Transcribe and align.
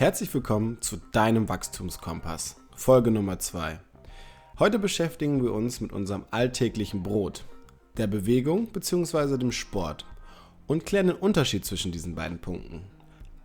Herzlich 0.00 0.32
willkommen 0.32 0.78
zu 0.80 0.96
deinem 1.12 1.50
Wachstumskompass, 1.50 2.56
Folge 2.74 3.10
Nummer 3.10 3.38
2. 3.38 3.80
Heute 4.58 4.78
beschäftigen 4.78 5.42
wir 5.42 5.52
uns 5.52 5.82
mit 5.82 5.92
unserem 5.92 6.24
alltäglichen 6.30 7.02
Brot, 7.02 7.44
der 7.98 8.06
Bewegung 8.06 8.68
bzw. 8.68 9.36
dem 9.36 9.52
Sport 9.52 10.06
und 10.66 10.86
klären 10.86 11.08
den 11.08 11.16
Unterschied 11.16 11.66
zwischen 11.66 11.92
diesen 11.92 12.14
beiden 12.14 12.38
Punkten. 12.38 12.80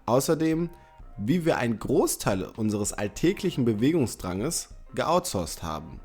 Außerdem, 0.05 0.69
wie 1.17 1.43
wir 1.43 1.57
einen 1.57 1.77
Großteil 1.77 2.45
unseres 2.55 2.93
alltäglichen 2.93 3.65
Bewegungsdranges 3.65 4.69
geoutsourced 4.93 5.61
haben. 5.61 5.99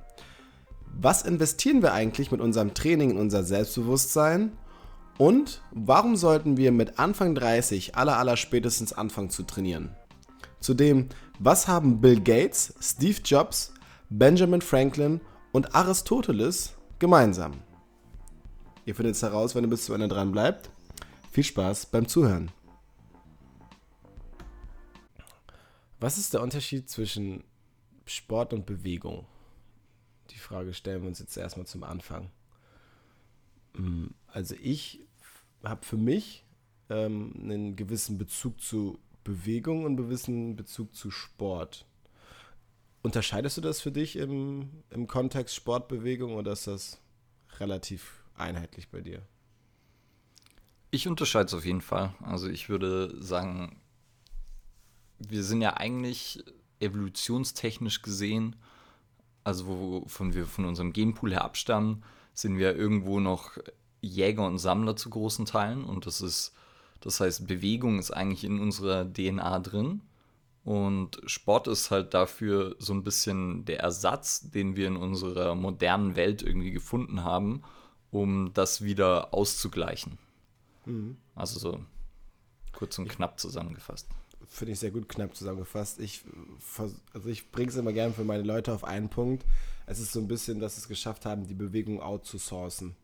Was 0.84 1.22
investieren 1.22 1.80
wir 1.80 1.92
eigentlich 1.92 2.32
mit 2.32 2.40
unserem 2.40 2.74
Training 2.74 3.12
in 3.12 3.18
unser 3.18 3.44
Selbstbewusstsein? 3.44 4.50
Und 5.16 5.62
warum 5.70 6.16
sollten 6.16 6.56
wir 6.56 6.72
mit 6.72 6.98
Anfang 6.98 7.36
30 7.36 7.94
aller 7.94 8.16
aller 8.16 8.36
spätestens 8.36 8.92
anfangen 8.92 9.30
zu 9.30 9.44
trainieren? 9.44 9.94
Zudem, 10.60 11.08
was 11.38 11.66
haben 11.68 12.00
Bill 12.00 12.20
Gates, 12.20 12.74
Steve 12.80 13.20
Jobs, 13.24 13.72
Benjamin 14.10 14.60
Franklin 14.60 15.20
und 15.52 15.74
Aristoteles 15.74 16.74
gemeinsam? 16.98 17.62
Ihr 18.84 18.94
findet 18.94 19.14
es 19.14 19.22
heraus, 19.22 19.54
wenn 19.54 19.64
ihr 19.64 19.70
bis 19.70 19.86
zu 19.86 19.94
Ende 19.94 20.08
dran 20.08 20.32
bleibt. 20.32 20.70
Viel 21.30 21.44
Spaß 21.44 21.86
beim 21.86 22.06
Zuhören. 22.08 22.50
Was 25.98 26.18
ist 26.18 26.34
der 26.34 26.42
Unterschied 26.42 26.90
zwischen 26.90 27.44
Sport 28.04 28.52
und 28.52 28.66
Bewegung? 28.66 29.26
Die 30.30 30.38
Frage 30.38 30.74
stellen 30.74 31.02
wir 31.02 31.08
uns 31.08 31.20
jetzt 31.20 31.36
erstmal 31.36 31.66
zum 31.66 31.84
Anfang. 31.84 32.30
Mm, 33.74 34.08
also 34.26 34.54
ich 34.60 35.00
habe 35.62 35.84
für 35.84 35.96
mich 35.96 36.44
ähm, 36.88 37.32
einen 37.42 37.76
gewissen 37.76 38.18
Bezug 38.18 38.60
zu 38.60 38.98
Bewegung 39.30 39.84
und 39.84 39.96
gewissen 39.96 40.56
Bezug 40.56 40.92
zu 40.92 41.12
Sport. 41.12 41.86
Unterscheidest 43.02 43.56
du 43.56 43.60
das 43.60 43.80
für 43.80 43.92
dich 43.92 44.16
im, 44.16 44.70
im 44.90 45.06
Kontext 45.06 45.54
Sportbewegung 45.54 46.34
oder 46.34 46.50
ist 46.50 46.66
das 46.66 47.00
relativ 47.60 48.24
einheitlich 48.34 48.88
bei 48.88 49.00
dir? 49.00 49.22
Ich 50.90 51.06
unterscheide 51.06 51.46
es 51.46 51.54
auf 51.54 51.64
jeden 51.64 51.80
Fall. 51.80 52.12
Also 52.20 52.48
ich 52.48 52.68
würde 52.68 53.22
sagen, 53.22 53.80
wir 55.20 55.44
sind 55.44 55.62
ja 55.62 55.76
eigentlich 55.76 56.42
evolutionstechnisch 56.80 58.02
gesehen, 58.02 58.56
also 59.44 59.68
wovon 59.68 60.34
wir 60.34 60.44
von 60.46 60.64
unserem 60.64 60.92
Genpool 60.92 61.30
her 61.30 61.44
abstammen, 61.44 62.02
sind 62.34 62.58
wir 62.58 62.74
irgendwo 62.74 63.20
noch 63.20 63.58
Jäger 64.00 64.44
und 64.44 64.58
Sammler 64.58 64.96
zu 64.96 65.08
großen 65.08 65.46
Teilen 65.46 65.84
und 65.84 66.06
das 66.06 66.20
ist, 66.20 66.52
das 67.00 67.20
heißt, 67.20 67.46
Bewegung 67.46 67.98
ist 67.98 68.10
eigentlich 68.10 68.44
in 68.44 68.60
unserer 68.60 69.10
DNA 69.10 69.58
drin 69.60 70.02
und 70.64 71.20
Sport 71.26 71.68
ist 71.68 71.90
halt 71.90 72.14
dafür 72.14 72.76
so 72.78 72.92
ein 72.92 73.02
bisschen 73.02 73.64
der 73.64 73.80
Ersatz, 73.80 74.50
den 74.50 74.76
wir 74.76 74.86
in 74.86 74.96
unserer 74.96 75.54
modernen 75.54 76.16
Welt 76.16 76.42
irgendwie 76.42 76.72
gefunden 76.72 77.24
haben, 77.24 77.62
um 78.10 78.52
das 78.54 78.82
wieder 78.82 79.32
auszugleichen. 79.32 80.18
Mhm. 80.84 81.16
Also 81.34 81.58
so 81.58 81.80
kurz 82.72 82.98
und 82.98 83.08
knapp 83.08 83.40
zusammengefasst 83.40 84.08
finde 84.50 84.72
ich 84.72 84.80
sehr 84.80 84.90
gut 84.90 85.08
knapp 85.08 85.34
zusammengefasst. 85.34 86.00
Ich, 86.00 86.24
also 87.14 87.28
ich 87.28 87.50
bringe 87.50 87.70
es 87.70 87.76
immer 87.76 87.92
gerne 87.92 88.12
für 88.12 88.24
meine 88.24 88.42
Leute 88.42 88.72
auf 88.72 88.84
einen 88.84 89.08
Punkt. 89.08 89.46
Es 89.86 90.00
ist 90.00 90.12
so 90.12 90.20
ein 90.20 90.28
bisschen, 90.28 90.60
dass 90.60 90.74
sie 90.74 90.82
es 90.82 90.88
geschafft 90.88 91.24
haben, 91.24 91.46
die 91.46 91.54
Bewegung 91.54 92.00
outzusourcen. 92.00 92.96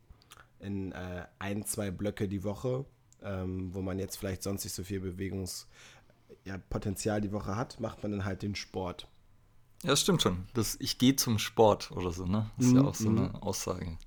In 0.59 0.91
äh, 0.91 1.25
ein, 1.39 1.65
zwei 1.65 1.91
Blöcke 1.91 2.27
die 2.27 2.43
Woche, 2.43 2.85
ähm, 3.23 3.73
wo 3.73 3.81
man 3.81 3.99
jetzt 3.99 4.17
vielleicht 4.17 4.43
sonst 4.43 4.63
nicht 4.63 4.73
so 4.73 4.83
viel 4.83 4.99
Bewegungspotenzial 4.99 7.17
ja, 7.17 7.21
die 7.21 7.31
Woche 7.31 7.55
hat, 7.55 7.79
macht 7.79 8.03
man 8.03 8.11
dann 8.11 8.25
halt 8.25 8.41
den 8.41 8.55
Sport. 8.55 9.07
Ja, 9.83 9.91
das 9.91 10.01
stimmt 10.01 10.21
schon. 10.21 10.45
Das, 10.53 10.75
ich 10.79 10.97
gehe 10.97 11.15
zum 11.15 11.39
Sport 11.39 11.91
oder 11.91 12.11
so, 12.11 12.25
ne? 12.25 12.49
Das 12.57 12.65
ist 12.65 12.73
mhm. 12.73 12.79
ja 12.79 12.85
auch 12.85 12.95
so 12.95 13.09
eine 13.09 13.21
mhm. 13.21 13.35
Aussage. 13.35 13.97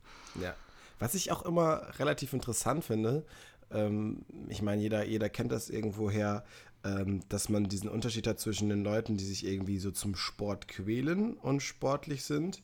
Ja. 0.41 0.55
Was 0.99 1.15
ich 1.15 1.33
auch 1.33 1.43
immer 1.43 1.99
relativ 1.99 2.33
interessant 2.33 2.85
finde, 2.85 3.25
ähm, 3.71 4.25
ich 4.49 4.63
meine, 4.63 4.83
jeder, 4.83 5.05
jeder 5.05 5.29
kennt 5.29 5.53
das 5.53 5.71
irgendwoher, 5.71 6.45
ähm, 6.85 7.21
dass 7.29 7.49
man 7.49 7.69
diesen 7.69 7.89
Unterschied 7.89 8.27
hat 8.27 8.41
zwischen 8.41 8.69
den 8.69 8.83
Leuten, 8.83 9.17
die 9.17 9.25
sich 9.25 9.47
irgendwie 9.47 9.79
so 9.79 9.91
zum 9.91 10.17
Sport 10.17 10.69
quälen 10.69 11.35
und 11.35 11.63
sportlich 11.63 12.25
sind 12.25 12.63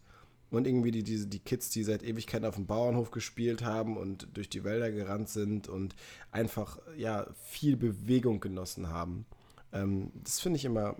und 0.51 0.67
irgendwie 0.67 0.91
die, 0.91 1.03
die, 1.03 1.27
die 1.27 1.39
Kids, 1.39 1.71
die 1.71 1.83
seit 1.83 2.03
Ewigkeiten 2.03 2.47
auf 2.47 2.55
dem 2.55 2.67
Bauernhof 2.67 3.11
gespielt 3.11 3.65
haben 3.65 3.97
und 3.97 4.29
durch 4.35 4.49
die 4.49 4.65
Wälder 4.65 4.91
gerannt 4.91 5.29
sind 5.29 5.69
und 5.69 5.95
einfach 6.31 6.79
ja 6.97 7.27
viel 7.45 7.77
Bewegung 7.77 8.41
genossen 8.41 8.89
haben. 8.89 9.27
Ähm, 9.73 10.13
das 10.23 10.41
finde 10.41 10.59
ich 10.59 10.65
immer 10.65 10.97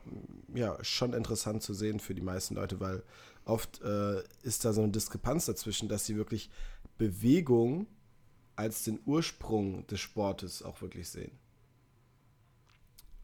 ja 0.55 0.77
schon 0.83 1.13
interessant 1.13 1.63
zu 1.63 1.75
sehen 1.75 2.01
für 2.01 2.15
die 2.15 2.23
meisten 2.23 2.55
Leute, 2.55 2.81
weil 2.81 3.03
oft 3.45 3.81
äh, 3.83 4.23
ist 4.43 4.65
da 4.65 4.73
so 4.73 4.83
eine 4.83 4.93
Diskrepanz 4.93 5.47
dazwischen, 5.47 5.89
dass 5.89 6.07
sie 6.07 6.17
wirklich 6.17 6.51
Bewegung 6.99 7.87
als 8.57 8.85
den 8.85 8.99
Ursprung 9.05 9.87
des 9.87 10.01
Sportes 10.01 10.63
auch 10.63 10.81
wirklich 10.81 11.09
sehen. 11.09 11.33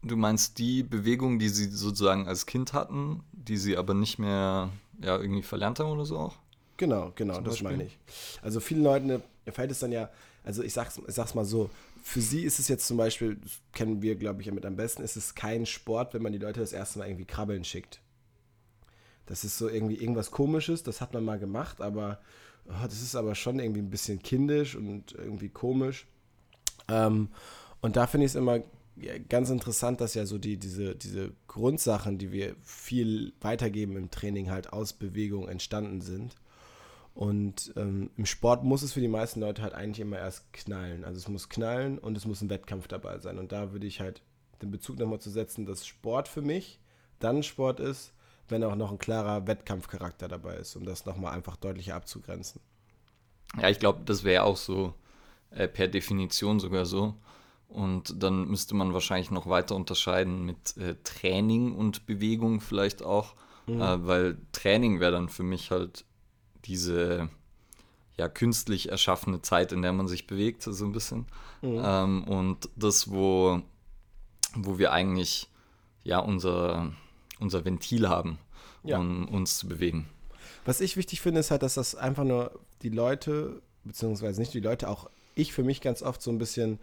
Du 0.03 0.17
meinst 0.17 0.59
die 0.59 0.83
Bewegung, 0.83 1.39
die 1.39 1.49
sie 1.49 1.69
sozusagen 1.69 2.27
als 2.27 2.45
Kind 2.45 2.73
hatten, 2.73 3.23
die 3.31 3.57
sie 3.57 3.77
aber 3.77 3.93
nicht 3.93 4.19
mehr 4.19 4.69
ja, 5.01 5.17
irgendwie 5.19 5.43
verlernt 5.43 5.79
haben 5.79 5.91
oder 5.91 6.05
so 6.05 6.17
auch? 6.17 6.35
Genau, 6.77 7.11
genau, 7.15 7.39
das 7.41 7.61
meine 7.61 7.83
ich. 7.85 7.97
Also 8.41 8.59
vielen 8.59 8.83
Leuten 8.83 9.21
fällt 9.51 9.71
es 9.71 9.79
dann 9.79 9.91
ja, 9.91 10.09
also 10.43 10.63
ich 10.63 10.73
sag's, 10.73 10.99
ich 11.07 11.13
sag's 11.13 11.35
mal 11.35 11.45
so, 11.45 11.69
für 12.01 12.19
sie 12.19 12.43
ist 12.43 12.59
es 12.59 12.67
jetzt 12.67 12.87
zum 12.87 12.97
Beispiel, 12.97 13.37
kennen 13.71 14.01
wir, 14.01 14.15
glaube 14.15 14.41
ich, 14.41 14.51
mit 14.51 14.65
am 14.65 14.75
besten, 14.75 15.03
ist 15.03 15.15
es 15.15 15.35
kein 15.35 15.65
Sport, 15.65 16.13
wenn 16.13 16.21
man 16.21 16.33
die 16.33 16.39
Leute 16.39 16.59
das 16.59 16.73
erste 16.73 16.99
Mal 16.99 17.07
irgendwie 17.07 17.25
krabbeln 17.25 17.63
schickt. 17.63 18.01
Das 19.25 19.43
ist 19.43 19.57
so 19.57 19.69
irgendwie 19.69 19.95
irgendwas 19.95 20.31
komisches, 20.31 20.83
das 20.83 20.99
hat 20.99 21.13
man 21.13 21.23
mal 21.23 21.39
gemacht, 21.39 21.79
aber 21.79 22.19
oh, 22.67 22.83
das 22.83 23.01
ist 23.01 23.15
aber 23.15 23.35
schon 23.35 23.59
irgendwie 23.59 23.81
ein 23.81 23.89
bisschen 23.89 24.21
kindisch 24.21 24.75
und 24.75 25.13
irgendwie 25.13 25.49
komisch. 25.49 26.07
Ähm, 26.89 27.29
und 27.81 27.95
da 27.95 28.07
finde 28.07 28.25
ich 28.25 28.31
es 28.31 28.35
immer 28.35 28.59
ganz 29.29 29.49
interessant, 29.49 30.01
dass 30.01 30.13
ja 30.13 30.25
so 30.25 30.37
die, 30.37 30.57
diese, 30.57 30.95
diese 30.95 31.31
Grundsachen, 31.47 32.17
die 32.17 32.31
wir 32.31 32.55
viel 32.61 33.33
weitergeben 33.41 33.97
im 33.97 34.11
Training, 34.11 34.49
halt 34.49 34.71
aus 34.71 34.93
Bewegung 34.93 35.47
entstanden 35.47 36.01
sind. 36.01 36.35
Und 37.15 37.73
ähm, 37.75 38.09
im 38.17 38.25
Sport 38.25 38.63
muss 38.63 38.81
es 38.81 38.93
für 38.93 39.01
die 39.01 39.07
meisten 39.07 39.39
Leute 39.39 39.61
halt 39.61 39.73
eigentlich 39.73 39.99
immer 39.99 40.17
erst 40.17 40.51
knallen. 40.51 41.03
Also 41.03 41.19
es 41.19 41.27
muss 41.27 41.49
knallen 41.49 41.99
und 41.99 42.17
es 42.17 42.25
muss 42.25 42.41
ein 42.41 42.49
Wettkampf 42.49 42.87
dabei 42.87 43.19
sein. 43.19 43.37
Und 43.37 43.51
da 43.51 43.71
würde 43.71 43.85
ich 43.85 43.99
halt 43.99 44.21
den 44.61 44.71
Bezug 44.71 44.97
nochmal 44.97 45.19
zu 45.19 45.29
setzen, 45.29 45.65
dass 45.65 45.85
Sport 45.85 46.27
für 46.27 46.41
mich 46.41 46.79
dann 47.19 47.43
Sport 47.43 47.79
ist, 47.79 48.13
wenn 48.49 48.63
auch 48.63 48.75
noch 48.75 48.91
ein 48.91 48.97
klarer 48.97 49.47
Wettkampfcharakter 49.47 50.27
dabei 50.27 50.55
ist, 50.55 50.75
um 50.75 50.85
das 50.85 51.05
nochmal 51.05 51.33
einfach 51.33 51.55
deutlicher 51.55 51.95
abzugrenzen. 51.95 52.61
Ja, 53.61 53.69
ich 53.69 53.79
glaube, 53.79 54.01
das 54.05 54.23
wäre 54.23 54.43
auch 54.43 54.57
so 54.57 54.93
äh, 55.51 55.67
per 55.67 55.87
Definition 55.87 56.59
sogar 56.59 56.85
so. 56.85 57.15
Und 57.73 58.21
dann 58.21 58.47
müsste 58.47 58.75
man 58.75 58.93
wahrscheinlich 58.93 59.31
noch 59.31 59.47
weiter 59.47 59.75
unterscheiden 59.75 60.45
mit 60.45 60.77
äh, 60.77 60.95
Training 61.03 61.73
und 61.73 62.05
Bewegung 62.05 62.61
vielleicht 62.61 63.01
auch, 63.01 63.33
mhm. 63.65 63.81
äh, 63.81 64.07
weil 64.07 64.37
Training 64.51 64.99
wäre 64.99 65.13
dann 65.13 65.27
für 65.27 65.41
mich 65.41 65.71
halt 65.71 66.05
diese 66.65 67.29
ja 68.15 68.29
künstlich 68.29 68.89
erschaffene 68.89 69.41
Zeit, 69.41 69.71
in 69.71 69.81
der 69.81 69.91
man 69.91 70.07
sich 70.07 70.27
bewegt, 70.27 70.61
so 70.61 70.85
ein 70.85 70.91
bisschen. 70.91 71.25
Mhm. 71.63 71.81
Ähm, 71.83 72.23
und 72.25 72.69
das, 72.75 73.09
wo, 73.09 73.59
wo 74.53 74.77
wir 74.77 74.91
eigentlich 74.91 75.49
ja 76.03 76.19
unser, 76.19 76.93
unser 77.39 77.65
Ventil 77.65 78.07
haben, 78.07 78.37
ja. 78.83 78.99
um 78.99 79.27
uns 79.27 79.57
zu 79.57 79.67
bewegen. 79.67 80.07
Was 80.63 80.79
ich 80.79 80.95
wichtig 80.95 81.21
finde, 81.21 81.39
ist 81.39 81.49
halt, 81.49 81.63
dass 81.63 81.73
das 81.73 81.95
einfach 81.95 82.23
nur 82.23 82.51
die 82.83 82.89
Leute, 82.89 83.63
beziehungsweise 83.83 84.39
nicht 84.39 84.53
die 84.53 84.59
Leute, 84.59 84.89
auch 84.89 85.09
ich 85.33 85.53
für 85.53 85.63
mich 85.63 85.81
ganz 85.81 86.03
oft 86.03 86.21
so 86.21 86.29
ein 86.29 86.37
bisschen 86.37 86.79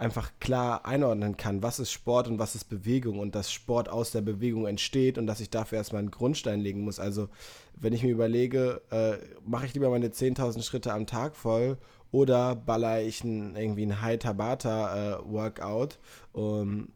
einfach 0.00 0.32
klar 0.40 0.86
einordnen 0.86 1.36
kann, 1.36 1.62
was 1.62 1.78
ist 1.78 1.92
Sport 1.92 2.26
und 2.26 2.38
was 2.38 2.54
ist 2.54 2.64
Bewegung 2.64 3.18
und 3.18 3.34
dass 3.34 3.52
Sport 3.52 3.90
aus 3.90 4.10
der 4.10 4.22
Bewegung 4.22 4.66
entsteht 4.66 5.18
und 5.18 5.26
dass 5.26 5.40
ich 5.40 5.50
dafür 5.50 5.78
erstmal 5.78 6.00
einen 6.00 6.10
Grundstein 6.10 6.60
legen 6.60 6.80
muss. 6.80 6.98
Also 6.98 7.28
wenn 7.76 7.92
ich 7.92 8.02
mir 8.02 8.10
überlege, 8.10 8.80
äh, 8.90 9.18
mache 9.44 9.66
ich 9.66 9.74
lieber 9.74 9.90
meine 9.90 10.08
10.000 10.08 10.62
Schritte 10.62 10.94
am 10.94 11.06
Tag 11.06 11.36
voll 11.36 11.76
oder 12.12 12.56
baller 12.56 13.02
ich 13.02 13.22
ein, 13.24 13.54
irgendwie 13.56 13.84
ein 13.84 14.00
High-Tabata-Workout, 14.00 15.94
äh, 16.34 16.38
um, 16.38 16.88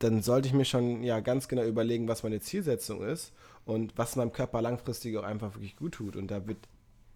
dann 0.00 0.22
sollte 0.22 0.48
ich 0.48 0.54
mir 0.54 0.64
schon 0.64 1.04
ja 1.04 1.20
ganz 1.20 1.46
genau 1.46 1.62
überlegen, 1.62 2.08
was 2.08 2.24
meine 2.24 2.40
Zielsetzung 2.40 3.02
ist 3.02 3.32
und 3.64 3.96
was 3.96 4.16
meinem 4.16 4.32
Körper 4.32 4.60
langfristig 4.60 5.16
auch 5.16 5.22
einfach 5.22 5.54
wirklich 5.54 5.76
gut 5.76 5.92
tut. 5.92 6.16
Und 6.16 6.32
da 6.32 6.46
würde 6.46 6.60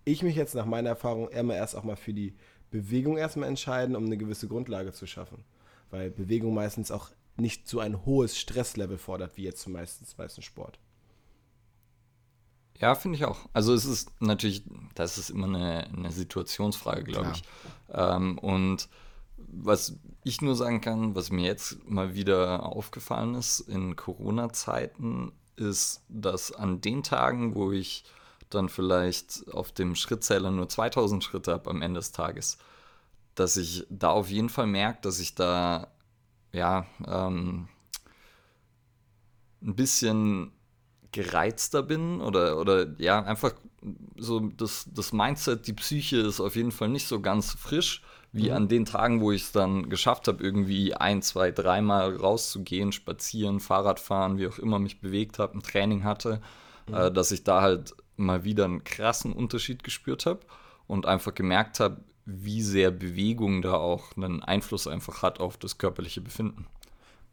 ich 0.04 0.22
mich 0.22 0.36
jetzt 0.36 0.54
nach 0.54 0.66
meiner 0.66 0.90
Erfahrung 0.90 1.28
immer 1.30 1.56
erst 1.56 1.76
auch 1.76 1.82
mal 1.82 1.96
für 1.96 2.12
die 2.12 2.34
Bewegung 2.74 3.16
erstmal 3.16 3.48
entscheiden, 3.48 3.94
um 3.94 4.04
eine 4.04 4.16
gewisse 4.16 4.48
Grundlage 4.48 4.92
zu 4.92 5.06
schaffen. 5.06 5.44
Weil 5.90 6.10
Bewegung 6.10 6.54
meistens 6.54 6.90
auch 6.90 7.10
nicht 7.36 7.68
so 7.68 7.78
ein 7.78 8.04
hohes 8.04 8.36
Stresslevel 8.36 8.98
fordert, 8.98 9.36
wie 9.36 9.44
jetzt 9.44 9.68
meistens 9.68 10.18
meisten 10.18 10.42
Sport. 10.42 10.80
Ja, 12.80 12.96
finde 12.96 13.16
ich 13.16 13.24
auch. 13.26 13.48
Also 13.52 13.72
es 13.74 13.84
ist 13.84 14.10
natürlich, 14.20 14.64
das 14.96 15.18
ist 15.18 15.30
immer 15.30 15.46
eine, 15.46 15.86
eine 15.86 16.10
Situationsfrage, 16.10 17.04
glaube 17.04 17.30
ich. 17.34 17.44
Ähm, 17.92 18.38
und 18.38 18.88
was 19.36 19.96
ich 20.24 20.42
nur 20.42 20.56
sagen 20.56 20.80
kann, 20.80 21.14
was 21.14 21.30
mir 21.30 21.46
jetzt 21.46 21.88
mal 21.88 22.14
wieder 22.14 22.64
aufgefallen 22.66 23.36
ist 23.36 23.60
in 23.60 23.94
Corona-Zeiten, 23.94 25.30
ist, 25.54 26.02
dass 26.08 26.50
an 26.50 26.80
den 26.80 27.04
Tagen, 27.04 27.54
wo 27.54 27.70
ich 27.70 28.04
dann 28.54 28.68
vielleicht 28.68 29.44
auf 29.52 29.72
dem 29.72 29.94
Schrittzähler 29.94 30.50
nur 30.50 30.68
2000 30.68 31.22
Schritte 31.22 31.52
habe 31.52 31.70
am 31.70 31.82
Ende 31.82 32.00
des 32.00 32.12
Tages, 32.12 32.58
dass 33.34 33.56
ich 33.56 33.86
da 33.90 34.10
auf 34.10 34.30
jeden 34.30 34.48
Fall 34.48 34.66
merke, 34.66 35.00
dass 35.02 35.20
ich 35.20 35.34
da 35.34 35.88
ja 36.52 36.86
ähm, 37.06 37.68
ein 39.62 39.76
bisschen 39.76 40.52
gereizter 41.12 41.82
bin 41.82 42.20
oder, 42.20 42.58
oder 42.58 42.86
ja, 42.98 43.22
einfach 43.22 43.54
so 44.16 44.40
das, 44.40 44.88
das 44.92 45.12
Mindset, 45.12 45.66
die 45.66 45.72
Psyche 45.72 46.18
ist 46.18 46.40
auf 46.40 46.56
jeden 46.56 46.72
Fall 46.72 46.88
nicht 46.88 47.06
so 47.06 47.20
ganz 47.20 47.52
frisch, 47.52 48.02
wie 48.32 48.50
mhm. 48.50 48.56
an 48.56 48.68
den 48.68 48.84
Tagen, 48.84 49.20
wo 49.20 49.30
ich 49.30 49.42
es 49.42 49.52
dann 49.52 49.88
geschafft 49.88 50.26
habe, 50.26 50.42
irgendwie 50.42 50.94
ein, 50.94 51.22
zwei, 51.22 51.52
dreimal 51.52 52.16
rauszugehen, 52.16 52.90
spazieren, 52.90 53.60
Fahrrad 53.60 54.00
fahren, 54.00 54.38
wie 54.38 54.48
auch 54.48 54.58
immer 54.58 54.80
mich 54.80 55.00
bewegt 55.00 55.38
habe, 55.38 55.56
ein 55.56 55.62
Training 55.62 56.02
hatte, 56.02 56.40
mhm. 56.88 56.94
äh, 56.94 57.12
dass 57.12 57.30
ich 57.30 57.44
da 57.44 57.62
halt 57.62 57.94
mal 58.16 58.44
wieder 58.44 58.64
einen 58.64 58.84
krassen 58.84 59.32
Unterschied 59.32 59.84
gespürt 59.84 60.26
habe 60.26 60.40
und 60.86 61.06
einfach 61.06 61.34
gemerkt 61.34 61.80
habe, 61.80 62.00
wie 62.26 62.62
sehr 62.62 62.90
Bewegung 62.90 63.62
da 63.62 63.74
auch 63.74 64.16
einen 64.16 64.42
Einfluss 64.42 64.86
einfach 64.86 65.22
hat 65.22 65.40
auf 65.40 65.56
das 65.56 65.78
körperliche 65.78 66.20
Befinden. 66.20 66.66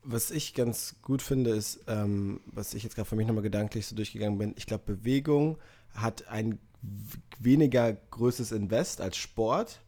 Was 0.03 0.31
ich 0.31 0.53
ganz 0.53 0.95
gut 1.01 1.21
finde, 1.21 1.51
ist, 1.51 1.81
ähm, 1.87 2.41
was 2.45 2.73
ich 2.73 2.83
jetzt 2.83 2.95
gerade 2.95 3.07
für 3.07 3.15
mich 3.15 3.27
nochmal 3.27 3.43
gedanklich 3.43 3.85
so 3.85 3.95
durchgegangen 3.95 4.37
bin, 4.37 4.53
ich 4.57 4.65
glaube, 4.65 4.95
Bewegung 4.95 5.57
hat 5.93 6.27
ein 6.27 6.57
weniger 7.39 7.93
größeres 7.93 8.51
Invest 8.51 9.01
als 9.01 9.17
Sport 9.17 9.81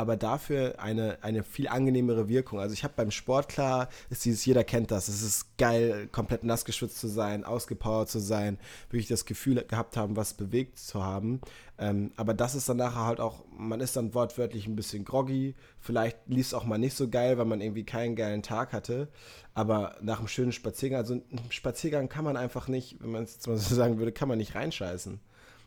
aber 0.00 0.16
dafür 0.16 0.76
eine, 0.78 1.18
eine 1.20 1.42
viel 1.42 1.68
angenehmere 1.68 2.26
Wirkung. 2.26 2.58
Also 2.58 2.72
ich 2.72 2.84
habe 2.84 2.94
beim 2.96 3.10
Sport 3.10 3.50
klar, 3.50 3.90
ist 4.08 4.24
dieses, 4.24 4.46
jeder 4.46 4.64
kennt 4.64 4.90
das, 4.90 5.08
es 5.08 5.20
ist 5.20 5.58
geil, 5.58 6.08
komplett 6.10 6.42
nass 6.42 6.64
geschwitzt 6.64 6.98
zu 6.98 7.06
sein, 7.06 7.44
ausgepowert 7.44 8.08
zu 8.08 8.18
sein, 8.18 8.58
wirklich 8.88 9.08
das 9.08 9.26
Gefühl 9.26 9.62
gehabt 9.62 9.98
haben, 9.98 10.16
was 10.16 10.32
bewegt 10.32 10.78
zu 10.78 11.04
haben. 11.04 11.42
Ähm, 11.78 12.12
aber 12.16 12.32
das 12.32 12.54
ist 12.54 12.66
dann 12.66 12.78
nachher 12.78 13.04
halt 13.04 13.20
auch, 13.20 13.44
man 13.54 13.80
ist 13.80 13.94
dann 13.94 14.14
wortwörtlich 14.14 14.66
ein 14.66 14.74
bisschen 14.74 15.04
groggy, 15.04 15.54
vielleicht 15.80 16.16
lief 16.26 16.46
es 16.46 16.54
auch 16.54 16.64
mal 16.64 16.78
nicht 16.78 16.96
so 16.96 17.10
geil, 17.10 17.36
weil 17.36 17.44
man 17.44 17.60
irgendwie 17.60 17.84
keinen 17.84 18.16
geilen 18.16 18.42
Tag 18.42 18.72
hatte. 18.72 19.08
Aber 19.52 19.96
nach 20.00 20.18
einem 20.18 20.28
schönen 20.28 20.52
Spaziergang, 20.52 20.98
also 20.98 21.12
einen 21.12 21.50
Spaziergang 21.50 22.08
kann 22.08 22.24
man 22.24 22.38
einfach 22.38 22.68
nicht, 22.68 22.96
wenn 23.02 23.10
man 23.10 23.24
es 23.24 23.34
jetzt 23.34 23.46
mal 23.48 23.58
so 23.58 23.74
sagen 23.74 23.98
würde, 23.98 24.12
kann 24.12 24.28
man 24.28 24.38
nicht 24.38 24.54
reinscheißen. 24.54 25.20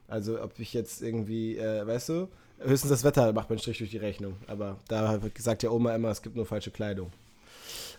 Also 0.07 0.41
ob 0.41 0.57
ich 0.57 0.73
jetzt 0.73 1.03
irgendwie, 1.03 1.57
äh, 1.57 1.85
weißt 1.85 2.09
du, 2.09 2.29
höchstens 2.59 2.89
das 2.89 3.03
Wetter 3.03 3.33
macht 3.33 3.49
man 3.49 3.55
einen 3.55 3.59
Strich 3.59 3.79
durch 3.79 3.91
die 3.91 3.97
Rechnung. 3.97 4.35
Aber 4.47 4.77
da 4.87 5.19
sagt 5.37 5.63
ja 5.63 5.69
Oma 5.69 5.95
immer, 5.95 6.09
es 6.09 6.21
gibt 6.21 6.35
nur 6.35 6.45
falsche 6.45 6.71
Kleidung. 6.71 7.11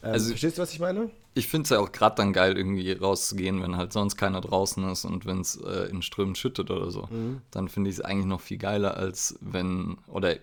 Ähm, 0.02 0.12
also, 0.12 0.28
verstehst 0.28 0.58
du, 0.58 0.62
was 0.62 0.72
ich 0.72 0.80
meine? 0.80 1.10
Ich 1.34 1.48
finde 1.48 1.64
es 1.64 1.70
ja 1.70 1.80
auch 1.80 1.92
gerade 1.92 2.16
dann 2.16 2.32
geil, 2.32 2.56
irgendwie 2.56 2.92
rauszugehen, 2.92 3.62
wenn 3.62 3.76
halt 3.76 3.92
sonst 3.92 4.16
keiner 4.16 4.40
draußen 4.40 4.88
ist 4.90 5.04
und 5.04 5.26
wenn 5.26 5.40
es 5.40 5.56
äh, 5.56 5.88
in 5.90 6.02
Strömen 6.02 6.34
schüttet 6.34 6.70
oder 6.70 6.90
so. 6.90 7.06
Mhm. 7.10 7.40
Dann 7.50 7.68
finde 7.68 7.90
ich 7.90 7.96
es 7.96 8.02
eigentlich 8.02 8.26
noch 8.26 8.40
viel 8.40 8.58
geiler, 8.58 8.96
als 8.96 9.36
wenn, 9.40 9.98
oder 10.06 10.36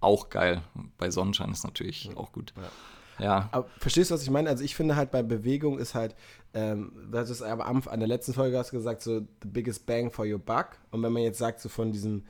auch 0.00 0.28
geil, 0.28 0.62
bei 0.98 1.10
Sonnenschein 1.10 1.50
ist 1.50 1.64
natürlich 1.64 2.10
mhm. 2.10 2.18
auch 2.18 2.32
gut. 2.32 2.52
Ja. 2.56 2.70
Ja. 3.18 3.48
Aber 3.50 3.66
verstehst 3.78 4.10
du, 4.10 4.14
was 4.14 4.22
ich 4.22 4.30
meine? 4.30 4.48
Also 4.48 4.64
ich 4.64 4.76
finde 4.76 4.96
halt 4.96 5.10
bei 5.10 5.22
Bewegung 5.22 5.78
ist 5.78 5.94
halt, 5.94 6.14
ähm, 6.54 6.92
das 7.10 7.30
ist 7.30 7.42
aber 7.42 7.66
an 7.66 7.82
der 7.98 8.08
letzten 8.08 8.32
Folge 8.32 8.56
hast 8.56 8.72
du 8.72 8.76
gesagt, 8.76 9.02
so 9.02 9.20
the 9.42 9.48
biggest 9.48 9.86
bang 9.86 10.10
for 10.10 10.24
your 10.24 10.38
buck. 10.38 10.78
Und 10.90 11.02
wenn 11.02 11.12
man 11.12 11.22
jetzt 11.22 11.38
sagt, 11.38 11.60
so 11.60 11.68
von 11.68 11.92
diesem, 11.92 12.24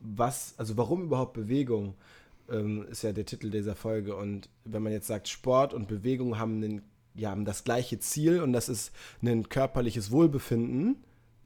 was, 0.00 0.54
also 0.56 0.76
warum 0.76 1.02
überhaupt 1.02 1.34
Bewegung, 1.34 1.94
ähm, 2.50 2.86
ist 2.90 3.02
ja 3.02 3.12
der 3.12 3.26
Titel 3.26 3.50
dieser 3.50 3.76
Folge. 3.76 4.16
Und 4.16 4.48
wenn 4.64 4.82
man 4.82 4.92
jetzt 4.92 5.06
sagt, 5.06 5.28
Sport 5.28 5.74
und 5.74 5.88
Bewegung 5.88 6.38
haben, 6.38 6.62
einen, 6.62 6.82
ja, 7.14 7.30
haben 7.30 7.44
das 7.44 7.64
gleiche 7.64 7.98
Ziel 8.00 8.42
und 8.42 8.52
das 8.52 8.68
ist 8.68 8.92
ein 9.22 9.48
körperliches 9.48 10.10
Wohlbefinden, 10.10 10.96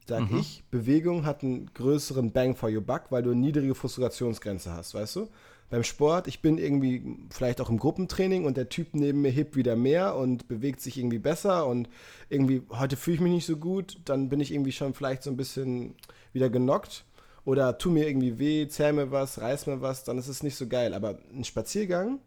sage 0.07 0.33
mhm. 0.33 0.39
ich, 0.39 0.63
Bewegung 0.71 1.25
hat 1.25 1.43
einen 1.43 1.71
größeren 1.73 2.31
Bang 2.31 2.55
for 2.55 2.69
your 2.69 2.81
buck, 2.81 3.05
weil 3.09 3.23
du 3.23 3.31
eine 3.31 3.41
niedrige 3.41 3.75
Frustrationsgrenze 3.75 4.71
hast, 4.71 4.93
weißt 4.93 5.15
du? 5.17 5.29
beim 5.69 5.83
Sport, 5.83 6.27
ich 6.27 6.41
bin 6.41 6.57
irgendwie 6.57 7.17
vielleicht 7.29 7.59
auch 7.59 7.69
im 7.69 7.79
Gruppentraining 7.79 8.45
und 8.45 8.57
der 8.57 8.69
Typ 8.69 8.89
neben 8.93 9.21
mir 9.21 9.31
hebt 9.31 9.55
wieder 9.55 9.75
mehr 9.75 10.15
und 10.15 10.47
bewegt 10.47 10.79
sich 10.79 10.97
irgendwie 10.97 11.19
besser 11.19 11.65
und 11.65 11.89
irgendwie, 12.29 12.61
heute 12.69 12.97
fühle 12.97 13.15
ich 13.15 13.21
mich 13.21 13.31
nicht 13.31 13.45
so 13.45 13.57
gut, 13.57 13.97
dann 14.05 14.29
bin 14.29 14.39
ich 14.39 14.53
irgendwie 14.53 14.71
schon 14.71 14.93
vielleicht 14.93 15.23
so 15.23 15.31
ein 15.31 15.37
bisschen 15.37 15.95
wieder 16.33 16.49
genockt 16.49 17.05
oder 17.45 17.77
tu 17.77 17.89
mir 17.89 18.07
irgendwie 18.07 18.37
weh, 18.39 18.67
zähl 18.67 18.93
mir 18.93 19.11
was, 19.11 19.39
reiß 19.39 19.67
mir 19.67 19.81
was, 19.81 20.03
dann 20.03 20.17
ist 20.17 20.27
es 20.27 20.43
nicht 20.43 20.55
so 20.55 20.67
geil. 20.67 20.93
Aber 20.93 21.19
ein 21.33 21.43
Spaziergang, 21.43 22.19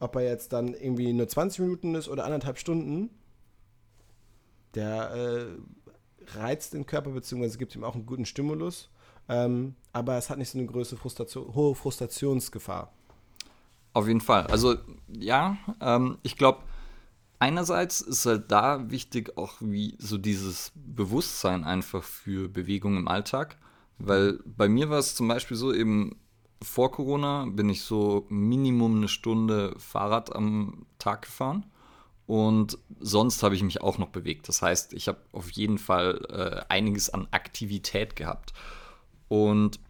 ob 0.00 0.16
er 0.16 0.22
jetzt 0.22 0.52
dann 0.52 0.74
irgendwie 0.74 1.12
nur 1.12 1.28
20 1.28 1.60
Minuten 1.60 1.94
ist 1.94 2.08
oder 2.08 2.24
anderthalb 2.24 2.58
Stunden, 2.58 3.10
der 4.74 5.10
äh, 5.14 6.38
reizt 6.38 6.74
den 6.74 6.86
Körper 6.86 7.10
beziehungsweise 7.10 7.58
gibt 7.58 7.74
ihm 7.74 7.84
auch 7.84 7.94
einen 7.94 8.06
guten 8.06 8.26
Stimulus 8.26 8.90
ähm, 9.28 9.74
aber 9.92 10.16
es 10.16 10.30
hat 10.30 10.38
nicht 10.38 10.50
so 10.50 10.58
eine 10.58 10.66
größere 10.66 10.98
Frustration, 10.98 11.54
hohe 11.54 11.74
Frustrationsgefahr. 11.74 12.92
Auf 13.92 14.06
jeden 14.06 14.20
Fall. 14.20 14.46
Also 14.46 14.76
ja, 15.08 15.58
ähm, 15.80 16.18
ich 16.22 16.36
glaube, 16.36 16.62
einerseits 17.38 18.00
ist 18.00 18.26
halt 18.26 18.50
da 18.50 18.90
wichtig 18.90 19.36
auch 19.36 19.54
wie 19.60 19.96
so 19.98 20.18
dieses 20.18 20.72
Bewusstsein 20.74 21.64
einfach 21.64 22.02
für 22.02 22.48
Bewegung 22.48 22.96
im 22.96 23.08
Alltag. 23.08 23.58
Weil 23.98 24.38
bei 24.44 24.68
mir 24.68 24.90
war 24.90 24.98
es 24.98 25.14
zum 25.14 25.28
Beispiel 25.28 25.56
so, 25.56 25.72
eben 25.72 26.16
vor 26.62 26.90
Corona 26.90 27.46
bin 27.46 27.68
ich 27.68 27.82
so 27.82 28.26
Minimum 28.28 28.96
eine 28.96 29.08
Stunde 29.08 29.74
Fahrrad 29.78 30.34
am 30.34 30.86
Tag 30.98 31.22
gefahren. 31.22 31.66
Und 32.26 32.76
sonst 33.00 33.42
habe 33.42 33.54
ich 33.54 33.62
mich 33.62 33.80
auch 33.80 33.96
noch 33.96 34.08
bewegt. 34.08 34.48
Das 34.48 34.60
heißt, 34.60 34.92
ich 34.92 35.08
habe 35.08 35.18
auf 35.32 35.50
jeden 35.50 35.78
Fall 35.78 36.20
äh, 36.28 36.72
einiges 36.72 37.08
an 37.10 37.26
Aktivität 37.30 38.16
gehabt. 38.16 38.52
Und 39.28 39.80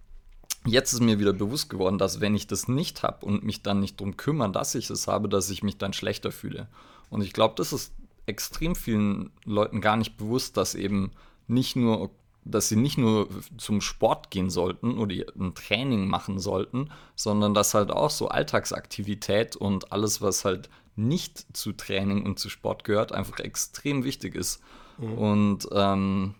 jetzt 0.64 0.93
ist 0.93 1.00
mir 1.00 1.19
wieder 1.19 1.32
bewusst 1.32 1.69
geworden, 1.69 1.99
dass 1.99 2.20
wenn 2.20 2.37
ich 2.37 2.46
das 2.46 2.69
nicht 2.69 3.02
habe 3.02 3.26
und 3.26 3.43
mich 3.43 3.62
dann 3.62 3.81
nicht 3.81 3.99
darum 3.99 4.16
kümmern, 4.16 4.52
dass 4.52 4.76
ich 4.76 4.88
es 4.88 5.08
habe, 5.08 5.28
dass 5.28 5.50
ich 5.50 5.64
mich 5.64 5.78
dann 5.78 5.93
schlechter 5.93 6.31
fühle. 6.31 6.69
Und 7.10 7.22
ich 7.22 7.32
glaube, 7.32 7.55
das 7.56 7.72
ist 7.72 7.93
extrem 8.26 8.76
vielen 8.76 9.32
Leuten 9.44 9.81
gar 9.81 9.96
nicht 9.96 10.16
bewusst, 10.16 10.56
dass 10.56 10.75
eben 10.75 11.10
nicht 11.49 11.75
nur, 11.75 12.10
dass 12.50 12.69
sie 12.69 12.77
nicht 12.77 12.99
nur 12.99 13.29
zum 13.56 13.81
Sport 13.81 14.31
gehen 14.31 14.50
sollten 14.50 14.99
oder 14.99 15.15
ein 15.39 15.55
Training 15.55 16.09
machen 16.09 16.39
sollten, 16.39 16.91
sondern 17.15 17.55
dass 17.55 17.75
halt 17.75 17.91
auch 17.91 18.11
so 18.11 18.29
Alltagsaktivität 18.29 19.56
und 19.56 19.93
alles, 19.93 20.23
was 20.23 20.45
halt 20.45 20.69
nicht 20.97 21.56
zu 21.56 21.73
Training 21.73 22.25
und 22.25 22.39
zu 22.39 22.49
Sport 22.49 22.85
gehört, 22.85 23.12
einfach 23.12 23.39
extrem 23.39 24.05
wichtig 24.05 24.34
ist. 24.34 24.61
Mhm. 24.99 25.13
Und 25.19 25.69
ähm, 25.72 26.34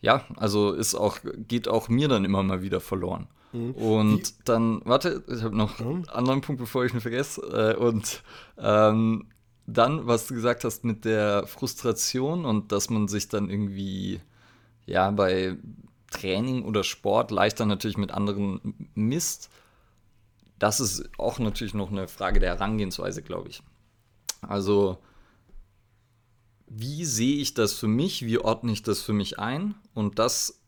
ja, 0.00 0.24
also 0.36 0.72
ist 0.72 0.94
auch, 0.94 1.18
geht 1.36 1.68
auch 1.68 1.88
mir 1.88 2.08
dann 2.08 2.24
immer 2.24 2.42
mal 2.42 2.62
wieder 2.62 2.80
verloren. 2.80 3.28
Mhm. 3.52 3.72
Und 3.72 4.28
Wie? 4.28 4.42
dann, 4.44 4.80
warte, 4.84 5.24
ich 5.28 5.42
habe 5.42 5.56
noch 5.56 5.78
mhm. 5.78 5.86
einen 5.86 6.08
anderen 6.08 6.40
Punkt, 6.40 6.60
bevor 6.60 6.84
ich 6.84 6.94
ihn 6.94 7.00
vergesse. 7.00 7.42
Äh, 7.42 7.76
und 7.76 8.22
ähm, 8.58 9.26
dann, 9.66 10.06
was 10.06 10.26
du 10.26 10.34
gesagt 10.34 10.64
hast 10.64 10.84
mit 10.84 11.04
der 11.04 11.46
Frustration 11.46 12.44
und 12.44 12.72
dass 12.72 12.88
man 12.90 13.06
sich 13.08 13.28
dann 13.28 13.50
irgendwie, 13.50 14.20
ja, 14.88 15.10
bei 15.10 15.56
Training 16.10 16.64
oder 16.64 16.84
Sport 16.84 17.30
leichter 17.30 17.66
natürlich 17.66 17.98
mit 17.98 18.10
anderen 18.10 18.90
misst. 18.94 19.50
Das 20.58 20.80
ist 20.80 21.08
auch 21.18 21.38
natürlich 21.38 21.74
noch 21.74 21.90
eine 21.90 22.08
Frage 22.08 22.40
der 22.40 22.54
Herangehensweise, 22.54 23.22
glaube 23.22 23.50
ich. 23.50 23.62
Also, 24.40 24.98
wie 26.66 27.04
sehe 27.04 27.36
ich 27.36 27.54
das 27.54 27.74
für 27.74 27.88
mich, 27.88 28.24
wie 28.24 28.38
ordne 28.38 28.72
ich 28.72 28.82
das 28.82 29.02
für 29.02 29.12
mich 29.12 29.38
ein 29.38 29.74
und 29.94 30.18
das 30.18 30.60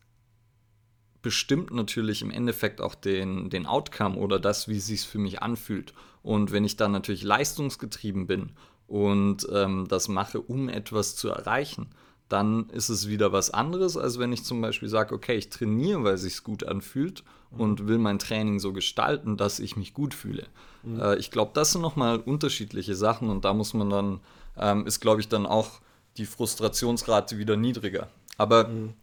bestimmt 1.21 1.71
natürlich 1.71 2.21
im 2.21 2.31
Endeffekt 2.31 2.81
auch 2.81 2.95
den, 2.95 3.49
den 3.49 3.65
Outcome 3.65 4.17
oder 4.17 4.39
das, 4.39 4.67
wie 4.67 4.77
es 4.77 4.87
sich 4.87 5.01
für 5.01 5.19
mich 5.19 5.41
anfühlt. 5.41 5.93
Und 6.23 6.51
wenn 6.51 6.65
ich 6.65 6.77
dann 6.77 6.91
natürlich 6.91 7.23
leistungsgetrieben 7.23 8.25
bin 8.25 8.53
und 8.87 9.47
ähm, 9.51 9.87
das 9.87 10.07
mache, 10.07 10.41
um 10.41 10.67
etwas 10.69 11.15
zu 11.15 11.29
erreichen, 11.29 11.91
dann 12.31 12.69
ist 12.69 12.89
es 12.89 13.09
wieder 13.09 13.31
was 13.31 13.51
anderes, 13.51 13.97
als 13.97 14.17
wenn 14.17 14.31
ich 14.31 14.43
zum 14.43 14.61
Beispiel 14.61 14.87
sage, 14.87 15.13
okay, 15.13 15.35
ich 15.35 15.49
trainiere, 15.49 16.03
weil 16.03 16.13
es 16.13 16.21
sich 16.21 16.43
gut 16.43 16.63
anfühlt 16.63 17.23
mhm. 17.51 17.59
und 17.59 17.87
will 17.87 17.97
mein 17.97 18.19
Training 18.19 18.59
so 18.59 18.71
gestalten, 18.73 19.37
dass 19.37 19.59
ich 19.59 19.75
mich 19.75 19.93
gut 19.93 20.13
fühle. 20.13 20.47
Mhm. 20.83 20.99
Äh, 20.99 21.15
ich 21.17 21.31
glaube, 21.31 21.51
das 21.53 21.73
sind 21.73 21.81
nochmal 21.81 22.19
unterschiedliche 22.19 22.95
Sachen 22.95 23.29
und 23.29 23.43
da 23.43 23.53
muss 23.53 23.73
man 23.73 23.89
dann, 23.89 24.19
ähm, 24.57 24.87
ist 24.87 25.01
glaube 25.01 25.21
ich 25.21 25.27
dann 25.27 25.45
auch 25.45 25.81
die 26.17 26.25
Frustrationsrate 26.25 27.37
wieder 27.37 27.57
niedriger. 27.57 28.09
Aber 28.37 28.67
mhm. 28.67 28.93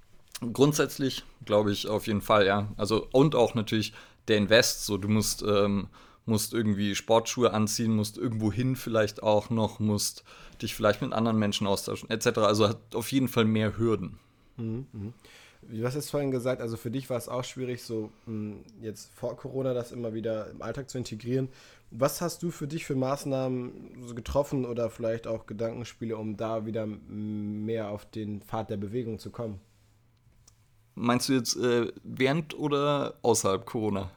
grundsätzlich 0.52 1.24
glaube 1.44 1.72
ich 1.72 1.86
auf 1.88 2.06
jeden 2.06 2.22
Fall, 2.22 2.46
ja. 2.46 2.68
Also 2.76 3.06
und 3.12 3.34
auch 3.34 3.54
natürlich 3.54 3.92
der 4.28 4.38
Invest, 4.38 4.86
so 4.86 4.96
du 4.96 5.08
musst, 5.08 5.42
ähm, 5.42 5.88
musst 6.28 6.54
irgendwie 6.54 6.94
Sportschuhe 6.94 7.52
anziehen, 7.52 7.96
musst 7.96 8.18
irgendwo 8.18 8.52
hin 8.52 8.76
vielleicht 8.76 9.22
auch 9.22 9.50
noch, 9.50 9.80
musst 9.80 10.24
dich 10.62 10.74
vielleicht 10.74 11.02
mit 11.02 11.12
anderen 11.12 11.38
Menschen 11.38 11.66
austauschen, 11.66 12.10
etc. 12.10 12.38
Also 12.38 12.68
hat 12.68 12.94
auf 12.94 13.10
jeden 13.10 13.28
Fall 13.28 13.44
mehr 13.44 13.76
Hürden. 13.78 14.18
Mhm. 14.56 14.86
mhm. 14.92 15.14
Du 15.60 15.84
hast 15.84 15.96
es 15.96 16.08
vorhin 16.08 16.30
gesagt, 16.30 16.62
also 16.62 16.76
für 16.76 16.90
dich 16.90 17.10
war 17.10 17.16
es 17.16 17.28
auch 17.28 17.42
schwierig, 17.42 17.82
so 17.82 18.10
hm, 18.26 18.64
jetzt 18.80 19.10
vor 19.12 19.36
Corona 19.36 19.74
das 19.74 19.92
immer 19.92 20.14
wieder 20.14 20.48
im 20.50 20.62
Alltag 20.62 20.88
zu 20.88 20.98
integrieren. 20.98 21.48
Was 21.90 22.20
hast 22.20 22.42
du 22.42 22.50
für 22.50 22.68
dich 22.68 22.84
für 22.86 22.94
Maßnahmen 22.94 24.14
getroffen 24.14 24.64
oder 24.64 24.88
vielleicht 24.88 25.26
auch 25.26 25.46
Gedankenspiele, 25.46 26.16
um 26.16 26.36
da 26.36 26.64
wieder 26.64 26.86
mehr 26.86 27.90
auf 27.90 28.08
den 28.08 28.40
Pfad 28.40 28.70
der 28.70 28.76
Bewegung 28.76 29.18
zu 29.18 29.30
kommen? 29.30 29.60
Meinst 30.94 31.28
du 31.28 31.32
jetzt 31.34 31.56
äh, 31.56 31.92
während 32.02 32.58
oder 32.58 33.18
außerhalb 33.22 33.66
Corona? 33.66 34.10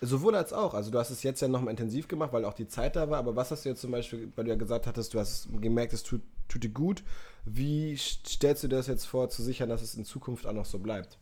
Sowohl 0.00 0.36
als 0.36 0.52
auch. 0.52 0.74
Also 0.74 0.90
du 0.90 0.98
hast 0.98 1.10
es 1.10 1.22
jetzt 1.22 1.40
ja 1.40 1.48
nochmal 1.48 1.70
intensiv 1.70 2.06
gemacht, 2.06 2.32
weil 2.32 2.44
auch 2.44 2.54
die 2.54 2.68
Zeit 2.68 2.94
da 2.96 3.10
war. 3.10 3.18
Aber 3.18 3.34
was 3.34 3.50
hast 3.50 3.64
du 3.64 3.68
jetzt 3.68 3.80
zum 3.80 3.90
Beispiel, 3.90 4.32
weil 4.36 4.44
du 4.44 4.50
ja 4.50 4.56
gesagt 4.56 4.86
hattest, 4.86 5.14
du 5.14 5.18
hast 5.18 5.48
gemerkt, 5.60 5.92
es 5.92 6.02
tut, 6.02 6.22
tut 6.48 6.62
dir 6.62 6.70
gut. 6.70 7.02
Wie 7.44 7.96
stellst 7.96 8.62
du 8.62 8.68
dir 8.68 8.76
das 8.76 8.86
jetzt 8.86 9.06
vor, 9.06 9.28
zu 9.28 9.42
sichern, 9.42 9.68
dass 9.68 9.82
es 9.82 9.94
in 9.94 10.04
Zukunft 10.04 10.46
auch 10.46 10.52
noch 10.52 10.66
so 10.66 10.78
bleibt? 10.78 11.18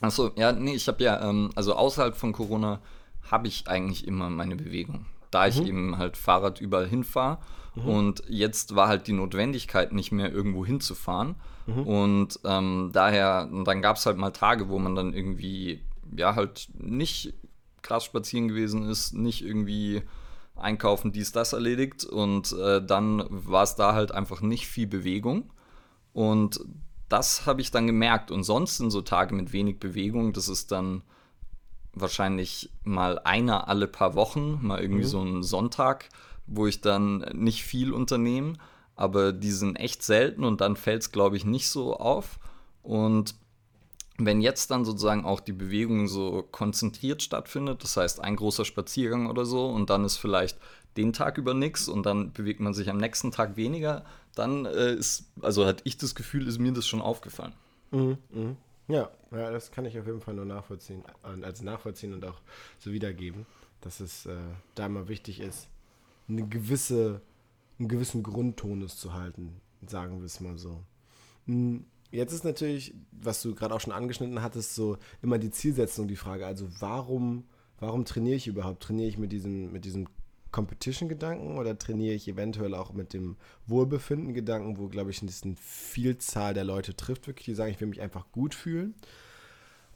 Achso, 0.00 0.30
ja, 0.36 0.52
nee, 0.52 0.74
ich 0.74 0.88
habe 0.88 1.02
ja, 1.02 1.28
ähm, 1.28 1.50
also 1.54 1.74
außerhalb 1.74 2.16
von 2.16 2.32
Corona 2.32 2.80
habe 3.30 3.48
ich 3.48 3.68
eigentlich 3.68 4.06
immer 4.06 4.30
meine 4.30 4.56
Bewegung. 4.56 5.06
Da 5.30 5.46
ich 5.46 5.60
mhm. 5.60 5.66
eben 5.66 5.98
halt 5.98 6.16
Fahrrad 6.16 6.60
überall 6.60 6.88
hinfahre. 6.88 7.38
Mhm. 7.74 7.88
Und 7.88 8.22
jetzt 8.28 8.74
war 8.74 8.88
halt 8.88 9.06
die 9.06 9.12
Notwendigkeit, 9.12 9.92
nicht 9.92 10.12
mehr 10.12 10.32
irgendwo 10.32 10.64
hinzufahren. 10.64 11.36
Mhm. 11.66 11.82
Und 11.86 12.40
ähm, 12.44 12.90
daher, 12.92 13.48
dann 13.64 13.82
gab 13.82 13.96
es 13.96 14.06
halt 14.06 14.16
mal 14.16 14.30
Tage, 14.30 14.68
wo 14.68 14.78
man 14.78 14.94
dann 14.94 15.12
irgendwie, 15.12 15.82
ja, 16.16 16.34
halt 16.34 16.68
nicht 16.74 17.34
krass 17.82 18.04
spazieren 18.04 18.48
gewesen 18.48 18.88
ist, 18.88 19.14
nicht 19.14 19.44
irgendwie 19.44 20.02
einkaufen, 20.56 21.12
dies, 21.12 21.32
das 21.32 21.52
erledigt. 21.52 22.04
Und 22.04 22.52
äh, 22.52 22.84
dann 22.84 23.24
war 23.28 23.62
es 23.62 23.76
da 23.76 23.94
halt 23.94 24.12
einfach 24.12 24.40
nicht 24.40 24.66
viel 24.66 24.86
Bewegung. 24.86 25.52
Und 26.12 26.60
das 27.08 27.46
habe 27.46 27.60
ich 27.60 27.70
dann 27.70 27.86
gemerkt. 27.86 28.30
Und 28.30 28.44
sonst 28.44 28.76
sind 28.76 28.90
so 28.90 29.02
Tage 29.02 29.34
mit 29.34 29.52
wenig 29.52 29.78
Bewegung, 29.78 30.32
das 30.32 30.48
ist 30.48 30.72
dann 30.72 31.02
wahrscheinlich 31.92 32.70
mal 32.84 33.18
einer 33.18 33.68
alle 33.68 33.88
paar 33.88 34.14
Wochen, 34.14 34.58
mal 34.62 34.80
irgendwie 34.80 35.02
mhm. 35.02 35.08
so 35.08 35.22
ein 35.22 35.42
Sonntag, 35.42 36.08
wo 36.46 36.66
ich 36.66 36.80
dann 36.80 37.18
nicht 37.34 37.64
viel 37.64 37.92
unternehme. 37.92 38.54
Aber 38.94 39.32
die 39.32 39.50
sind 39.50 39.76
echt 39.76 40.02
selten 40.02 40.44
und 40.44 40.60
dann 40.60 40.76
fällt 40.76 41.02
es, 41.02 41.12
glaube 41.12 41.36
ich, 41.36 41.44
nicht 41.44 41.68
so 41.68 41.96
auf. 41.96 42.38
Und 42.82 43.34
wenn 44.26 44.40
jetzt 44.40 44.70
dann 44.70 44.84
sozusagen 44.84 45.24
auch 45.24 45.40
die 45.40 45.52
Bewegung 45.52 46.08
so 46.08 46.42
konzentriert 46.42 47.22
stattfindet, 47.22 47.82
das 47.82 47.96
heißt 47.96 48.20
ein 48.20 48.36
großer 48.36 48.64
Spaziergang 48.64 49.28
oder 49.28 49.44
so 49.44 49.66
und 49.66 49.90
dann 49.90 50.04
ist 50.04 50.16
vielleicht 50.16 50.58
den 50.96 51.12
Tag 51.12 51.38
über 51.38 51.54
nichts 51.54 51.88
und 51.88 52.06
dann 52.06 52.32
bewegt 52.32 52.60
man 52.60 52.74
sich 52.74 52.90
am 52.90 52.98
nächsten 52.98 53.30
Tag 53.30 53.56
weniger, 53.56 54.04
dann 54.34 54.66
äh, 54.66 54.94
ist, 54.94 55.30
also 55.40 55.66
hatte 55.66 55.82
ich 55.84 55.96
das 55.96 56.14
Gefühl, 56.14 56.48
ist 56.48 56.58
mir 56.58 56.72
das 56.72 56.86
schon 56.86 57.00
aufgefallen. 57.00 57.52
Mhm, 57.90 58.18
mh. 58.30 58.56
Ja, 58.88 59.08
ja, 59.30 59.52
das 59.52 59.70
kann 59.70 59.84
ich 59.84 59.96
auf 59.98 60.06
jeden 60.06 60.20
Fall 60.20 60.34
nur 60.34 60.44
nachvollziehen, 60.44 61.04
als 61.22 61.62
nachvollziehen 61.62 62.12
und 62.12 62.24
auch 62.24 62.40
so 62.80 62.90
wiedergeben, 62.90 63.46
dass 63.82 64.00
es 64.00 64.26
äh, 64.26 64.34
da 64.74 64.86
immer 64.86 65.06
wichtig 65.06 65.38
ist, 65.38 65.68
eine 66.28 66.46
gewisse, 66.48 67.20
einen 67.78 67.88
gewissen 67.88 68.24
Grundtonus 68.24 68.96
zu 68.96 69.14
halten, 69.14 69.60
sagen 69.86 70.18
wir 70.18 70.26
es 70.26 70.40
mal 70.40 70.58
so. 70.58 70.82
Mhm 71.46 71.84
Jetzt 72.10 72.32
ist 72.32 72.44
natürlich, 72.44 72.94
was 73.12 73.42
du 73.42 73.54
gerade 73.54 73.74
auch 73.74 73.80
schon 73.80 73.92
angeschnitten 73.92 74.42
hattest, 74.42 74.74
so 74.74 74.98
immer 75.22 75.38
die 75.38 75.50
Zielsetzung 75.50 76.08
die 76.08 76.16
Frage. 76.16 76.46
Also 76.46 76.68
warum, 76.80 77.44
warum 77.78 78.04
trainiere 78.04 78.36
ich 78.36 78.46
überhaupt? 78.46 78.82
Trainiere 78.82 79.08
ich 79.08 79.18
mit 79.18 79.32
diesem, 79.32 79.72
mit 79.72 79.84
diesem 79.84 80.08
Competition-Gedanken 80.50 81.58
oder 81.58 81.78
trainiere 81.78 82.14
ich 82.14 82.26
eventuell 82.26 82.74
auch 82.74 82.92
mit 82.92 83.12
dem 83.12 83.36
Wohlbefinden-Gedanken, 83.66 84.78
wo, 84.78 84.88
glaube 84.88 85.10
ich, 85.10 85.22
eine 85.22 85.56
Vielzahl 85.56 86.54
der 86.54 86.64
Leute 86.64 86.96
trifft, 86.96 87.26
wirklich, 87.26 87.46
die 87.46 87.54
sagen, 87.54 87.70
ich 87.70 87.80
will 87.80 87.88
mich 87.88 88.00
einfach 88.00 88.32
gut 88.32 88.54
fühlen. 88.54 88.94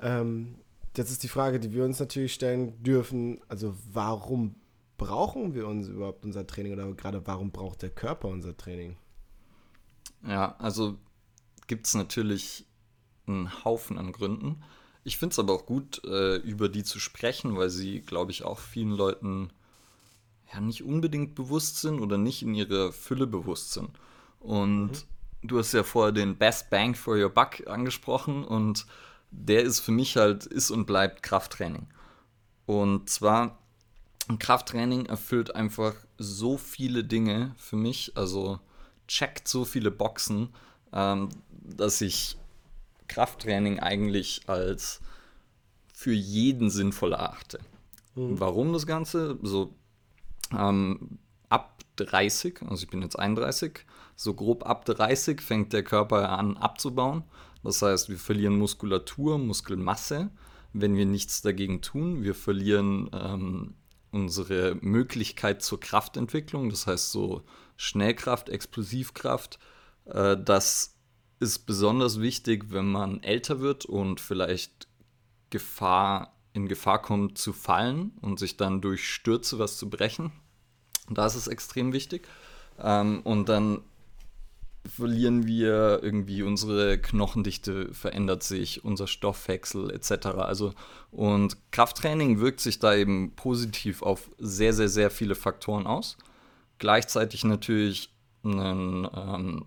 Ähm, 0.00 0.54
das 0.92 1.10
ist 1.10 1.24
die 1.24 1.28
Frage, 1.28 1.58
die 1.58 1.72
wir 1.72 1.84
uns 1.84 1.98
natürlich 1.98 2.34
stellen 2.34 2.80
dürfen. 2.82 3.40
Also 3.48 3.74
warum 3.92 4.54
brauchen 4.96 5.54
wir 5.54 5.66
uns 5.66 5.88
überhaupt 5.88 6.24
unser 6.24 6.46
Training 6.46 6.72
oder 6.72 6.92
gerade 6.94 7.26
warum 7.26 7.50
braucht 7.50 7.82
der 7.82 7.90
Körper 7.90 8.28
unser 8.28 8.56
Training? 8.56 8.96
Ja, 10.26 10.54
also 10.58 10.96
gibt 11.66 11.86
es 11.86 11.94
natürlich 11.94 12.66
einen 13.26 13.64
Haufen 13.64 13.98
an 13.98 14.12
Gründen. 14.12 14.62
Ich 15.04 15.18
finde 15.18 15.32
es 15.32 15.38
aber 15.38 15.52
auch 15.52 15.66
gut, 15.66 16.02
äh, 16.04 16.36
über 16.36 16.68
die 16.68 16.84
zu 16.84 16.98
sprechen, 16.98 17.56
weil 17.56 17.70
sie, 17.70 18.00
glaube 18.00 18.32
ich, 18.32 18.44
auch 18.44 18.58
vielen 18.58 18.90
Leuten 18.90 19.50
ja 20.52 20.60
nicht 20.60 20.82
unbedingt 20.82 21.34
bewusst 21.34 21.80
sind 21.80 22.00
oder 22.00 22.18
nicht 22.18 22.42
in 22.42 22.54
ihrer 22.54 22.92
Fülle 22.92 23.26
bewusst 23.26 23.72
sind. 23.72 23.90
Und 24.40 24.90
mhm. 24.90 25.48
du 25.48 25.58
hast 25.58 25.72
ja 25.72 25.82
vorher 25.82 26.12
den 26.12 26.36
Best 26.36 26.70
Bang 26.70 26.94
for 26.94 27.16
Your 27.16 27.30
Buck 27.30 27.66
angesprochen 27.66 28.44
und 28.44 28.86
der 29.30 29.62
ist 29.62 29.80
für 29.80 29.92
mich 29.92 30.16
halt, 30.16 30.46
ist 30.46 30.70
und 30.70 30.86
bleibt 30.86 31.22
Krafttraining. 31.22 31.86
Und 32.66 33.10
zwar, 33.10 33.58
Krafttraining 34.38 35.06
erfüllt 35.06 35.54
einfach 35.54 35.94
so 36.16 36.56
viele 36.56 37.04
Dinge 37.04 37.54
für 37.58 37.76
mich, 37.76 38.16
also 38.16 38.60
checkt 39.06 39.48
so 39.48 39.64
viele 39.64 39.90
Boxen, 39.90 40.48
ähm, 40.94 41.28
dass 41.48 42.00
ich 42.00 42.36
Krafttraining 43.08 43.80
eigentlich 43.80 44.42
als 44.46 45.00
für 45.92 46.12
jeden 46.12 46.70
sinnvoll 46.70 47.12
erachte. 47.12 47.58
Mhm. 48.14 48.40
Warum 48.40 48.72
das 48.72 48.86
Ganze? 48.86 49.38
So 49.42 49.74
ähm, 50.56 51.18
ab 51.48 51.82
30, 51.96 52.62
also 52.62 52.84
ich 52.84 52.90
bin 52.90 53.02
jetzt 53.02 53.18
31, 53.18 53.80
so 54.16 54.34
grob 54.34 54.66
ab 54.66 54.84
30 54.84 55.40
fängt 55.40 55.72
der 55.72 55.82
Körper 55.82 56.30
an 56.30 56.56
abzubauen. 56.56 57.24
Das 57.62 57.80
heißt, 57.82 58.08
wir 58.08 58.18
verlieren 58.18 58.58
Muskulatur, 58.58 59.38
Muskelmasse, 59.38 60.30
wenn 60.72 60.96
wir 60.96 61.06
nichts 61.06 61.40
dagegen 61.42 61.80
tun. 61.80 62.22
Wir 62.22 62.34
verlieren 62.34 63.10
ähm, 63.12 63.74
unsere 64.10 64.76
Möglichkeit 64.80 65.62
zur 65.62 65.80
Kraftentwicklung, 65.80 66.70
das 66.70 66.86
heißt 66.86 67.10
so 67.10 67.42
Schnellkraft, 67.76 68.48
Explosivkraft, 68.48 69.58
äh, 70.06 70.36
das 70.42 70.96
ist 71.40 71.66
besonders 71.66 72.20
wichtig, 72.20 72.66
wenn 72.68 72.90
man 72.90 73.22
älter 73.22 73.60
wird 73.60 73.84
und 73.84 74.20
vielleicht 74.20 74.88
Gefahr, 75.50 76.34
in 76.52 76.68
Gefahr 76.68 77.02
kommt 77.02 77.38
zu 77.38 77.52
fallen 77.52 78.12
und 78.20 78.38
sich 78.38 78.56
dann 78.56 78.80
durch 78.80 79.08
Stürze 79.08 79.58
was 79.58 79.76
zu 79.76 79.90
brechen. 79.90 80.32
Da 81.10 81.26
ist 81.26 81.34
es 81.34 81.48
extrem 81.48 81.92
wichtig. 81.92 82.26
Ähm, 82.78 83.20
und 83.24 83.48
dann 83.48 83.82
verlieren 84.86 85.46
wir 85.46 86.00
irgendwie 86.02 86.42
unsere 86.42 86.98
Knochendichte 86.98 87.92
verändert 87.94 88.42
sich, 88.42 88.84
unser 88.84 89.06
Stoffwechsel 89.06 89.90
etc. 89.90 90.26
Also 90.38 90.74
und 91.10 91.56
Krafttraining 91.70 92.38
wirkt 92.40 92.60
sich 92.60 92.80
da 92.80 92.94
eben 92.94 93.34
positiv 93.34 94.02
auf 94.02 94.30
sehr 94.38 94.74
sehr 94.74 94.88
sehr 94.88 95.10
viele 95.10 95.34
Faktoren 95.34 95.86
aus. 95.86 96.18
Gleichzeitig 96.78 97.44
natürlich 97.44 98.12
einen 98.44 99.08
ähm, 99.14 99.64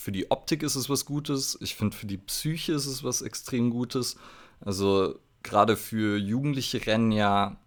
für 0.00 0.12
die 0.12 0.30
Optik 0.30 0.62
ist 0.62 0.76
es 0.76 0.88
was 0.88 1.04
Gutes. 1.04 1.58
Ich 1.60 1.74
finde, 1.74 1.94
für 1.94 2.06
die 2.06 2.16
Psyche 2.16 2.72
ist 2.72 2.86
es 2.86 3.04
was 3.04 3.20
extrem 3.20 3.68
Gutes. 3.68 4.16
Also 4.62 5.18
gerade 5.42 5.76
für 5.76 6.16
Jugendliche 6.16 6.86
rennen 6.86 7.12
ja 7.12 7.58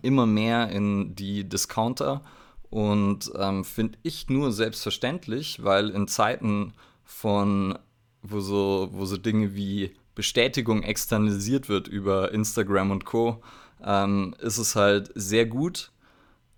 immer 0.00 0.24
mehr 0.24 0.70
in 0.70 1.14
die 1.14 1.46
Discounter 1.46 2.22
und 2.70 3.30
ähm, 3.38 3.66
finde 3.66 3.98
ich 4.02 4.30
nur 4.30 4.50
selbstverständlich, 4.50 5.62
weil 5.62 5.90
in 5.90 6.08
Zeiten 6.08 6.72
von, 7.04 7.78
wo 8.22 8.40
so, 8.40 8.88
wo 8.92 9.04
so 9.04 9.18
Dinge 9.18 9.54
wie 9.54 9.94
Bestätigung 10.14 10.82
externalisiert 10.82 11.68
wird 11.68 11.86
über 11.86 12.32
Instagram 12.32 12.92
und 12.92 13.04
Co., 13.04 13.42
ähm, 13.84 14.34
ist 14.38 14.56
es 14.56 14.74
halt 14.74 15.12
sehr 15.16 15.44
gut, 15.44 15.92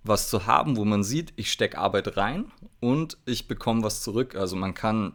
was 0.04 0.28
zu 0.28 0.46
haben, 0.46 0.76
wo 0.76 0.84
man 0.84 1.02
sieht, 1.02 1.32
ich 1.36 1.50
stecke 1.50 1.78
Arbeit 1.78 2.16
rein 2.16 2.52
und 2.80 3.16
ich 3.24 3.48
bekomme 3.48 3.82
was 3.82 4.02
zurück. 4.02 4.36
Also 4.36 4.54
man 4.54 4.74
kann, 4.74 5.14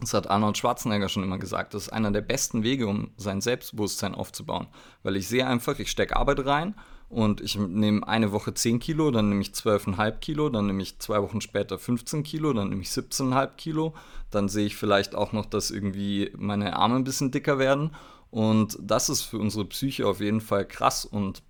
das 0.00 0.14
hat 0.14 0.30
Arnold 0.30 0.56
Schwarzenegger 0.56 1.08
schon 1.08 1.24
immer 1.24 1.38
gesagt, 1.38 1.74
das 1.74 1.84
ist 1.84 1.92
einer 1.92 2.12
der 2.12 2.20
besten 2.20 2.62
Wege, 2.62 2.86
um 2.86 3.10
sein 3.16 3.40
Selbstbewusstsein 3.40 4.14
aufzubauen. 4.14 4.68
Weil 5.02 5.16
ich 5.16 5.26
sehe 5.28 5.46
einfach, 5.46 5.78
ich 5.80 5.90
stecke 5.90 6.16
Arbeit 6.16 6.46
rein 6.46 6.76
und 7.08 7.40
ich 7.40 7.58
nehme 7.58 8.06
eine 8.06 8.30
Woche 8.30 8.54
10 8.54 8.78
Kilo, 8.78 9.10
dann 9.10 9.28
nehme 9.28 9.42
ich 9.42 9.50
12,5 9.50 10.12
Kilo, 10.20 10.48
dann 10.48 10.66
nehme 10.66 10.82
ich 10.82 11.00
zwei 11.00 11.20
Wochen 11.20 11.40
später 11.40 11.78
15 11.78 12.22
Kilo, 12.22 12.52
dann 12.52 12.68
nehme 12.68 12.82
ich 12.82 12.88
17,5 12.88 13.48
Kilo, 13.56 13.94
dann 14.30 14.48
sehe 14.48 14.66
ich 14.66 14.76
vielleicht 14.76 15.16
auch 15.16 15.32
noch, 15.32 15.46
dass 15.46 15.72
irgendwie 15.72 16.32
meine 16.38 16.76
Arme 16.76 16.94
ein 16.94 17.04
bisschen 17.04 17.32
dicker 17.32 17.58
werden 17.58 17.90
und 18.30 18.78
das 18.80 19.08
ist 19.10 19.22
für 19.22 19.38
unsere 19.38 19.64
Psyche 19.64 20.06
auf 20.06 20.20
jeden 20.20 20.40
Fall 20.40 20.66
krass 20.66 21.04
und 21.04 21.42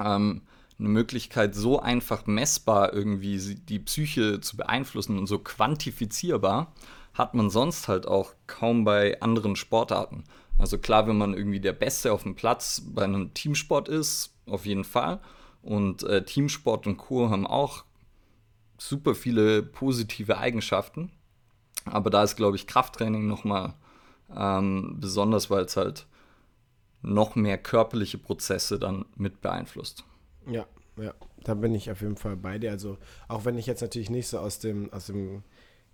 ähm, 0.00 0.42
eine 0.80 0.88
Möglichkeit, 0.88 1.54
so 1.54 1.78
einfach 1.78 2.26
messbar 2.26 2.92
irgendwie 2.92 3.38
die 3.54 3.78
Psyche 3.78 4.40
zu 4.40 4.56
beeinflussen 4.56 5.18
und 5.18 5.26
so 5.26 5.38
quantifizierbar, 5.38 6.72
hat 7.14 7.34
man 7.34 7.50
sonst 7.50 7.86
halt 7.86 8.06
auch 8.06 8.34
kaum 8.46 8.84
bei 8.84 9.20
anderen 9.20 9.54
Sportarten. 9.54 10.24
Also 10.58 10.78
klar, 10.78 11.06
wenn 11.06 11.18
man 11.18 11.34
irgendwie 11.34 11.60
der 11.60 11.72
Beste 11.72 12.12
auf 12.12 12.24
dem 12.24 12.34
Platz 12.34 12.82
bei 12.84 13.04
einem 13.04 13.32
Teamsport 13.34 13.88
ist, 13.88 14.34
auf 14.46 14.66
jeden 14.66 14.84
Fall. 14.84 15.20
Und 15.62 16.02
äh, 16.02 16.24
Teamsport 16.24 16.86
und 16.86 16.96
Co. 16.96 17.30
haben 17.30 17.46
auch 17.46 17.84
super 18.78 19.14
viele 19.14 19.62
positive 19.62 20.38
Eigenschaften. 20.38 21.12
Aber 21.84 22.10
da 22.10 22.22
ist, 22.22 22.36
glaube 22.36 22.56
ich, 22.56 22.66
Krafttraining 22.66 23.26
nochmal 23.26 23.74
Ähm, 24.36 24.96
besonders 25.00 25.50
weil 25.50 25.64
es 25.64 25.76
halt 25.76 26.06
noch 27.02 27.34
mehr 27.34 27.58
körperliche 27.58 28.18
Prozesse 28.18 28.78
dann 28.78 29.06
mit 29.16 29.40
beeinflusst. 29.40 30.04
Ja, 30.46 30.66
ja, 30.96 31.14
da 31.44 31.54
bin 31.54 31.74
ich 31.74 31.90
auf 31.90 32.00
jeden 32.02 32.16
Fall 32.16 32.36
bei 32.36 32.58
dir. 32.58 32.70
Also 32.70 32.98
auch 33.28 33.44
wenn 33.44 33.58
ich 33.58 33.66
jetzt 33.66 33.80
natürlich 33.82 34.10
nicht 34.10 34.28
so 34.28 34.38
aus 34.38 34.58
dem, 34.58 34.92
aus 34.92 35.06
dem 35.06 35.42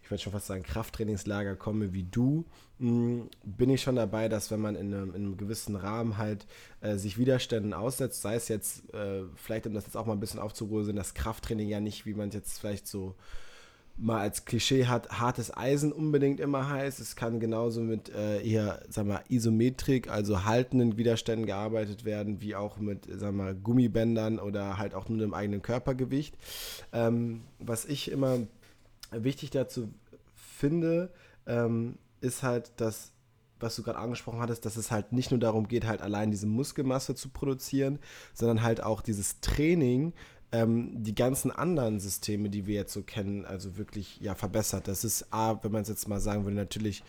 ich 0.02 0.10
würde 0.10 0.22
schon 0.22 0.32
fast 0.32 0.46
sagen, 0.46 0.62
Krafttrainingslager 0.62 1.56
komme 1.56 1.92
wie 1.92 2.04
du, 2.04 2.44
mh, 2.78 3.24
bin 3.44 3.70
ich 3.70 3.82
schon 3.82 3.96
dabei, 3.96 4.28
dass 4.28 4.52
wenn 4.52 4.60
man 4.60 4.76
in 4.76 4.94
einem, 4.94 5.08
in 5.10 5.16
einem 5.16 5.36
gewissen 5.36 5.74
Rahmen 5.74 6.16
halt 6.16 6.46
äh, 6.80 6.94
sich 6.96 7.18
Widerständen 7.18 7.74
aussetzt, 7.74 8.22
sei 8.22 8.36
es 8.36 8.46
jetzt, 8.46 8.92
äh, 8.94 9.24
vielleicht 9.34 9.66
um 9.66 9.74
das 9.74 9.84
jetzt 9.86 9.96
auch 9.96 10.06
mal 10.06 10.12
ein 10.12 10.20
bisschen 10.20 10.38
aufzuruhen, 10.38 10.94
das 10.94 11.14
Krafttraining 11.14 11.68
ja 11.68 11.80
nicht, 11.80 12.06
wie 12.06 12.14
man 12.14 12.28
es 12.28 12.36
jetzt 12.36 12.60
vielleicht 12.60 12.86
so 12.86 13.16
mal 13.98 14.20
als 14.20 14.44
Klischee 14.44 14.86
hat, 14.86 15.20
hartes 15.20 15.56
Eisen 15.56 15.92
unbedingt 15.92 16.38
immer 16.40 16.68
heißt. 16.68 17.00
Es 17.00 17.16
kann 17.16 17.40
genauso 17.40 17.80
mit 17.80 18.10
äh, 18.10 18.42
eher, 18.42 18.82
sag 18.88 19.06
mal, 19.06 19.22
Isometrik, 19.28 20.10
also 20.10 20.44
haltenden 20.44 20.98
Widerständen 20.98 21.46
gearbeitet 21.46 22.04
werden, 22.04 22.40
wie 22.40 22.54
auch 22.54 22.78
mit, 22.78 23.08
sag 23.10 23.32
mal, 23.34 23.54
Gummibändern 23.54 24.38
oder 24.38 24.76
halt 24.78 24.94
auch 24.94 25.08
nur 25.08 25.18
dem 25.18 25.32
eigenen 25.32 25.62
Körpergewicht. 25.62 26.36
Ähm, 26.92 27.42
was 27.58 27.86
ich 27.86 28.10
immer 28.10 28.38
wichtig 29.10 29.50
dazu 29.50 29.88
finde, 30.34 31.10
ähm, 31.46 31.96
ist 32.20 32.42
halt, 32.42 32.72
dass, 32.76 33.12
was 33.60 33.76
du 33.76 33.82
gerade 33.82 33.98
angesprochen 33.98 34.40
hattest, 34.40 34.66
dass 34.66 34.76
es 34.76 34.90
halt 34.90 35.12
nicht 35.12 35.30
nur 35.30 35.40
darum 35.40 35.68
geht, 35.68 35.86
halt 35.86 36.02
allein 36.02 36.30
diese 36.30 36.46
Muskelmasse 36.46 37.14
zu 37.14 37.30
produzieren, 37.30 37.98
sondern 38.34 38.62
halt 38.62 38.82
auch 38.82 39.00
dieses 39.00 39.40
Training, 39.40 40.12
ähm, 40.52 41.02
die 41.02 41.14
ganzen 41.14 41.50
anderen 41.50 42.00
Systeme, 42.00 42.50
die 42.50 42.66
wir 42.66 42.74
jetzt 42.74 42.92
so 42.92 43.02
kennen, 43.02 43.44
also 43.44 43.76
wirklich 43.76 44.20
ja 44.20 44.34
verbessert. 44.34 44.88
Das 44.88 45.04
ist 45.04 45.32
A, 45.32 45.62
wenn 45.62 45.72
man 45.72 45.82
es 45.82 45.88
jetzt 45.88 46.08
mal 46.08 46.20
sagen 46.20 46.44
würde, 46.44 46.56
natürlich 46.56 47.02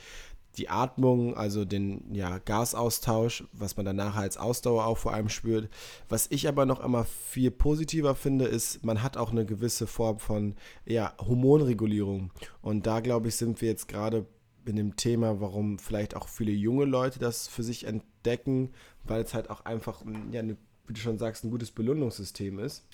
die 0.57 0.69
Atmung, 0.69 1.37
also 1.37 1.65
den 1.65 2.13
ja, 2.13 2.39
Gasaustausch, 2.39 3.43
was 3.51 3.77
man 3.77 3.85
danach 3.85 4.15
als 4.15 4.37
Ausdauer 4.37 4.85
auch 4.85 4.97
vor 4.97 5.13
allem 5.13 5.29
spürt. 5.29 5.69
Was 6.09 6.27
ich 6.31 6.47
aber 6.47 6.65
noch 6.65 6.79
immer 6.79 7.05
viel 7.05 7.51
positiver 7.51 8.15
finde, 8.15 8.45
ist, 8.45 8.83
man 8.83 9.03
hat 9.03 9.17
auch 9.17 9.31
eine 9.31 9.45
gewisse 9.45 9.87
Form 9.87 10.19
von 10.19 10.55
ja, 10.85 11.13
Hormonregulierung. 11.19 12.31
Und 12.61 12.87
da, 12.87 13.01
glaube 13.01 13.27
ich, 13.27 13.35
sind 13.35 13.61
wir 13.61 13.69
jetzt 13.69 13.87
gerade 13.87 14.25
in 14.65 14.75
dem 14.75 14.95
Thema, 14.95 15.39
warum 15.39 15.79
vielleicht 15.79 16.15
auch 16.15 16.27
viele 16.27 16.51
junge 16.51 16.85
Leute 16.85 17.19
das 17.19 17.47
für 17.47 17.63
sich 17.63 17.85
entdecken, 17.85 18.71
weil 19.03 19.21
es 19.21 19.33
halt 19.33 19.49
auch 19.49 19.63
einfach, 19.63 20.03
ja, 20.31 20.39
eine, 20.39 20.57
wie 20.87 20.93
du 20.93 20.99
schon 20.99 21.19
sagst, 21.19 21.43
ein 21.43 21.51
gutes 21.51 21.71
Belohnungssystem 21.71 22.59
ist. 22.59 22.86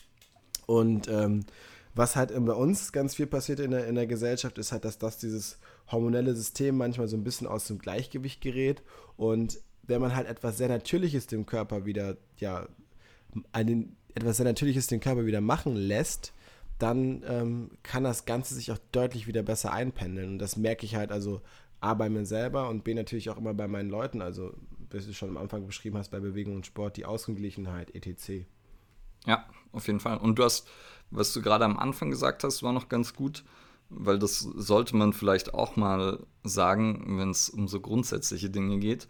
Und 0.66 1.08
ähm, 1.08 1.46
was 1.96 2.16
halt 2.16 2.34
bei 2.46 2.54
uns 2.54 2.92
ganz 2.92 3.16
viel 3.16 3.28
passiert 3.28 3.60
in 3.60 3.72
der, 3.72 3.88
in 3.88 3.96
der 3.96 4.08
Gesellschaft, 4.08 4.58
ist 4.58 4.72
halt, 4.72 4.86
dass 4.86 4.98
das 4.98 5.18
dieses 5.18 5.60
hormonelle 5.92 6.34
System 6.34 6.78
manchmal 6.78 7.08
so 7.08 7.16
ein 7.16 7.24
bisschen 7.24 7.48
aus 7.48 7.68
dem 7.68 7.78
Gleichgewicht 7.78 8.42
gerät. 8.42 8.82
Und 9.16 9.60
wenn 9.84 10.02
man 10.02 10.16
halt 10.16 10.28
etwas 10.28 10.58
sehr 10.58 10.70
Natürliches 10.70 11.28
dem 11.28 11.46
Körper 11.46 11.86
wieder, 11.86 12.18
ja, 12.38 12.68
einen, 13.52 13.96
etwas 14.16 14.38
sehr 14.38 14.46
Natürliches 14.46 14.88
dem 14.88 15.02
Körper 15.02 15.26
wieder 15.26 15.42
machen 15.42 15.76
lässt, 15.76 16.34
dann 16.80 17.24
ähm, 17.28 17.72
kann 17.84 18.04
das 18.04 18.26
Ganze 18.26 18.56
sich 18.56 18.72
auch 18.72 18.80
deutlich 18.92 19.28
wieder 19.28 19.44
besser 19.44 19.72
einpendeln. 19.72 20.30
Und 20.34 20.40
das 20.40 20.58
merke 20.58 20.86
ich 20.86 20.96
halt 20.96 21.12
also 21.12 21.42
A 21.80 21.94
bei 21.94 22.10
mir 22.10 22.26
selber 22.26 22.70
und 22.70 22.84
B 22.84 22.94
natürlich 22.94 23.30
auch 23.30 23.38
immer 23.38 23.54
bei 23.54 23.68
meinen 23.68 23.90
Leuten. 23.90 24.22
Also, 24.22 24.54
wie 24.90 25.00
du 25.00 25.14
schon 25.14 25.30
am 25.30 25.38
Anfang 25.38 25.66
beschrieben 25.68 25.98
hast, 25.98 26.12
bei 26.12 26.20
Bewegung 26.20 26.56
und 26.56 26.66
Sport, 26.66 26.98
die 26.98 27.06
Ausgeglichenheit, 27.06 27.94
etc. 27.94 28.46
Ja, 29.26 29.46
auf 29.72 29.88
jeden 29.88 30.00
Fall. 30.00 30.18
Und 30.18 30.40
du 30.40 30.44
hast 30.44 30.68
was 31.16 31.34
du 31.34 31.42
gerade 31.42 31.66
am 31.66 31.78
Anfang 31.78 32.10
gesagt 32.10 32.44
hast, 32.44 32.64
war 32.64 32.74
noch 32.74 32.90
ganz 32.90 33.14
gut, 33.14 33.44
weil 33.90 34.20
das 34.20 34.40
sollte 34.40 34.96
man 34.96 35.14
vielleicht 35.14 35.54
auch 35.54 35.76
mal 35.76 36.26
sagen, 36.44 37.18
wenn 37.20 37.30
es 37.30 37.50
um 37.50 37.68
so 37.68 37.80
grundsätzliche 37.80 38.50
Dinge 38.50 38.80
geht. 38.80 39.08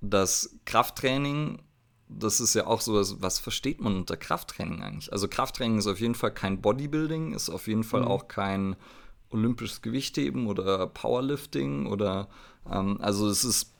Das 0.00 0.58
Krafttraining, 0.64 1.62
das 2.08 2.40
ist 2.40 2.54
ja 2.54 2.66
auch 2.66 2.80
so, 2.80 2.94
was, 2.94 3.20
was 3.22 3.38
versteht 3.38 3.80
man 3.80 3.96
unter 3.96 4.16
Krafttraining 4.16 4.82
eigentlich? 4.82 5.12
Also 5.12 5.28
Krafttraining 5.28 5.78
ist 5.78 5.86
auf 5.86 6.00
jeden 6.00 6.14
Fall 6.14 6.32
kein 6.32 6.60
Bodybuilding, 6.60 7.34
ist 7.34 7.50
auf 7.50 7.68
jeden 7.68 7.84
Fall 7.84 8.02
mhm. 8.02 8.08
auch 8.08 8.28
kein 8.28 8.76
olympisches 9.30 9.82
Gewichtheben 9.82 10.46
oder 10.46 10.86
Powerlifting 10.86 11.86
oder 11.86 12.28
ähm, 12.70 12.98
also 13.00 13.28
es 13.28 13.44
ist 13.44 13.71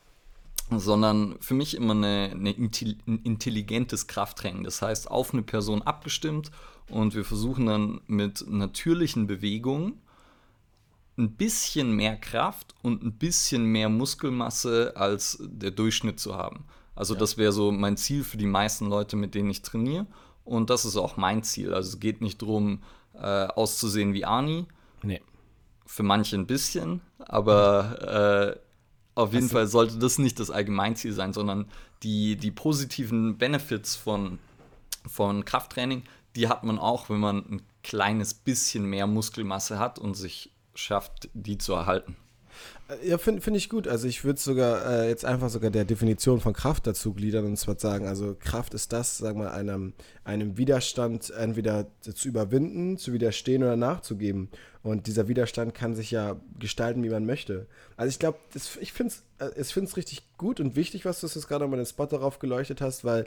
sondern 0.70 1.36
für 1.40 1.54
mich 1.54 1.76
immer 1.76 1.94
eine, 1.94 2.30
eine 2.32 2.50
ein 2.50 3.20
intelligentes 3.24 4.06
Krafttraining. 4.06 4.64
Das 4.64 4.82
heißt, 4.82 5.10
auf 5.10 5.32
eine 5.32 5.42
Person 5.42 5.82
abgestimmt 5.82 6.50
und 6.88 7.14
wir 7.14 7.24
versuchen 7.24 7.66
dann 7.66 8.00
mit 8.06 8.44
natürlichen 8.48 9.26
Bewegungen 9.26 10.00
ein 11.18 11.32
bisschen 11.32 11.92
mehr 11.92 12.16
Kraft 12.16 12.74
und 12.82 13.02
ein 13.02 13.12
bisschen 13.12 13.64
mehr 13.64 13.88
Muskelmasse 13.88 14.94
als 14.96 15.38
der 15.40 15.70
Durchschnitt 15.70 16.18
zu 16.18 16.36
haben. 16.36 16.64
Also 16.94 17.14
ja. 17.14 17.20
das 17.20 17.36
wäre 17.36 17.52
so 17.52 17.70
mein 17.70 17.96
Ziel 17.96 18.24
für 18.24 18.38
die 18.38 18.46
meisten 18.46 18.88
Leute, 18.88 19.16
mit 19.16 19.34
denen 19.34 19.50
ich 19.50 19.62
trainiere. 19.62 20.06
Und 20.44 20.70
das 20.70 20.84
ist 20.84 20.96
auch 20.96 21.16
mein 21.16 21.42
Ziel. 21.42 21.74
Also 21.74 21.90
es 21.90 22.00
geht 22.00 22.20
nicht 22.20 22.42
darum, 22.42 22.82
äh, 23.14 23.46
auszusehen 23.46 24.14
wie 24.14 24.24
Ani. 24.24 24.66
Nee. 25.02 25.20
Für 25.86 26.02
manche 26.02 26.36
ein 26.36 26.46
bisschen, 26.46 27.00
aber 27.18 28.56
äh, 28.56 28.58
auf 29.14 29.32
jeden 29.32 29.44
also, 29.44 29.56
Fall 29.56 29.66
sollte 29.66 29.98
das 29.98 30.18
nicht 30.18 30.40
das 30.40 30.50
Allgemeinziel 30.50 31.12
sein, 31.12 31.32
sondern 31.32 31.66
die, 32.02 32.36
die 32.36 32.50
positiven 32.50 33.36
Benefits 33.36 33.94
von, 33.94 34.38
von 35.06 35.44
Krafttraining, 35.44 36.04
die 36.34 36.48
hat 36.48 36.64
man 36.64 36.78
auch, 36.78 37.10
wenn 37.10 37.20
man 37.20 37.38
ein 37.38 37.62
kleines 37.82 38.34
bisschen 38.34 38.86
mehr 38.86 39.06
Muskelmasse 39.06 39.78
hat 39.78 39.98
und 39.98 40.14
sich 40.14 40.50
schafft, 40.74 41.28
die 41.34 41.58
zu 41.58 41.74
erhalten. 41.74 42.16
Äh, 43.00 43.08
ja, 43.08 43.18
finde 43.18 43.40
find 43.40 43.56
ich 43.56 43.68
gut. 43.68 43.88
Also 43.88 44.08
ich 44.08 44.24
würde 44.24 44.40
sogar 44.40 44.86
äh, 44.86 45.08
jetzt 45.08 45.24
einfach 45.24 45.48
sogar 45.48 45.70
der 45.70 45.84
Definition 45.84 46.40
von 46.40 46.52
Kraft 46.52 46.86
dazu 46.86 47.12
gliedern 47.12 47.44
und 47.44 47.56
zwar 47.56 47.78
sagen, 47.78 48.06
also 48.06 48.34
Kraft 48.38 48.74
ist 48.74 48.92
das, 48.92 49.18
sagen 49.18 49.40
wir, 49.40 49.52
einem, 49.52 49.92
einem 50.24 50.56
Widerstand 50.58 51.30
entweder 51.30 51.86
zu 52.00 52.28
überwinden, 52.28 52.96
zu 52.98 53.12
widerstehen 53.12 53.62
oder 53.62 53.76
nachzugeben. 53.76 54.48
Und 54.82 55.06
dieser 55.06 55.28
Widerstand 55.28 55.74
kann 55.74 55.94
sich 55.94 56.10
ja 56.10 56.40
gestalten, 56.58 57.04
wie 57.04 57.10
man 57.10 57.24
möchte. 57.24 57.66
Also 57.96 58.10
ich 58.10 58.18
glaube, 58.18 58.38
ich 58.80 58.92
finde 58.92 59.14
es 59.38 59.76
äh, 59.76 59.96
richtig 59.96 60.24
gut 60.36 60.58
und 60.58 60.74
wichtig, 60.74 61.04
was 61.04 61.20
du 61.20 61.26
jetzt 61.26 61.46
gerade 61.46 61.66
mal 61.66 61.76
den 61.76 61.86
Spot 61.86 62.06
darauf 62.06 62.40
geleuchtet 62.40 62.80
hast, 62.80 63.04
weil 63.04 63.26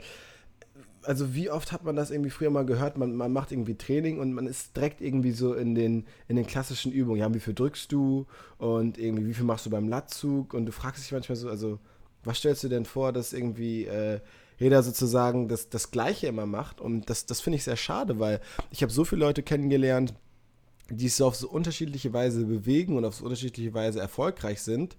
also 1.06 1.34
wie 1.34 1.50
oft 1.50 1.72
hat 1.72 1.84
man 1.84 1.96
das 1.96 2.10
irgendwie 2.10 2.30
früher 2.30 2.50
mal 2.50 2.66
gehört, 2.66 2.98
man, 2.98 3.14
man 3.14 3.32
macht 3.32 3.52
irgendwie 3.52 3.76
Training 3.76 4.18
und 4.18 4.32
man 4.32 4.46
ist 4.46 4.76
direkt 4.76 5.00
irgendwie 5.00 5.30
so 5.30 5.54
in 5.54 5.74
den, 5.74 6.04
in 6.28 6.36
den 6.36 6.46
klassischen 6.46 6.92
Übungen. 6.92 7.20
Ja, 7.20 7.32
wie 7.32 7.40
viel 7.40 7.54
drückst 7.54 7.90
du 7.92 8.26
und 8.58 8.98
irgendwie 8.98 9.26
wie 9.26 9.34
viel 9.34 9.44
machst 9.44 9.66
du 9.66 9.70
beim 9.70 9.88
Latzug 9.88 10.54
und 10.54 10.66
du 10.66 10.72
fragst 10.72 11.04
dich 11.04 11.12
manchmal 11.12 11.36
so, 11.36 11.48
also 11.48 11.78
was 12.24 12.38
stellst 12.38 12.64
du 12.64 12.68
denn 12.68 12.84
vor, 12.84 13.12
dass 13.12 13.32
irgendwie 13.32 13.84
äh, 13.84 14.20
jeder 14.58 14.82
sozusagen 14.82 15.48
das, 15.48 15.68
das 15.68 15.90
Gleiche 15.90 16.26
immer 16.26 16.46
macht 16.46 16.80
und 16.80 17.08
das, 17.08 17.26
das 17.26 17.40
finde 17.40 17.58
ich 17.58 17.64
sehr 17.64 17.76
schade, 17.76 18.18
weil 18.18 18.40
ich 18.70 18.82
habe 18.82 18.92
so 18.92 19.04
viele 19.04 19.20
Leute 19.20 19.42
kennengelernt, 19.42 20.14
die 20.90 21.08
sich 21.08 21.14
so 21.14 21.26
auf 21.26 21.36
so 21.36 21.48
unterschiedliche 21.48 22.12
Weise 22.12 22.44
bewegen 22.44 22.96
und 22.96 23.04
auf 23.04 23.14
so 23.14 23.24
unterschiedliche 23.24 23.74
Weise 23.74 24.00
erfolgreich 24.00 24.62
sind, 24.62 24.96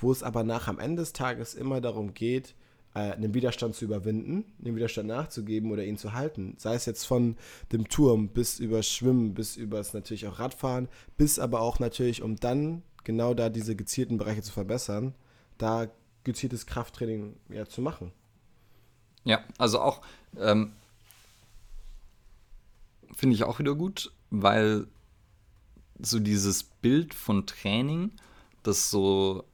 wo 0.00 0.10
es 0.10 0.22
aber 0.22 0.42
nach 0.42 0.68
am 0.68 0.78
Ende 0.78 1.02
des 1.02 1.12
Tages 1.12 1.54
immer 1.54 1.80
darum 1.80 2.14
geht, 2.14 2.54
einen 2.94 3.34
Widerstand 3.34 3.74
zu 3.74 3.84
überwinden, 3.84 4.44
den 4.58 4.76
Widerstand 4.76 5.08
nachzugeben 5.08 5.72
oder 5.72 5.84
ihn 5.84 5.98
zu 5.98 6.12
halten. 6.12 6.54
Sei 6.58 6.74
es 6.74 6.86
jetzt 6.86 7.04
von 7.04 7.36
dem 7.72 7.88
Turm 7.88 8.28
bis 8.28 8.60
über 8.60 8.82
Schwimmen, 8.84 9.34
bis 9.34 9.56
über 9.56 9.80
es 9.80 9.94
natürlich 9.94 10.28
auch 10.28 10.38
Radfahren, 10.38 10.88
bis 11.16 11.40
aber 11.40 11.60
auch 11.60 11.80
natürlich, 11.80 12.22
um 12.22 12.36
dann 12.36 12.82
genau 13.02 13.34
da 13.34 13.50
diese 13.50 13.74
gezielten 13.74 14.16
Bereiche 14.16 14.42
zu 14.42 14.52
verbessern, 14.52 15.14
da 15.58 15.88
gezieltes 16.22 16.66
Krafttraining 16.66 17.36
ja, 17.48 17.66
zu 17.66 17.82
machen. 17.82 18.12
Ja, 19.24 19.42
also 19.58 19.80
auch 19.80 20.00
ähm, 20.38 20.72
finde 23.12 23.34
ich 23.34 23.42
auch 23.42 23.58
wieder 23.58 23.74
gut, 23.74 24.12
weil 24.30 24.86
so 25.98 26.20
dieses 26.20 26.62
Bild 26.62 27.12
von 27.12 27.46
Training, 27.46 28.12
das 28.62 28.90
so 28.90 29.44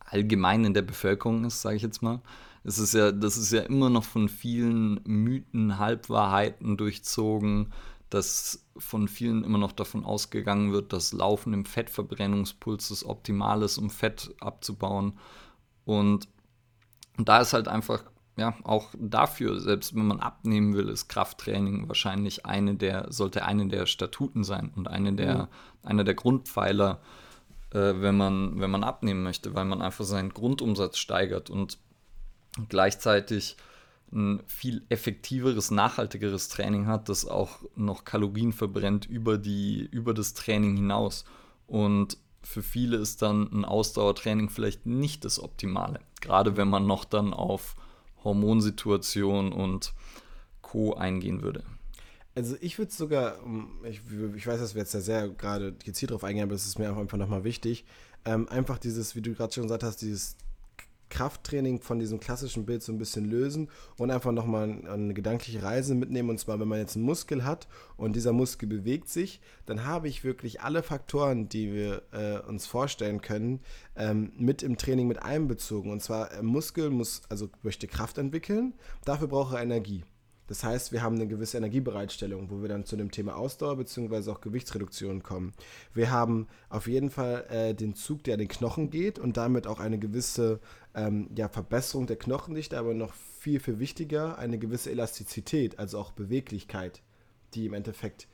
allgemein 0.00 0.64
in 0.64 0.74
der 0.74 0.82
Bevölkerung 0.82 1.44
ist, 1.44 1.62
sage 1.62 1.76
ich 1.76 1.82
jetzt 1.82 2.02
mal, 2.02 2.20
es 2.64 2.78
ist 2.78 2.94
ja, 2.94 3.12
das 3.12 3.36
ist 3.36 3.52
ja 3.52 3.60
immer 3.60 3.90
noch 3.90 4.04
von 4.04 4.28
vielen 4.28 5.00
Mythen, 5.04 5.78
Halbwahrheiten 5.78 6.76
durchzogen, 6.78 7.72
dass 8.08 8.64
von 8.78 9.06
vielen 9.06 9.44
immer 9.44 9.58
noch 9.58 9.72
davon 9.72 10.04
ausgegangen 10.04 10.72
wird, 10.72 10.92
dass 10.92 11.12
Laufen 11.12 11.52
im 11.52 11.66
Fettverbrennungspuls 11.66 12.88
das 12.88 13.04
Optimal 13.04 13.62
ist, 13.62 13.76
um 13.76 13.90
Fett 13.90 14.34
abzubauen. 14.40 15.18
Und 15.84 16.26
da 17.18 17.40
ist 17.40 17.52
halt 17.52 17.68
einfach, 17.68 18.02
ja, 18.36 18.54
auch 18.64 18.88
dafür, 18.98 19.60
selbst 19.60 19.94
wenn 19.94 20.06
man 20.06 20.20
abnehmen 20.20 20.74
will, 20.74 20.88
ist 20.88 21.08
Krafttraining 21.08 21.86
wahrscheinlich 21.88 22.46
eine 22.46 22.76
der, 22.76 23.12
sollte 23.12 23.44
eine 23.44 23.68
der 23.68 23.86
Statuten 23.86 24.42
sein 24.42 24.72
und 24.74 24.88
eine 24.88 25.12
der, 25.12 25.34
mhm. 25.34 25.48
einer 25.82 26.04
der 26.04 26.14
Grundpfeiler, 26.14 27.00
äh, 27.72 27.94
wenn, 27.96 28.16
man, 28.16 28.58
wenn 28.58 28.70
man 28.70 28.84
abnehmen 28.84 29.22
möchte, 29.22 29.54
weil 29.54 29.66
man 29.66 29.82
einfach 29.82 30.04
seinen 30.04 30.32
Grundumsatz 30.32 30.96
steigert. 30.96 31.50
Und 31.50 31.78
gleichzeitig 32.68 33.56
ein 34.12 34.42
viel 34.46 34.84
effektiveres, 34.88 35.70
nachhaltigeres 35.70 36.48
Training 36.48 36.86
hat, 36.86 37.08
das 37.08 37.26
auch 37.26 37.58
noch 37.74 38.04
Kalorien 38.04 38.52
verbrennt 38.52 39.06
über, 39.06 39.38
die, 39.38 39.88
über 39.90 40.14
das 40.14 40.34
Training 40.34 40.76
hinaus. 40.76 41.24
Und 41.66 42.18
für 42.42 42.62
viele 42.62 42.96
ist 42.96 43.22
dann 43.22 43.50
ein 43.52 43.64
Ausdauertraining 43.64 44.50
vielleicht 44.50 44.86
nicht 44.86 45.24
das 45.24 45.42
Optimale. 45.42 46.00
Gerade 46.20 46.56
wenn 46.56 46.68
man 46.68 46.86
noch 46.86 47.04
dann 47.04 47.32
auf 47.32 47.74
Hormonsituation 48.22 49.52
und 49.52 49.92
Co. 50.62 50.94
eingehen 50.94 51.42
würde. 51.42 51.64
Also 52.34 52.56
ich 52.60 52.78
würde 52.78 52.92
sogar, 52.92 53.38
ich, 53.84 54.00
ich, 54.34 54.46
weiß, 54.46 54.58
dass 54.58 54.74
wir 54.74 54.80
jetzt 54.80 54.94
da 54.94 55.00
sehr 55.00 55.28
gerade 55.28 55.72
gezielt 55.72 56.10
drauf 56.10 56.24
eingehen, 56.24 56.44
aber 56.44 56.54
es 56.54 56.66
ist 56.66 56.78
mir 56.78 56.88
einfach 56.88 57.18
nochmal 57.18 57.44
wichtig, 57.44 57.84
ähm, 58.24 58.48
einfach 58.48 58.78
dieses, 58.78 59.14
wie 59.14 59.22
du 59.22 59.34
gerade 59.34 59.52
schon 59.52 59.64
gesagt 59.64 59.84
hast, 59.84 60.02
dieses 60.02 60.36
Krafttraining 61.10 61.80
von 61.80 61.98
diesem 61.98 62.20
klassischen 62.20 62.66
Bild 62.66 62.82
so 62.82 62.92
ein 62.92 62.98
bisschen 62.98 63.24
lösen 63.24 63.68
und 63.98 64.10
einfach 64.10 64.32
nochmal 64.32 64.86
eine 64.86 65.14
gedankliche 65.14 65.62
Reise 65.62 65.94
mitnehmen. 65.94 66.30
Und 66.30 66.38
zwar, 66.38 66.58
wenn 66.60 66.68
man 66.68 66.78
jetzt 66.78 66.96
einen 66.96 67.04
Muskel 67.04 67.44
hat 67.44 67.68
und 67.96 68.16
dieser 68.16 68.32
Muskel 68.32 68.68
bewegt 68.68 69.08
sich, 69.08 69.40
dann 69.66 69.84
habe 69.84 70.08
ich 70.08 70.24
wirklich 70.24 70.60
alle 70.60 70.82
Faktoren, 70.82 71.48
die 71.48 71.72
wir 71.72 72.02
äh, 72.12 72.38
uns 72.48 72.66
vorstellen 72.66 73.20
können, 73.20 73.60
ähm, 73.96 74.32
mit 74.36 74.62
im 74.62 74.76
Training 74.76 75.06
mit 75.08 75.22
einbezogen. 75.22 75.90
Und 75.90 76.02
zwar, 76.02 76.32
äh, 76.32 76.42
Muskel 76.42 76.90
muss, 76.90 77.22
also 77.28 77.48
möchte 77.62 77.86
Kraft 77.86 78.18
entwickeln, 78.18 78.74
dafür 79.04 79.28
braucht 79.28 79.54
er 79.54 79.62
Energie. 79.62 80.04
Das 80.46 80.62
heißt, 80.62 80.92
wir 80.92 81.02
haben 81.02 81.14
eine 81.14 81.26
gewisse 81.26 81.56
Energiebereitstellung, 81.56 82.50
wo 82.50 82.60
wir 82.60 82.68
dann 82.68 82.84
zu 82.84 82.96
dem 82.96 83.10
Thema 83.10 83.36
Ausdauer 83.36 83.76
bzw. 83.76 84.30
auch 84.30 84.42
Gewichtsreduktion 84.42 85.22
kommen. 85.22 85.54
Wir 85.94 86.10
haben 86.10 86.48
auf 86.68 86.86
jeden 86.86 87.10
Fall 87.10 87.46
äh, 87.48 87.74
den 87.74 87.94
Zug, 87.94 88.24
der 88.24 88.34
an 88.34 88.40
den 88.40 88.48
Knochen 88.48 88.90
geht 88.90 89.18
und 89.18 89.38
damit 89.38 89.66
auch 89.66 89.80
eine 89.80 89.98
gewisse 89.98 90.60
ähm, 90.94 91.30
ja, 91.36 91.48
Verbesserung 91.48 92.06
der 92.06 92.16
Knochendichte, 92.16 92.78
aber 92.78 92.94
noch 92.94 93.14
viel, 93.14 93.60
viel 93.60 93.78
wichtiger, 93.78 94.38
eine 94.38 94.58
gewisse 94.58 94.90
Elastizität, 94.90 95.78
also 95.78 95.98
auch 95.98 96.12
Beweglichkeit, 96.12 97.02
die 97.54 97.66
im 97.66 97.74
Endeffekt 97.74 98.28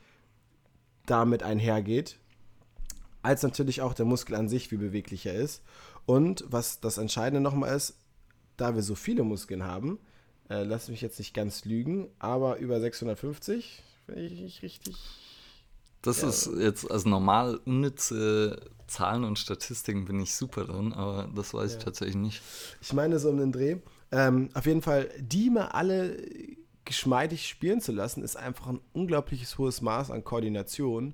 damit 1.05 1.43
einhergeht, 1.43 2.17
als 3.23 3.43
natürlich 3.43 3.81
auch 3.81 3.93
der 3.93 4.05
Muskel 4.05 4.35
an 4.35 4.49
sich, 4.49 4.71
wie 4.71 4.77
beweglich 4.77 5.25
er 5.25 5.35
ist. 5.35 5.63
Und 6.05 6.45
was 6.47 6.79
das 6.79 6.97
Entscheidende 6.97 7.41
nochmal 7.41 7.75
ist, 7.75 7.97
da 8.57 8.75
wir 8.75 8.83
so 8.83 8.95
viele 8.95 9.23
Muskeln 9.23 9.63
haben, 9.63 9.99
äh, 10.49 10.63
lass 10.63 10.89
mich 10.89 11.01
jetzt 11.01 11.19
nicht 11.19 11.33
ganz 11.33 11.65
lügen, 11.65 12.09
aber 12.19 12.57
über 12.57 12.79
650, 12.79 13.83
wenn 14.07 14.19
ich 14.19 14.39
nicht 14.39 14.63
richtig. 14.63 14.95
Das 16.01 16.21
ja. 16.21 16.29
ist 16.29 16.49
jetzt, 16.57 16.89
also 16.89 17.09
normal 17.09 17.59
unnütze 17.65 18.71
Zahlen 18.91 19.23
und 19.23 19.39
Statistiken 19.39 20.05
bin 20.05 20.19
ich 20.19 20.35
super 20.35 20.65
drin, 20.65 20.93
aber 20.93 21.29
das 21.35 21.53
weiß 21.53 21.71
ja. 21.71 21.77
ich 21.77 21.83
tatsächlich 21.83 22.15
nicht. 22.15 22.41
Ich 22.81 22.93
meine 22.93 23.19
so 23.19 23.29
um 23.29 23.37
den 23.37 23.51
Dreh. 23.51 23.77
Ähm, 24.11 24.49
auf 24.53 24.65
jeden 24.65 24.81
Fall, 24.81 25.09
die 25.19 25.49
mal 25.49 25.67
alle 25.67 26.17
geschmeidig 26.85 27.47
spielen 27.47 27.81
zu 27.81 27.91
lassen, 27.91 28.23
ist 28.23 28.35
einfach 28.35 28.67
ein 28.67 28.81
unglaubliches 28.93 29.57
hohes 29.57 29.81
Maß 29.81 30.11
an 30.11 30.23
Koordination. 30.23 31.13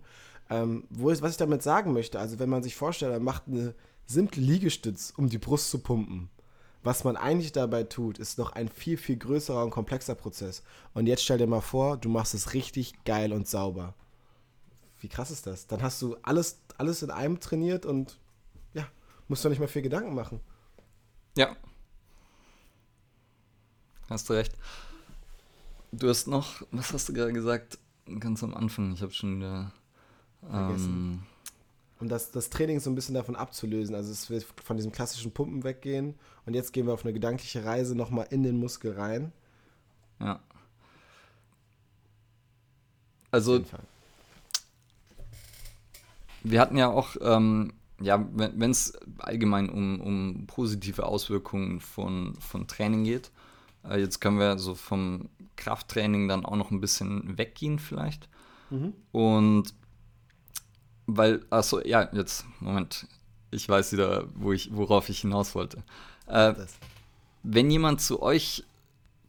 Ähm, 0.49 0.85
wo 0.89 1.09
ist, 1.09 1.21
was 1.21 1.31
ich 1.31 1.37
damit 1.37 1.61
sagen 1.61 1.93
möchte, 1.93 2.19
also 2.19 2.39
wenn 2.39 2.49
man 2.49 2.63
sich 2.63 2.75
vorstellt, 2.75 3.11
man 3.11 3.23
macht 3.23 3.43
eine 3.47 3.75
simple 4.05 4.41
Liegestütz, 4.41 5.13
um 5.17 5.29
die 5.29 5.37
Brust 5.37 5.69
zu 5.69 5.79
pumpen 5.79 6.29
was 6.87 7.03
man 7.03 7.17
eigentlich 7.17 7.51
dabei 7.51 7.83
tut, 7.83 8.17
ist 8.17 8.37
noch 8.37 8.53
ein 8.53 8.69
viel, 8.69 8.97
viel 8.97 9.17
größerer 9.17 9.63
und 9.63 9.71
komplexer 9.71 10.15
Prozess. 10.15 10.63
Und 10.93 11.05
jetzt 11.05 11.23
stell 11.23 11.37
dir 11.37 11.45
mal 11.45 11.61
vor, 11.61 11.97
du 11.97 12.07
machst 12.07 12.33
es 12.33 12.53
richtig 12.53 13.03
geil 13.03 13.33
und 13.33 13.47
sauber. 13.47 13.93
Wie 15.01 15.09
krass 15.09 15.29
ist 15.29 15.45
das? 15.45 15.67
Dann 15.67 15.83
hast 15.83 16.01
du 16.01 16.15
alles, 16.23 16.59
alles 16.77 17.01
in 17.01 17.11
einem 17.11 17.39
trainiert 17.39 17.85
und 17.85 18.19
ja, 18.73 18.87
musst 19.27 19.43
du 19.43 19.49
nicht 19.49 19.59
mehr 19.59 19.67
viel 19.67 19.81
Gedanken 19.81 20.13
machen. 20.13 20.39
Ja. 21.35 21.55
Hast 24.09 24.29
du 24.29 24.33
recht. 24.33 24.53
Du 25.91 26.09
hast 26.09 26.27
noch, 26.27 26.61
was 26.71 26.93
hast 26.93 27.09
du 27.09 27.13
gerade 27.13 27.33
gesagt? 27.33 27.77
Ganz 28.19 28.43
am 28.43 28.53
Anfang, 28.53 28.93
ich 28.93 29.01
habe 29.01 29.11
schon 29.11 29.37
wieder. 29.37 29.71
Ähm, 30.51 31.23
um 31.99 32.07
das, 32.07 32.31
das 32.31 32.49
Training 32.49 32.79
so 32.79 32.89
ein 32.89 32.95
bisschen 32.95 33.15
davon 33.15 33.35
abzulösen. 33.35 33.95
Also 33.95 34.11
es 34.11 34.29
wird 34.29 34.45
von 34.63 34.77
diesem 34.77 34.91
klassischen 34.91 35.31
Pumpen 35.31 35.63
weggehen 35.63 36.15
und 36.45 36.53
jetzt 36.53 36.71
gehen 36.73 36.85
wir 36.85 36.93
auf 36.93 37.03
eine 37.03 37.13
gedankliche 37.13 37.65
Reise 37.65 37.95
nochmal 37.95 38.27
in 38.29 38.43
den 38.43 38.59
Muskel 38.59 38.93
rein. 38.93 39.31
Ja. 40.19 40.39
Also 43.31 43.63
wir 46.51 46.60
hatten 46.62 46.77
ja 46.77 46.89
auch, 46.89 47.15
ähm, 47.21 47.73
ja, 47.99 48.25
wenn 48.33 48.71
es 48.71 48.97
allgemein 49.19 49.69
um, 49.69 49.99
um 49.99 50.47
positive 50.47 51.05
Auswirkungen 51.05 51.79
von, 51.79 52.36
von 52.39 52.67
Training 52.67 53.03
geht, 53.03 53.31
äh, 53.89 53.99
jetzt 53.99 54.19
können 54.19 54.39
wir 54.39 54.57
so 54.60 54.75
vom 54.75 55.29
Krafttraining 55.55 56.27
dann 56.27 56.45
auch 56.45 56.55
noch 56.55 56.71
ein 56.71 56.81
bisschen 56.81 57.38
weggehen 57.38 57.79
vielleicht. 57.79 58.29
Mhm. 58.69 58.93
Und 59.12 59.73
weil, 61.07 61.45
achso, 61.49 61.79
ja, 61.81 62.10
jetzt, 62.13 62.45
Moment. 62.60 63.07
Ich 63.49 63.67
weiß 63.67 63.93
wieder, 63.93 64.25
wo 64.36 64.51
ich, 64.51 64.75
worauf 64.75 65.07
ich 65.07 65.21
hinaus 65.21 65.55
wollte. 65.55 65.81
Äh, 66.27 66.53
wenn 67.43 67.71
jemand 67.71 68.01
zu 68.01 68.21
euch 68.21 68.65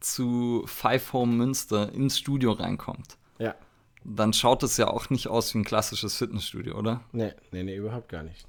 zu 0.00 0.64
Five 0.66 1.12
Home 1.12 1.34
Münster 1.34 1.92
ins 1.92 2.18
Studio 2.18 2.52
reinkommt. 2.52 3.16
Dann 4.04 4.32
schaut 4.32 4.62
es 4.62 4.76
ja 4.76 4.88
auch 4.88 5.10
nicht 5.10 5.28
aus 5.28 5.54
wie 5.54 5.58
ein 5.58 5.64
klassisches 5.64 6.16
Fitnessstudio, 6.16 6.76
oder? 6.76 7.02
Nee, 7.12 7.32
nee, 7.52 7.62
nee, 7.62 7.76
überhaupt 7.76 8.08
gar 8.08 8.22
nicht. 8.22 8.46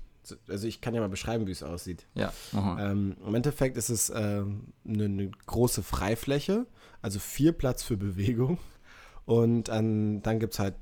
Also 0.47 0.67
ich 0.67 0.79
kann 0.79 0.93
ja 0.93 1.01
mal 1.01 1.09
beschreiben, 1.09 1.47
wie 1.47 1.51
es 1.51 1.63
aussieht. 1.63 2.05
Ja. 2.13 2.31
Ähm, 2.53 3.15
Im 3.25 3.35
Endeffekt 3.35 3.77
ist 3.77 3.89
es 3.89 4.11
ähm, 4.15 4.73
eine, 4.87 5.05
eine, 5.05 5.31
große 5.47 5.81
Freifläche, 5.81 6.67
also 7.01 7.19
viel 7.19 7.51
Platz 7.51 7.81
für 7.81 7.97
Bewegung. 7.97 8.59
Und 9.25 9.69
ähm, 9.69 10.21
dann 10.21 10.39
gibt 10.39 10.53
es 10.53 10.59
halt 10.59 10.75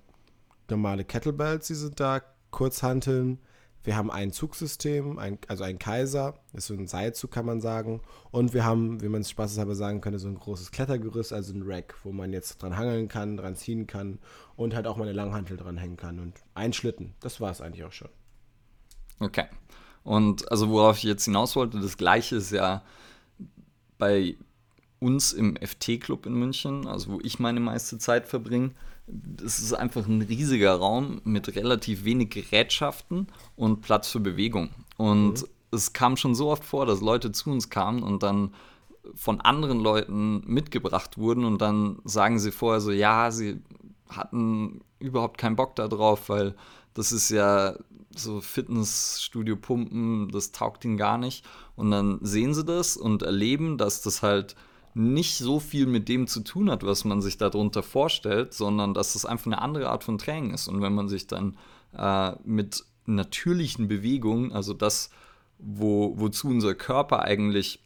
normale 0.69 1.05
Kettlebells, 1.05 1.67
die 1.67 1.75
sind 1.75 1.99
da, 1.99 2.21
Kurzhanteln. 2.51 3.39
Wir 3.83 3.95
haben 3.95 4.11
ein 4.11 4.31
Zugsystem, 4.31 5.17
ein, 5.17 5.37
also 5.47 5.63
ein 5.63 5.79
Kaiser, 5.79 6.35
ist 6.53 6.67
so 6.67 6.73
ein 6.73 6.87
Seilzug, 6.87 7.31
kann 7.31 7.45
man 7.45 7.61
sagen. 7.61 8.01
Und 8.31 8.53
wir 8.53 8.65
haben, 8.65 9.01
wie 9.01 9.07
man 9.07 9.21
es 9.21 9.29
spaßeshalber 9.29 9.75
sagen 9.75 10.01
könnte, 10.01 10.19
so 10.19 10.27
ein 10.27 10.37
großes 10.39 10.71
Klettergerüst, 10.71 11.31
also 11.31 11.53
ein 11.53 11.63
Rack, 11.63 11.95
wo 12.03 12.11
man 12.11 12.33
jetzt 12.33 12.61
dran 12.61 12.75
hangeln 12.75 13.07
kann, 13.07 13.37
dran 13.37 13.55
ziehen 13.55 13.87
kann 13.87 14.19
und 14.55 14.75
halt 14.75 14.87
auch 14.87 14.97
mal 14.97 15.03
eine 15.03 15.13
Langhantel 15.13 15.55
dran 15.55 15.77
hängen 15.77 15.97
kann. 15.97 16.19
Und 16.19 16.35
ein 16.53 16.73
Schlitten, 16.73 17.15
das 17.21 17.39
war 17.39 17.51
es 17.51 17.61
eigentlich 17.61 17.85
auch 17.85 17.93
schon. 17.93 18.09
Okay. 19.19 19.45
Und 20.03 20.51
also 20.51 20.69
worauf 20.69 20.97
ich 20.97 21.03
jetzt 21.03 21.25
hinaus 21.25 21.55
wollte, 21.55 21.79
das 21.79 21.97
gleiche 21.97 22.37
ist 22.37 22.51
ja 22.51 22.83
bei 23.97 24.35
uns 24.99 25.33
im 25.33 25.55
FT-Club 25.57 26.25
in 26.25 26.33
München, 26.33 26.87
also 26.87 27.11
wo 27.11 27.19
ich 27.21 27.39
meine 27.39 27.59
meiste 27.59 27.97
Zeit 27.97 28.27
verbringe 28.27 28.71
es 29.43 29.59
ist 29.59 29.73
einfach 29.73 30.07
ein 30.07 30.21
riesiger 30.21 30.75
Raum 30.75 31.21
mit 31.23 31.55
relativ 31.55 32.03
wenig 32.03 32.29
Gerätschaften 32.29 33.27
und 33.55 33.81
Platz 33.81 34.09
für 34.09 34.19
Bewegung. 34.19 34.69
Und 34.97 35.41
mhm. 35.41 35.47
es 35.71 35.93
kam 35.93 36.17
schon 36.17 36.35
so 36.35 36.49
oft 36.49 36.63
vor, 36.63 36.85
dass 36.85 37.01
Leute 37.01 37.31
zu 37.31 37.49
uns 37.49 37.69
kamen 37.69 38.03
und 38.03 38.23
dann 38.23 38.53
von 39.15 39.39
anderen 39.39 39.79
Leuten 39.79 40.43
mitgebracht 40.45 41.17
wurden 41.17 41.45
und 41.45 41.61
dann 41.61 41.99
sagen 42.03 42.39
sie 42.39 42.51
vorher 42.51 42.81
so, 42.81 42.91
ja, 42.91 43.31
sie 43.31 43.61
hatten 44.09 44.81
überhaupt 44.99 45.37
keinen 45.37 45.55
Bock 45.55 45.75
darauf, 45.75 46.27
weil 46.29 46.55
das 46.93 47.11
ist 47.11 47.29
ja 47.29 47.75
so 48.15 48.41
Fitnessstudio 48.41 49.55
Pumpen, 49.55 50.29
das 50.29 50.51
taugt 50.51 50.83
ihnen 50.83 50.97
gar 50.97 51.17
nicht. 51.17 51.45
Und 51.75 51.91
dann 51.91 52.19
sehen 52.21 52.53
sie 52.53 52.65
das 52.65 52.97
und 52.97 53.21
erleben, 53.21 53.77
dass 53.77 54.01
das 54.01 54.23
halt 54.23 54.55
nicht 54.97 55.37
so 55.37 55.59
viel 55.59 55.85
mit 55.85 56.09
dem 56.09 56.27
zu 56.27 56.41
tun 56.41 56.71
hat, 56.71 56.83
was 56.83 57.05
man 57.05 57.21
sich 57.21 57.37
darunter 57.37 57.83
vorstellt, 57.83 58.53
sondern 58.53 58.93
dass 58.95 59.13
es 59.13 59.25
einfach 59.25 59.45
eine 59.45 59.61
andere 59.61 59.89
Art 59.89 60.03
von 60.03 60.17
Training 60.17 60.53
ist. 60.53 60.67
Und 60.67 60.81
wenn 60.81 60.93
man 60.93 61.07
sich 61.07 61.27
dann 61.27 61.55
äh, 61.95 62.31
mit 62.43 62.83
natürlichen 63.05 63.87
Bewegungen, 63.87 64.51
also 64.51 64.73
das, 64.73 65.11
wo, 65.59 66.13
wozu 66.17 66.47
unser 66.47 66.73
Körper 66.73 67.21
eigentlich 67.21 67.79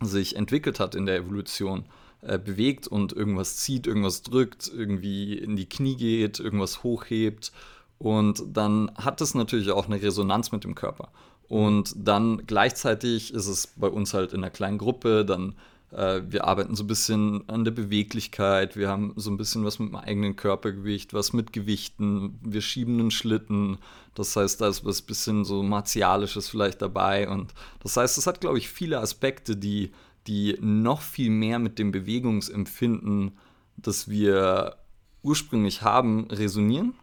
sich 0.00 0.34
entwickelt 0.34 0.80
hat 0.80 0.96
in 0.96 1.06
der 1.06 1.16
Evolution, 1.16 1.84
äh, 2.22 2.38
bewegt 2.38 2.88
und 2.88 3.12
irgendwas 3.12 3.58
zieht, 3.58 3.86
irgendwas 3.86 4.22
drückt, 4.22 4.68
irgendwie 4.68 5.38
in 5.38 5.54
die 5.54 5.68
Knie 5.68 5.96
geht, 5.96 6.40
irgendwas 6.40 6.82
hochhebt. 6.82 7.52
Und 7.98 8.42
dann 8.48 8.90
hat 8.96 9.20
es 9.20 9.34
natürlich 9.34 9.70
auch 9.70 9.86
eine 9.86 10.02
Resonanz 10.02 10.50
mit 10.50 10.64
dem 10.64 10.74
Körper. 10.74 11.12
Und 11.46 11.94
dann 11.96 12.46
gleichzeitig 12.46 13.32
ist 13.32 13.46
es 13.46 13.68
bei 13.68 13.86
uns 13.86 14.12
halt 14.12 14.32
in 14.32 14.42
einer 14.42 14.50
kleinen 14.50 14.78
Gruppe, 14.78 15.24
dann 15.24 15.54
wir 15.92 16.44
arbeiten 16.44 16.74
so 16.74 16.84
ein 16.84 16.86
bisschen 16.86 17.46
an 17.50 17.64
der 17.64 17.70
Beweglichkeit, 17.70 18.76
wir 18.76 18.88
haben 18.88 19.12
so 19.16 19.30
ein 19.30 19.36
bisschen 19.36 19.62
was 19.66 19.78
mit 19.78 19.90
dem 19.90 19.96
eigenen 19.96 20.36
Körpergewicht, 20.36 21.12
was 21.12 21.34
mit 21.34 21.52
Gewichten, 21.52 22.38
wir 22.40 22.62
schieben 22.62 22.98
einen 22.98 23.10
Schlitten. 23.10 23.76
Das 24.14 24.34
heißt, 24.34 24.62
da 24.62 24.68
ist 24.68 24.86
was 24.86 25.02
bisschen 25.02 25.44
so 25.44 25.62
Martialisches 25.62 26.48
vielleicht 26.48 26.80
dabei. 26.80 27.28
Und 27.28 27.52
das 27.82 27.98
heißt, 27.98 28.16
es 28.16 28.26
hat, 28.26 28.40
glaube 28.40 28.56
ich, 28.56 28.70
viele 28.70 29.00
Aspekte, 29.00 29.54
die, 29.54 29.92
die 30.26 30.56
noch 30.62 31.02
viel 31.02 31.28
mehr 31.28 31.58
mit 31.58 31.78
dem 31.78 31.92
Bewegungsempfinden, 31.92 33.32
das 33.76 34.08
wir 34.08 34.76
ursprünglich 35.22 35.82
haben, 35.82 36.30
resonieren. 36.30 36.94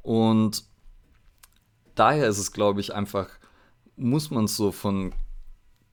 Und 0.00 0.64
daher 1.94 2.28
ist 2.28 2.38
es, 2.38 2.52
glaube 2.52 2.80
ich, 2.80 2.94
einfach, 2.94 3.28
muss 3.96 4.30
man 4.30 4.44
es 4.44 4.56
so 4.56 4.72
von 4.72 5.12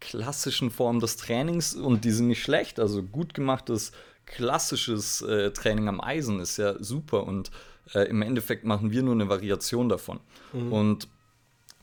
klassischen 0.08 0.70
Formen 0.72 1.00
des 1.00 1.18
Trainings 1.18 1.76
und 1.76 2.06
die 2.06 2.12
sind 2.12 2.28
nicht 2.28 2.44
schlecht. 2.44 2.80
Also 2.80 3.04
gut 3.04 3.34
gemachtes 3.34 3.92
klassisches 4.26 5.22
äh, 5.22 5.52
Training 5.52 5.88
am 5.88 6.02
Eisen 6.02 6.40
ist 6.40 6.58
ja 6.58 6.82
super 6.82 7.26
und 7.26 7.52
äh, 7.94 8.08
im 8.10 8.22
Endeffekt 8.22 8.64
machen 8.66 8.92
wir 8.92 9.04
nur 9.04 9.14
eine 9.14 9.30
Variation 9.30 9.90
davon. 9.90 10.20
Mhm. 10.54 10.74
Und 10.74 11.08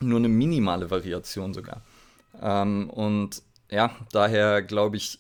nur 0.01 0.19
eine 0.19 0.29
minimale 0.29 0.91
Variation 0.91 1.53
sogar. 1.53 1.83
Ähm, 2.41 2.89
und 2.91 3.43
ja, 3.71 3.95
daher 4.13 4.63
glaube 4.63 4.97
ich, 4.97 5.19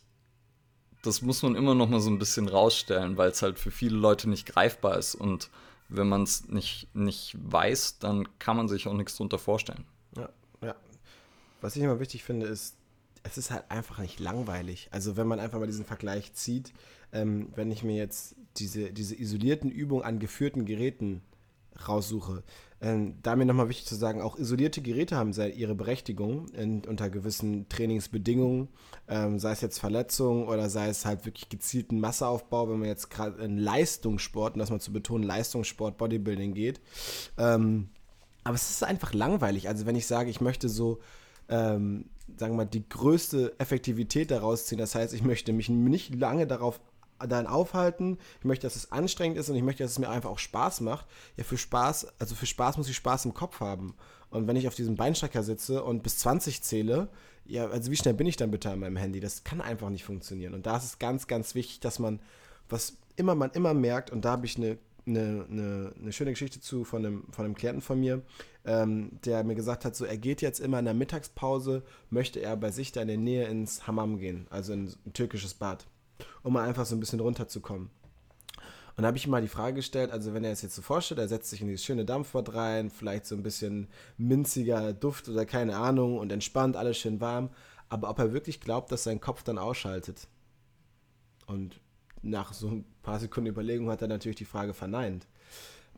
das 1.02 1.22
muss 1.22 1.42
man 1.42 1.54
immer 1.54 1.74
noch 1.74 1.88
mal 1.88 2.00
so 2.00 2.10
ein 2.10 2.18
bisschen 2.18 2.48
rausstellen, 2.48 3.16
weil 3.16 3.30
es 3.30 3.42
halt 3.42 3.58
für 3.58 3.70
viele 3.70 3.96
Leute 3.96 4.28
nicht 4.28 4.46
greifbar 4.46 4.98
ist. 4.98 5.14
Und 5.14 5.50
wenn 5.88 6.08
man 6.08 6.22
es 6.22 6.48
nicht, 6.48 6.94
nicht 6.94 7.36
weiß, 7.38 7.98
dann 7.98 8.28
kann 8.38 8.56
man 8.56 8.68
sich 8.68 8.86
auch 8.86 8.94
nichts 8.94 9.16
darunter 9.16 9.38
vorstellen. 9.38 9.84
Ja, 10.16 10.28
ja. 10.62 10.74
Was 11.60 11.76
ich 11.76 11.82
immer 11.82 12.00
wichtig 12.00 12.24
finde, 12.24 12.46
ist, 12.46 12.76
es 13.22 13.38
ist 13.38 13.50
halt 13.50 13.70
einfach 13.70 13.98
nicht 13.98 14.20
langweilig. 14.20 14.88
Also 14.90 15.16
wenn 15.16 15.26
man 15.26 15.40
einfach 15.40 15.58
mal 15.58 15.66
diesen 15.66 15.84
Vergleich 15.84 16.32
zieht, 16.34 16.72
ähm, 17.12 17.48
wenn 17.54 17.70
ich 17.70 17.82
mir 17.82 17.96
jetzt 17.96 18.36
diese, 18.56 18.92
diese 18.92 19.18
isolierten 19.18 19.70
Übungen 19.70 20.04
an 20.04 20.18
geführten 20.18 20.64
Geräten 20.64 21.22
raussuche, 21.86 22.42
ähm, 22.82 23.16
da 23.22 23.36
mir 23.36 23.44
nochmal 23.44 23.68
wichtig 23.68 23.86
zu 23.86 23.94
sagen, 23.94 24.22
auch 24.22 24.36
isolierte 24.36 24.80
Geräte 24.80 25.16
haben 25.16 25.32
ihre 25.32 25.74
Berechtigung 25.74 26.48
in, 26.48 26.84
unter 26.86 27.10
gewissen 27.10 27.68
Trainingsbedingungen, 27.68 28.68
ähm, 29.06 29.38
sei 29.38 29.52
es 29.52 29.60
jetzt 29.60 29.78
Verletzungen 29.78 30.48
oder 30.48 30.70
sei 30.70 30.88
es 30.88 31.04
halt 31.04 31.26
wirklich 31.26 31.48
gezielten 31.50 32.00
Masseaufbau, 32.00 32.70
wenn 32.70 32.78
man 32.78 32.88
jetzt 32.88 33.10
gerade 33.10 33.42
in 33.44 33.58
Leistungssport, 33.58 34.54
und 34.54 34.60
das 34.60 34.70
mal 34.70 34.80
zu 34.80 34.92
betonen, 34.92 35.24
Leistungssport, 35.24 35.98
Bodybuilding 35.98 36.54
geht. 36.54 36.80
Ähm, 37.36 37.90
aber 38.44 38.54
es 38.54 38.70
ist 38.70 38.82
einfach 38.82 39.12
langweilig. 39.12 39.68
Also 39.68 39.84
wenn 39.84 39.96
ich 39.96 40.06
sage, 40.06 40.30
ich 40.30 40.40
möchte 40.40 40.70
so, 40.70 41.00
ähm, 41.50 42.06
sagen 42.36 42.54
wir 42.54 42.58
mal, 42.58 42.64
die 42.64 42.88
größte 42.88 43.54
Effektivität 43.58 44.30
daraus 44.30 44.66
ziehen, 44.66 44.78
das 44.78 44.94
heißt, 44.94 45.14
ich 45.14 45.22
möchte 45.22 45.52
mich 45.52 45.68
nicht 45.68 46.14
lange 46.14 46.46
darauf 46.46 46.80
dann 47.26 47.46
aufhalten. 47.46 48.18
Ich 48.38 48.44
möchte, 48.44 48.66
dass 48.66 48.76
es 48.76 48.92
anstrengend 48.92 49.38
ist 49.38 49.48
und 49.48 49.56
ich 49.56 49.62
möchte, 49.62 49.82
dass 49.82 49.92
es 49.92 49.98
mir 49.98 50.08
einfach 50.08 50.30
auch 50.30 50.38
Spaß 50.38 50.80
macht. 50.80 51.06
Ja, 51.36 51.44
für 51.44 51.58
Spaß, 51.58 52.14
also 52.18 52.34
für 52.34 52.46
Spaß 52.46 52.76
muss 52.78 52.88
ich 52.88 52.96
Spaß 52.96 53.26
im 53.26 53.34
Kopf 53.34 53.60
haben. 53.60 53.94
Und 54.30 54.46
wenn 54.46 54.56
ich 54.56 54.68
auf 54.68 54.74
diesem 54.74 54.96
Beinstrecker 54.96 55.42
sitze 55.42 55.82
und 55.82 56.02
bis 56.02 56.18
20 56.18 56.62
zähle, 56.62 57.08
ja, 57.44 57.68
also 57.68 57.90
wie 57.90 57.96
schnell 57.96 58.14
bin 58.14 58.26
ich 58.26 58.36
dann 58.36 58.50
bitte 58.50 58.70
an 58.70 58.78
meinem 58.78 58.96
Handy? 58.96 59.20
Das 59.20 59.44
kann 59.44 59.60
einfach 59.60 59.90
nicht 59.90 60.04
funktionieren. 60.04 60.54
Und 60.54 60.66
da 60.66 60.76
ist 60.76 60.84
es 60.84 60.98
ganz, 60.98 61.26
ganz 61.26 61.54
wichtig, 61.54 61.80
dass 61.80 61.98
man, 61.98 62.20
was 62.68 62.96
immer 63.16 63.34
man 63.34 63.50
immer 63.50 63.74
merkt, 63.74 64.10
und 64.10 64.24
da 64.24 64.32
habe 64.32 64.46
ich 64.46 64.56
eine, 64.56 64.78
eine, 65.06 65.46
eine, 65.50 65.92
eine, 66.00 66.12
schöne 66.12 66.30
Geschichte 66.30 66.60
zu 66.60 66.84
von 66.84 67.04
einem, 67.04 67.24
von 67.32 67.44
einem 67.44 67.54
Klienten 67.54 67.82
von 67.82 67.98
mir, 67.98 68.22
ähm, 68.64 69.18
der 69.24 69.44
mir 69.44 69.54
gesagt 69.54 69.84
hat, 69.84 69.96
so 69.96 70.04
er 70.04 70.18
geht 70.18 70.42
jetzt 70.42 70.60
immer 70.60 70.78
in 70.78 70.84
der 70.84 70.94
Mittagspause, 70.94 71.82
möchte 72.10 72.40
er 72.40 72.56
bei 72.56 72.70
sich 72.70 72.92
da 72.92 73.02
in 73.02 73.08
der 73.08 73.16
Nähe 73.16 73.46
ins 73.46 73.86
Hammam 73.86 74.18
gehen, 74.18 74.46
also 74.50 74.72
in 74.72 74.92
ein 75.06 75.12
türkisches 75.12 75.54
Bad 75.54 75.86
um 76.42 76.52
mal 76.52 76.66
einfach 76.66 76.86
so 76.86 76.96
ein 76.96 77.00
bisschen 77.00 77.20
runterzukommen. 77.20 77.90
Und 78.96 79.02
da 79.02 79.06
habe 79.08 79.16
ich 79.16 79.24
ihm 79.24 79.30
mal 79.30 79.40
die 79.40 79.48
Frage 79.48 79.76
gestellt, 79.76 80.10
also 80.10 80.34
wenn 80.34 80.44
er 80.44 80.52
es 80.52 80.62
jetzt 80.62 80.74
so 80.74 80.82
vorstellt, 80.82 81.20
er 81.20 81.28
setzt 81.28 81.48
sich 81.48 81.62
in 81.62 81.68
dieses 81.68 81.84
schöne 81.84 82.04
Dampfbad 82.04 82.54
rein, 82.54 82.90
vielleicht 82.90 83.24
so 83.24 83.34
ein 83.34 83.42
bisschen 83.42 83.88
minziger 84.18 84.92
Duft 84.92 85.28
oder 85.28 85.46
keine 85.46 85.76
Ahnung 85.76 86.18
und 86.18 86.32
entspannt, 86.32 86.76
alles 86.76 86.98
schön 86.98 87.20
warm, 87.20 87.50
aber 87.88 88.10
ob 88.10 88.18
er 88.18 88.32
wirklich 88.32 88.60
glaubt, 88.60 88.92
dass 88.92 89.04
sein 89.04 89.20
Kopf 89.20 89.42
dann 89.42 89.58
ausschaltet. 89.58 90.28
Und 91.46 91.80
nach 92.22 92.52
so 92.52 92.68
ein 92.68 92.84
paar 93.02 93.18
Sekunden 93.18 93.50
Überlegung 93.50 93.90
hat 93.90 94.02
er 94.02 94.08
natürlich 94.08 94.36
die 94.36 94.44
Frage 94.44 94.74
verneint. 94.74 95.26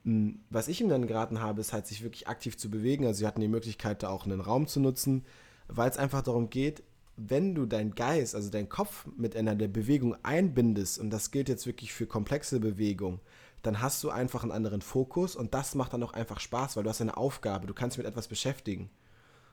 Hm, 0.05 0.41
was 0.51 0.69
ich 0.69 0.81
ihm 0.81 0.89
dann 0.89 1.07
geraten 1.07 1.41
habe, 1.41 1.61
ist 1.61 1.73
halt, 1.73 1.87
sich 1.87 2.03
wirklich 2.03 2.29
aktiv 2.29 2.57
zu 2.57 2.71
bewegen. 2.71 3.07
Also 3.07 3.21
sie 3.21 3.27
hatten 3.27 3.41
die 3.41 3.49
Möglichkeit, 3.49 4.03
da 4.03 4.09
auch 4.09 4.25
einen 4.25 4.41
Raum 4.41 4.67
zu 4.67 4.81
nutzen, 4.81 5.25
weil 5.69 5.91
es 5.91 5.99
einfach 5.99 6.23
darum 6.23 6.51
geht, 6.51 6.83
wenn 7.17 7.55
du 7.55 7.67
deinen 7.67 7.95
Geist, 7.95 8.35
also 8.35 8.51
deinen 8.51 8.69
Kopf 8.69 9.07
mit 9.17 9.37
einer 9.37 9.55
der 9.55 9.69
Bewegung 9.69 10.17
einbindest, 10.23 10.99
und 10.99 11.11
das 11.11 11.31
gilt 11.31 11.49
jetzt 11.49 11.67
wirklich 11.67 11.93
für 11.93 12.07
komplexe 12.07 12.59
Bewegungen, 12.59 13.21
dann 13.63 13.81
hast 13.81 14.03
du 14.03 14.11
einfach 14.11 14.43
einen 14.43 14.53
anderen 14.53 14.81
Fokus 14.81 15.37
und 15.37 15.55
das 15.55 15.75
macht 15.75 15.93
dann 15.93 16.03
auch 16.03 16.15
einfach 16.15 16.41
Spaß, 16.41 16.77
weil 16.77 16.85
du 16.85 16.91
hast 16.91 17.01
eine 17.01 17.17
Aufgabe, 17.17 17.67
du 17.67 17.75
kannst 17.75 17.97
dich 17.97 18.03
mit 18.03 18.11
etwas 18.11 18.29
beschäftigen. 18.29 18.91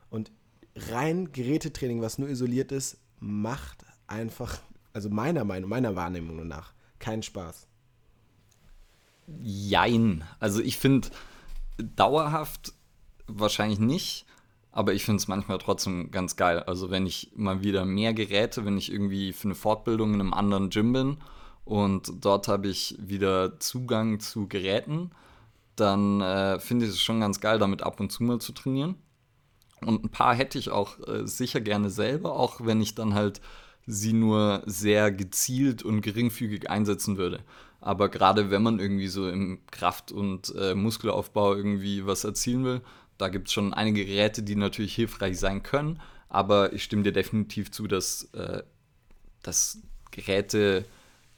Und 0.09 0.31
rein 0.75 1.31
Gerätetraining, 1.31 2.01
was 2.01 2.17
nur 2.17 2.29
isoliert 2.29 2.71
ist, 2.71 2.97
macht 3.19 3.85
einfach, 4.07 4.59
also 4.93 5.09
meiner 5.09 5.43
Meinung, 5.45 5.69
meiner 5.69 5.95
Wahrnehmung 5.95 6.47
nach, 6.47 6.73
keinen 6.99 7.23
Spaß. 7.23 7.67
Jein. 9.41 10.23
Also 10.39 10.61
ich 10.61 10.77
finde 10.77 11.09
dauerhaft 11.77 12.73
wahrscheinlich 13.27 13.79
nicht. 13.79 14.25
Aber 14.71 14.93
ich 14.93 15.03
finde 15.03 15.17
es 15.17 15.27
manchmal 15.27 15.57
trotzdem 15.57 16.11
ganz 16.11 16.35
geil. 16.35 16.59
Also 16.59 16.91
wenn 16.91 17.07
ich 17.07 17.31
mal 17.35 17.63
wieder 17.63 17.85
mehr 17.85 18.13
Geräte, 18.13 18.65
wenn 18.65 18.77
ich 18.77 18.91
irgendwie 18.91 19.33
für 19.33 19.47
eine 19.47 19.55
Fortbildung 19.55 20.13
in 20.13 20.19
einem 20.19 20.33
anderen 20.33 20.69
Gym 20.69 20.93
bin 20.93 21.17
und 21.65 22.23
dort 22.23 22.47
habe 22.47 22.67
ich 22.67 22.95
wieder 22.99 23.59
Zugang 23.59 24.19
zu 24.19 24.47
Geräten, 24.47 25.11
dann 25.75 26.21
äh, 26.21 26.59
finde 26.59 26.85
ich 26.85 26.91
es 26.91 27.01
schon 27.01 27.19
ganz 27.19 27.39
geil, 27.39 27.57
damit 27.57 27.81
ab 27.81 27.99
und 27.99 28.11
zu 28.11 28.23
mal 28.23 28.39
zu 28.39 28.51
trainieren. 28.51 28.95
Und 29.81 30.03
ein 30.03 30.09
paar 30.09 30.35
hätte 30.35 30.59
ich 30.59 30.69
auch 30.69 30.99
äh, 31.07 31.25
sicher 31.25 31.61
gerne 31.61 31.89
selber, 31.89 32.33
auch 32.33 32.61
wenn 32.63 32.81
ich 32.81 32.95
dann 32.95 33.15
halt 33.15 33.41
sie 33.89 34.13
nur 34.13 34.61
sehr 34.67 35.11
gezielt 35.11 35.81
und 35.81 36.01
geringfügig 36.01 36.69
einsetzen 36.69 37.17
würde. 37.17 37.39
Aber 37.81 38.09
gerade 38.09 38.51
wenn 38.51 38.61
man 38.61 38.79
irgendwie 38.79 39.07
so 39.07 39.27
im 39.27 39.59
Kraft- 39.71 40.11
und 40.11 40.53
äh, 40.55 40.75
Muskelaufbau 40.75 41.55
irgendwie 41.55 42.05
was 42.05 42.23
erzielen 42.23 42.63
will, 42.65 42.81
da 43.17 43.29
gibt 43.29 43.47
es 43.47 43.53
schon 43.53 43.73
einige 43.73 44.05
Geräte, 44.05 44.43
die 44.43 44.55
natürlich 44.55 44.93
hilfreich 44.93 45.39
sein 45.39 45.63
können, 45.63 45.99
aber 46.29 46.71
ich 46.73 46.83
stimme 46.83 47.03
dir 47.03 47.11
definitiv 47.11 47.71
zu, 47.71 47.87
dass, 47.87 48.25
äh, 48.33 48.61
dass 49.41 49.79
Geräte 50.11 50.85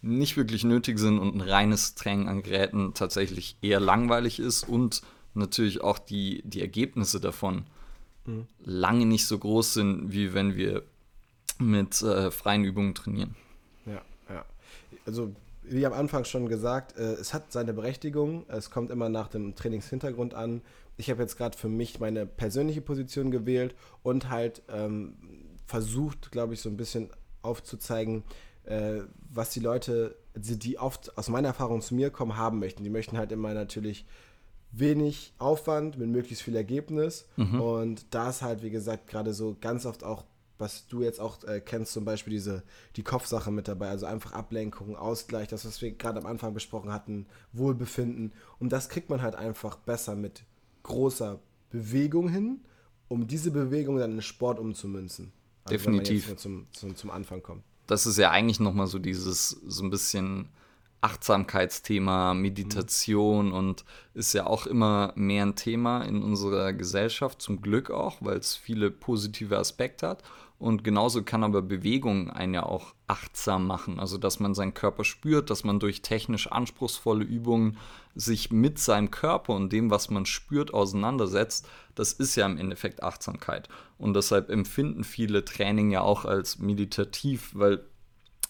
nicht 0.01 0.35
wirklich 0.35 0.65
nötig 0.65 0.99
sind 0.99 1.19
und 1.19 1.35
ein 1.35 1.41
reines 1.41 1.95
Training 1.95 2.27
an 2.27 2.43
Geräten 2.43 2.93
tatsächlich 2.93 3.55
eher 3.61 3.79
langweilig 3.79 4.39
ist 4.39 4.67
und 4.67 5.03
natürlich 5.33 5.81
auch 5.81 5.99
die, 5.99 6.41
die 6.43 6.61
Ergebnisse 6.61 7.21
davon 7.21 7.63
mhm. 8.25 8.47
lange 8.59 9.05
nicht 9.05 9.25
so 9.25 9.37
groß 9.37 9.73
sind, 9.73 10.11
wie 10.11 10.33
wenn 10.33 10.55
wir 10.55 10.83
mit 11.61 12.01
äh, 12.01 12.31
freien 12.31 12.63
Übungen 12.63 12.95
trainieren. 12.95 13.35
Ja, 13.85 14.01
ja. 14.29 14.45
Also 15.05 15.33
wie 15.63 15.85
am 15.85 15.93
Anfang 15.93 16.25
schon 16.25 16.49
gesagt, 16.49 16.97
äh, 16.97 17.13
es 17.13 17.33
hat 17.33 17.51
seine 17.51 17.73
Berechtigung. 17.73 18.45
Es 18.49 18.71
kommt 18.71 18.91
immer 18.91 19.09
nach 19.09 19.27
dem 19.27 19.55
Trainingshintergrund 19.55 20.33
an 20.33 20.61
ich 21.01 21.09
habe 21.09 21.21
jetzt 21.21 21.37
gerade 21.37 21.57
für 21.57 21.67
mich 21.67 21.99
meine 21.99 22.25
persönliche 22.25 22.81
Position 22.81 23.31
gewählt 23.31 23.75
und 24.03 24.29
halt 24.29 24.61
ähm, 24.69 25.15
versucht, 25.65 26.31
glaube 26.31 26.53
ich, 26.53 26.61
so 26.61 26.69
ein 26.69 26.77
bisschen 26.77 27.09
aufzuzeigen, 27.41 28.23
äh, 28.65 29.01
was 29.33 29.49
die 29.49 29.59
Leute, 29.59 30.15
die 30.35 30.77
oft 30.77 31.17
aus 31.17 31.27
meiner 31.27 31.49
Erfahrung 31.49 31.81
zu 31.81 31.95
mir 31.95 32.11
kommen, 32.11 32.37
haben 32.37 32.59
möchten. 32.59 32.83
Die 32.83 32.89
möchten 32.89 33.17
halt 33.17 33.31
immer 33.31 33.53
natürlich 33.53 34.05
wenig 34.71 35.33
Aufwand 35.39 35.97
mit 35.97 36.07
möglichst 36.09 36.43
viel 36.43 36.55
Ergebnis. 36.55 37.27
Mhm. 37.35 37.59
Und 37.59 38.13
da 38.13 38.29
ist 38.29 38.41
halt, 38.41 38.61
wie 38.61 38.69
gesagt, 38.69 39.07
gerade 39.07 39.33
so 39.33 39.57
ganz 39.59 39.85
oft 39.85 40.03
auch, 40.03 40.23
was 40.61 40.87
du 40.87 41.01
jetzt 41.01 41.19
auch 41.19 41.43
äh, 41.43 41.59
kennst, 41.59 41.91
zum 41.91 42.05
Beispiel 42.05 42.31
diese, 42.31 42.63
die 42.95 43.03
Kopfsache 43.03 43.51
mit 43.51 43.67
dabei. 43.67 43.89
Also 43.89 44.05
einfach 44.05 44.31
Ablenkung, 44.31 44.95
Ausgleich, 44.95 45.47
das, 45.49 45.65
was 45.65 45.81
wir 45.81 45.91
gerade 45.91 46.19
am 46.19 46.25
Anfang 46.25 46.53
besprochen 46.53 46.93
hatten, 46.93 47.25
Wohlbefinden. 47.51 48.31
Und 48.59 48.71
das 48.71 48.87
kriegt 48.87 49.09
man 49.09 49.21
halt 49.21 49.35
einfach 49.35 49.75
besser 49.75 50.15
mit 50.15 50.43
großer 50.83 51.39
Bewegung 51.69 52.29
hin, 52.29 52.61
um 53.07 53.27
diese 53.27 53.51
Bewegung 53.51 53.97
dann 53.97 54.13
in 54.13 54.21
Sport 54.21 54.59
umzumünzen. 54.59 55.33
Also 55.65 55.77
Definitiv. 55.77 56.35
zum, 56.37 56.67
zum, 56.71 56.95
zum 56.95 57.11
Anfang 57.11 57.43
kommt. 57.43 57.63
Das 57.87 58.05
ist 58.05 58.17
ja 58.17 58.31
eigentlich 58.31 58.59
nochmal 58.59 58.87
so 58.87 58.99
dieses, 58.99 59.49
so 59.49 59.83
ein 59.83 59.89
bisschen 59.89 60.49
Achtsamkeitsthema, 61.01 62.35
Meditation 62.35 63.47
mhm. 63.47 63.53
und 63.53 63.85
ist 64.13 64.33
ja 64.33 64.45
auch 64.45 64.67
immer 64.67 65.13
mehr 65.15 65.45
ein 65.45 65.55
Thema 65.55 66.03
in 66.03 66.21
unserer 66.21 66.73
Gesellschaft, 66.73 67.41
zum 67.41 67.61
Glück 67.61 67.89
auch, 67.89 68.17
weil 68.21 68.37
es 68.37 68.55
viele 68.55 68.91
positive 68.91 69.57
Aspekte 69.57 70.07
hat. 70.07 70.23
Und 70.61 70.83
genauso 70.83 71.23
kann 71.23 71.43
aber 71.43 71.63
Bewegung 71.63 72.29
einen 72.29 72.53
ja 72.53 72.61
auch 72.61 72.93
achtsam 73.07 73.65
machen. 73.65 73.99
Also, 73.99 74.19
dass 74.19 74.39
man 74.39 74.53
seinen 74.53 74.75
Körper 74.75 75.03
spürt, 75.03 75.49
dass 75.49 75.63
man 75.63 75.79
durch 75.79 76.03
technisch 76.03 76.51
anspruchsvolle 76.51 77.23
Übungen 77.23 77.79
sich 78.13 78.51
mit 78.51 78.77
seinem 78.77 79.09
Körper 79.09 79.55
und 79.55 79.73
dem, 79.73 79.89
was 79.89 80.11
man 80.11 80.27
spürt, 80.27 80.71
auseinandersetzt. 80.71 81.67
Das 81.95 82.13
ist 82.13 82.35
ja 82.35 82.45
im 82.45 82.59
Endeffekt 82.59 83.01
Achtsamkeit. 83.01 83.69
Und 83.97 84.13
deshalb 84.13 84.51
empfinden 84.51 85.03
viele 85.03 85.43
Training 85.43 85.89
ja 85.89 86.01
auch 86.01 86.25
als 86.25 86.59
meditativ, 86.59 87.53
weil 87.55 87.83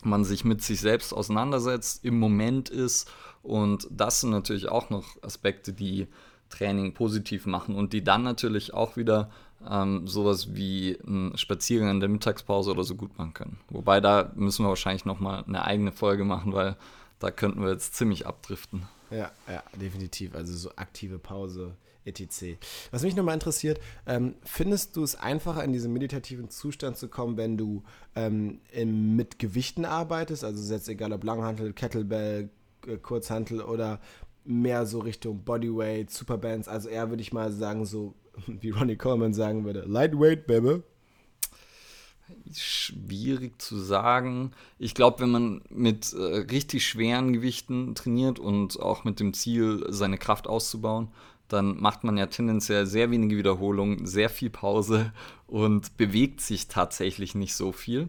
man 0.04 0.26
sich 0.26 0.43
mit 0.43 0.62
sich 0.62 0.82
selbst 0.82 1.13
auseinandersetzt, 1.13 2.04
im 2.04 2.19
Moment 2.19 2.69
ist. 2.69 3.10
Und 3.41 3.88
das 3.89 4.19
sind 4.19 4.32
natürlich 4.32 4.67
auch 4.67 4.89
noch 4.89 5.15
Aspekte, 5.24 5.71
die 5.71 6.10
Training 6.51 6.93
positiv 6.93 7.45
machen 7.45 7.75
und 7.75 7.93
die 7.93 8.03
dann 8.03 8.23
natürlich 8.23 8.73
auch 8.73 8.97
wieder 8.97 9.31
ähm, 9.69 10.07
sowas 10.07 10.55
wie 10.55 10.97
ein 11.05 11.37
Spaziergang 11.37 11.91
in 11.91 11.99
der 11.99 12.09
Mittagspause 12.09 12.71
oder 12.71 12.83
so 12.83 12.95
gut 12.95 13.17
machen 13.17 13.33
können. 13.33 13.59
Wobei 13.69 14.01
da 14.01 14.31
müssen 14.35 14.65
wir 14.65 14.69
wahrscheinlich 14.69 15.05
nochmal 15.05 15.43
eine 15.47 15.65
eigene 15.65 15.91
Folge 15.91 16.23
machen, 16.25 16.53
weil 16.53 16.75
da 17.19 17.31
könnten 17.31 17.61
wir 17.61 17.71
jetzt 17.71 17.95
ziemlich 17.95 18.25
abdriften. 18.25 18.87
Ja, 19.11 19.31
ja, 19.47 19.63
definitiv. 19.79 20.35
Also 20.35 20.53
so 20.53 20.71
aktive 20.75 21.19
Pause, 21.19 21.75
etc. 22.05 22.57
Was 22.91 23.03
mich 23.03 23.15
nochmal 23.15 23.35
interessiert, 23.35 23.79
ähm, 24.07 24.35
findest 24.43 24.95
du 24.95 25.03
es 25.03 25.15
einfacher, 25.15 25.63
in 25.63 25.73
diesen 25.73 25.93
meditativen 25.93 26.49
Zustand 26.49 26.97
zu 26.97 27.09
kommen, 27.09 27.37
wenn 27.37 27.57
du 27.57 27.83
ähm, 28.15 28.61
in, 28.71 29.15
mit 29.15 29.37
Gewichten 29.37 29.85
arbeitest? 29.85 30.43
Also 30.43 30.73
jetzt 30.73 30.89
egal 30.89 31.13
ob 31.13 31.23
Langhantel, 31.23 31.73
Kettlebell, 31.73 32.49
Kurzhantel 33.03 33.61
oder 33.61 33.99
mehr 34.43 34.86
so 34.86 34.99
Richtung 34.99 35.43
Bodyweight, 35.43 36.10
Superbands, 36.10 36.67
also 36.67 36.89
eher 36.89 37.10
würde 37.10 37.21
ich 37.21 37.34
mal 37.34 37.51
sagen, 37.51 37.86
so 37.86 38.13
wie 38.47 38.71
Ronnie 38.71 38.95
Coleman 38.95 39.34
sagen 39.34 39.65
würde, 39.65 39.82
Lightweight, 39.88 40.47
Baby. 40.47 40.82
Schwierig 42.54 43.62
zu 43.62 43.77
sagen. 43.77 44.51
Ich 44.80 44.93
glaube, 44.93 45.19
wenn 45.19 45.32
man 45.32 45.62
mit 45.69 46.13
äh, 46.13 46.17
richtig 46.19 46.86
schweren 46.88 47.34
Gewichten 47.34 47.93
trainiert 47.93 48.39
und 48.39 48.80
auch 48.80 49.04
mit 49.04 49.19
dem 49.19 49.34
Ziel, 49.34 49.86
seine 49.89 50.17
Kraft 50.17 50.47
auszubauen, 50.47 51.10
dann 51.49 51.77
macht 51.77 52.06
man 52.06 52.17
ja 52.17 52.27
tendenziell 52.27 52.86
sehr 52.86 53.12
wenige 53.12 53.36
Wiederholungen, 53.38 54.06
sehr 54.06 54.30
viel 54.30 54.49
Pause 54.49 55.12
und 55.47 55.97
bewegt 55.97 56.39
sich 56.39 56.69
tatsächlich 56.69 57.36
nicht 57.36 57.56
so 57.56 57.73
viel. 57.73 58.08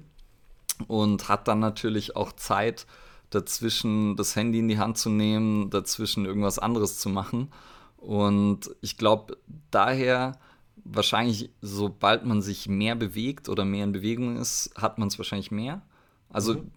Und 0.86 1.28
hat 1.28 1.48
dann 1.48 1.58
natürlich 1.58 2.16
auch 2.16 2.32
Zeit, 2.32 2.86
dazwischen 3.34 4.16
das 4.16 4.36
Handy 4.36 4.58
in 4.58 4.68
die 4.68 4.78
Hand 4.78 4.98
zu 4.98 5.10
nehmen, 5.10 5.70
dazwischen 5.70 6.24
irgendwas 6.24 6.58
anderes 6.58 6.98
zu 6.98 7.08
machen. 7.08 7.52
Und 7.96 8.70
ich 8.80 8.96
glaube, 8.96 9.38
daher 9.70 10.38
wahrscheinlich, 10.84 11.50
sobald 11.60 12.24
man 12.24 12.42
sich 12.42 12.68
mehr 12.68 12.94
bewegt 12.94 13.48
oder 13.48 13.64
mehr 13.64 13.84
in 13.84 13.92
Bewegung 13.92 14.36
ist, 14.36 14.70
hat 14.76 14.98
man 14.98 15.08
es 15.08 15.18
wahrscheinlich 15.18 15.50
mehr. 15.50 15.82
Also, 16.28 16.54
mhm. 16.54 16.70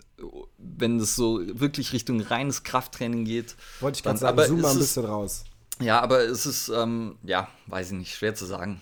wenn 0.57 0.99
es 0.99 1.15
so 1.15 1.41
wirklich 1.59 1.93
Richtung 1.93 2.21
reines 2.21 2.63
Krafttraining 2.63 3.25
geht. 3.25 3.55
Wollte 3.79 3.97
ich 3.97 4.03
gerade 4.03 4.19
sagen, 4.19 4.37
zoom 4.45 4.61
mal 4.61 4.71
ein 4.71 4.77
bisschen 4.77 5.05
raus. 5.05 5.45
Ja, 5.79 6.01
aber 6.01 6.19
es 6.19 6.45
ist, 6.45 6.69
ähm, 6.69 7.17
ja, 7.23 7.47
weiß 7.67 7.91
ich 7.91 7.97
nicht, 7.97 8.15
schwer 8.15 8.35
zu 8.35 8.45
sagen. 8.45 8.81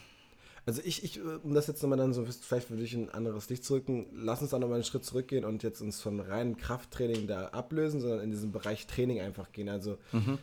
Also 0.65 0.81
ich, 0.85 1.03
ich, 1.03 1.21
um 1.21 1.53
das 1.53 1.67
jetzt 1.67 1.81
nochmal 1.81 1.97
dann 1.97 2.13
so, 2.13 2.25
vielleicht 2.25 2.69
würde 2.69 2.83
ich 2.83 2.93
ein 2.93 3.09
anderes 3.09 3.49
Licht 3.49 3.65
zurücken, 3.65 4.07
lass 4.13 4.41
uns 4.41 4.51
da 4.51 4.59
nochmal 4.59 4.75
einen 4.75 4.85
Schritt 4.85 5.03
zurückgehen 5.03 5.43
und 5.43 5.61
jetzt 5.61 5.81
uns 5.81 5.99
von 5.99 6.21
reinem 6.21 6.55
Krafttraining 6.55 7.27
da 7.27 7.47
ablösen, 7.47 7.99
sondern 7.99 8.21
in 8.21 8.31
diesen 8.31 8.51
Bereich 8.53 8.87
Training 8.87 9.19
einfach 9.19 9.51
gehen. 9.51 9.67
Also 9.67 9.97
mhm. 10.13 10.37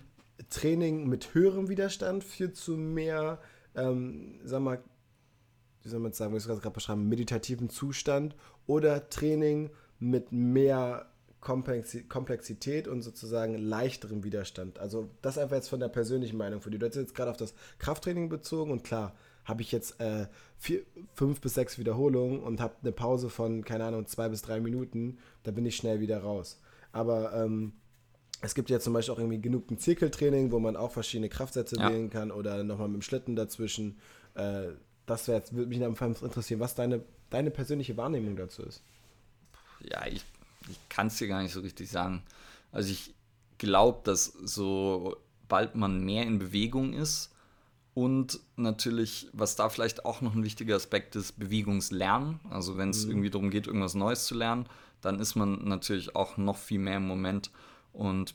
Training 0.51 1.09
mit 1.09 1.35
höherem 1.35 1.69
Widerstand 1.69 2.23
führt 2.23 2.57
zu 2.57 2.73
mehr, 2.73 3.41
ähm, 3.75 4.41
sag 4.45 4.61
mal, 4.61 4.83
wie 5.83 5.89
soll 5.89 6.01
man 6.01 6.11
jetzt 6.11 6.19
sagen, 6.19 6.33
wie 6.35 6.37
ich 6.37 6.47
es 6.47 6.49
gerade 6.49 6.71
beschreiben, 6.71 7.09
meditativen 7.09 7.71
Zustand 7.71 8.37
oder 8.67 9.09
Training 9.09 9.71
mit 9.99 10.33
mehr 10.33 11.07
Komplexität 11.41 12.87
und 12.87 13.01
sozusagen 13.01 13.57
leichterem 13.57 14.25
Widerstand. 14.25 14.79
Also 14.79 15.09
das 15.23 15.39
einfach 15.39 15.57
jetzt 15.57 15.69
von 15.71 15.81
der 15.81 15.89
persönlichen 15.89 16.37
Meinung 16.37 16.61
für 16.61 16.71
dich. 16.71 16.81
Du 16.81 16.87
hast 16.87 16.97
jetzt 16.97 17.15
gerade 17.15 17.31
auf 17.31 17.39
das 17.39 17.55
Krafttraining 17.79 18.29
bezogen 18.29 18.71
und 18.71 18.85
klar, 18.85 19.15
habe 19.45 19.63
ich 19.63 19.73
jetzt 19.73 20.01
äh, 20.01 20.27
vier, 20.59 20.83
fünf 21.15 21.41
bis 21.41 21.55
sechs 21.55 21.79
Wiederholungen 21.79 22.41
und 22.41 22.61
habe 22.61 22.75
eine 22.83 22.93
Pause 22.93 23.31
von, 23.31 23.65
keine 23.65 23.85
Ahnung, 23.85 24.07
zwei 24.07 24.29
bis 24.29 24.43
drei 24.43 24.61
Minuten, 24.61 25.19
da 25.43 25.51
bin 25.51 25.67
ich 25.67 25.77
schnell 25.77 26.01
wieder 26.01 26.23
raus. 26.23 26.61
Aber 26.93 27.33
ähm, 27.35 27.73
es 28.43 28.55
gibt 28.55 28.71
ja 28.71 28.81
zum 28.81 28.93
Beispiel 28.93 29.15
auch 29.15 29.19
irgendwie 29.19 29.41
genug 29.41 29.71
ein 29.71 29.79
Zirkeltraining, 29.79 30.51
wo 30.51 30.59
man 30.59 30.77
auch 30.77 30.93
verschiedene 30.93 31.29
Kraftsätze 31.29 31.77
ja. 31.77 31.91
wählen 31.91 32.11
kann 32.11 32.31
oder 32.31 32.63
nochmal 32.65 32.89
mit 32.89 33.01
dem 33.01 33.03
Schlitten 33.03 33.37
dazwischen. 33.37 33.99
Äh, 34.35 34.69
das 35.07 35.27
jetzt, 35.27 35.55
würde 35.55 35.69
mich 35.69 35.85
einfach 35.85 36.07
interessieren, 36.23 36.61
was 36.61 36.75
deine, 36.75 37.03
deine 37.31 37.51
persönliche 37.51 37.97
Wahrnehmung 37.97 38.37
dazu 38.37 38.63
ist. 38.63 38.83
Ja, 39.81 40.07
ich, 40.07 40.25
ich 40.69 40.79
kann 40.89 41.09
es 41.09 41.17
dir 41.17 41.29
gar 41.29 41.43
nicht 41.43 41.53
so 41.53 41.61
richtig 41.61 41.91
sagen. 41.91 42.23
Also 42.71 42.91
ich 42.91 43.15
glaube, 43.59 44.01
dass 44.05 44.27
sobald 44.27 45.75
man 45.75 46.05
mehr 46.05 46.25
in 46.25 46.39
Bewegung 46.39 46.93
ist, 46.93 47.33
und 48.01 48.41
natürlich, 48.57 49.29
was 49.35 49.57
da 49.57 49.69
vielleicht 49.69 50.07
auch 50.07 50.23
noch 50.23 50.35
ein 50.35 50.43
wichtiger 50.43 50.75
Aspekt 50.75 51.17
ist, 51.17 51.39
Bewegungslernen. 51.39 52.41
Also 52.49 52.79
wenn 52.79 52.89
es 52.89 53.05
mhm. 53.05 53.11
irgendwie 53.11 53.29
darum 53.29 53.51
geht, 53.51 53.67
irgendwas 53.67 53.95
Neues 53.95 54.25
zu 54.25 54.35
lernen, 54.35 54.65
dann 55.03 55.21
ist 55.21 55.35
man 55.35 55.65
natürlich 55.65 56.17
auch 56.17 56.39
noch 56.39 56.57
viel 56.57 56.79
mehr 56.79 56.97
im 56.97 57.07
Moment. 57.07 57.51
Und 57.93 58.35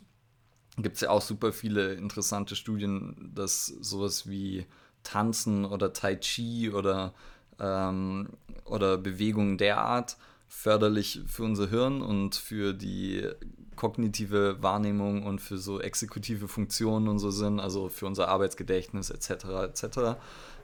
gibt 0.78 0.98
es 0.98 1.02
ja 1.02 1.10
auch 1.10 1.24
super 1.24 1.52
viele 1.52 1.96
interessante 1.96 2.56
Studien, 2.56 3.32
dass 3.34 3.66
sowas 3.66 4.30
wie 4.30 4.68
Tanzen 5.02 5.66
oder 5.66 5.94
Tai 5.94 6.18
Chi 6.18 6.70
oder, 6.70 7.16
ähm, 7.60 8.30
oder 8.66 9.00
Bewegungen 9.00 9.58
derart 9.58 10.16
förderlich 10.48 11.22
für 11.28 11.44
unser 11.44 11.70
Hirn 11.70 12.02
und 12.02 12.36
für 12.36 12.74
die 12.74 13.28
kognitive 13.76 14.62
Wahrnehmung 14.62 15.24
und 15.24 15.42
für 15.42 15.58
so 15.58 15.80
exekutive 15.80 16.48
Funktionen 16.48 17.08
und 17.08 17.20
so 17.20 17.32
sind, 17.32 17.60
also 17.60 17.90
für 17.90 18.06
unser 18.06 18.30
Arbeitsgedächtnis 18.30 19.10
etc. 19.10 19.46
etc. 19.64 19.86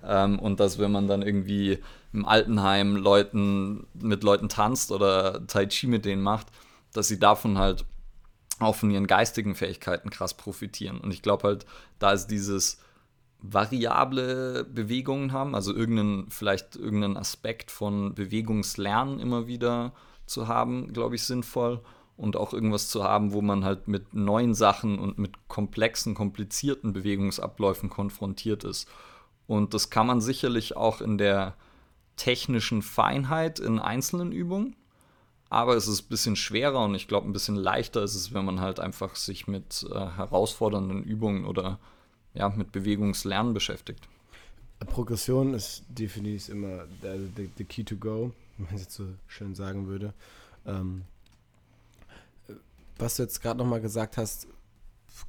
Ähm, 0.04 0.40
und 0.40 0.60
dass 0.60 0.80
wenn 0.80 0.92
man 0.92 1.08
dann 1.08 1.22
irgendwie 1.22 1.80
im 2.14 2.26
Altenheim 2.26 2.96
Leuten 2.96 3.86
mit 3.94 4.24
Leuten 4.24 4.50
tanzt 4.50 4.92
oder 4.92 5.46
Tai 5.48 5.66
Chi 5.68 5.88
mit 5.88 6.06
denen 6.06 6.22
macht, 6.22 6.48
dass 6.94 7.08
sie 7.08 7.20
davon 7.20 7.58
halt 7.58 7.86
auch 8.60 8.76
von 8.76 8.92
ihren 8.92 9.08
geistigen 9.08 9.56
Fähigkeiten 9.56 10.10
krass 10.10 10.36
profitieren. 10.36 11.00
Und 11.00 11.12
ich 11.12 11.22
glaube 11.22 11.48
halt, 11.48 11.66
da 12.00 12.12
ist 12.12 12.28
dieses 12.28 12.80
variable 13.42 14.64
Bewegungen 14.66 15.32
haben, 15.32 15.56
also 15.56 15.74
irgendeinen, 15.74 16.30
vielleicht 16.30 16.76
irgendeinen 16.76 17.18
Aspekt 17.18 17.72
von 17.72 18.14
Bewegungslernen 18.14 19.20
immer 19.20 19.48
wieder 19.48 19.94
zu 20.26 20.48
haben, 20.48 20.94
glaube 20.94 21.16
ich, 21.16 21.24
sinnvoll 21.24 21.82
und 22.18 22.38
auch 22.38 22.54
irgendwas 22.54 22.88
zu 22.90 23.04
haben, 23.04 23.34
wo 23.34 23.42
man 23.42 23.66
halt 23.66 23.88
mit 23.88 24.14
neuen 24.14 24.54
Sachen 24.54 25.00
und 25.00 25.18
mit 25.18 25.48
komplexen, 25.48 26.14
komplizierten 26.14 26.94
Bewegungsabläufen 26.94 27.90
konfrontiert 27.90 28.64
ist. 28.64 28.88
Und 29.48 29.74
das 29.74 29.90
kann 29.90 30.08
man 30.08 30.22
sicherlich 30.22 30.78
auch 30.78 31.02
in 31.02 31.18
der 31.18 31.56
technischen 32.16 32.84
Feinheit 32.84 33.60
in 33.60 33.80
einzelnen 33.80 34.32
Übungen, 34.32 34.76
aber 35.50 35.76
es 35.76 35.88
ist 35.88 36.04
ein 36.04 36.10
bisschen 36.10 36.36
schwerer 36.36 36.86
und 36.86 36.96
ich 36.96 37.08
glaube 37.08 37.28
ein 37.28 37.34
bisschen 37.34 37.56
leichter 37.56 38.04
ist 38.04 38.16
es, 38.16 38.34
wenn 38.34 38.46
man 38.46 38.62
halt 38.62 38.80
einfach 38.80 39.16
sich 39.16 39.48
mit 39.48 39.86
äh, 39.92 39.96
herausfordernden 39.96 41.04
Übungen 41.04 41.46
oder 41.46 41.80
ja, 42.34 42.50
mit 42.50 42.72
Bewegungslernen 42.72 43.54
beschäftigt. 43.54 44.08
Progression 44.86 45.54
ist 45.54 45.84
definitiv 45.90 46.50
immer 46.50 46.86
der, 47.04 47.18
key 47.66 47.84
to 47.84 47.96
go, 47.96 48.32
wenn 48.58 48.66
man 48.66 48.76
es 48.76 48.82
jetzt 48.82 48.96
so 48.96 49.06
schön 49.28 49.54
sagen 49.54 49.88
würde. 49.88 50.14
Ähm, 50.66 51.04
was 52.98 53.16
du 53.16 53.24
jetzt 53.24 53.42
gerade 53.42 53.60
nochmal 53.60 53.82
gesagt 53.82 54.18
hast, 54.18 54.48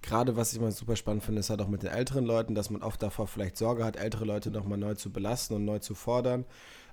gerade 0.01 0.37
was 0.37 0.53
ich 0.53 0.61
mal 0.61 0.73
super 0.73 0.97
spannend 0.97 1.25
finde, 1.25 1.41
ist 1.41 1.51
halt 1.51 1.61
auch 1.61 1.69
mit 1.69 1.83
den 1.83 1.91
älteren 1.91 2.25
Leuten, 2.25 2.55
dass 2.55 2.71
man 2.71 2.83
oft 2.83 3.03
davor 3.03 3.27
vielleicht 3.27 3.57
Sorge 3.57 3.85
hat, 3.85 3.97
ältere 3.97 4.25
Leute 4.25 4.51
nochmal 4.51 4.79
neu 4.79 4.95
zu 4.95 5.11
belasten 5.11 5.55
und 5.55 5.65
neu 5.65 5.79
zu 5.79 5.95
fordern. 5.95 6.45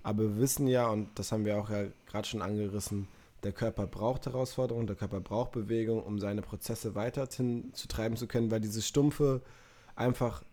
Aber 0.04 0.24
wir 0.24 0.38
wissen 0.38 0.68
ja, 0.68 0.88
und 0.88 1.08
das 1.16 1.32
haben 1.32 1.46
wir 1.46 1.58
auch 1.58 1.70
ja 1.70 1.86
gerade 2.08 2.28
schon 2.28 2.42
angerissen, 2.42 3.08
der 3.44 3.52
Körper 3.54 3.88
braucht 3.88 4.26
Herausforderungen, 4.26 4.88
der 4.88 4.96
Körper 4.96 5.22
braucht 5.22 5.52
Bewegung, 5.52 6.04
um 6.04 6.20
seine 6.20 6.42
Prozesse 6.42 6.96
weiterhin 6.96 7.74
zu 7.74 7.88
treiben 7.88 8.18
zu 8.18 8.28
können, 8.28 8.52
weil 8.52 8.60
dieses 8.60 8.88
stumpfe, 8.88 9.42
einfach, 10.00 10.44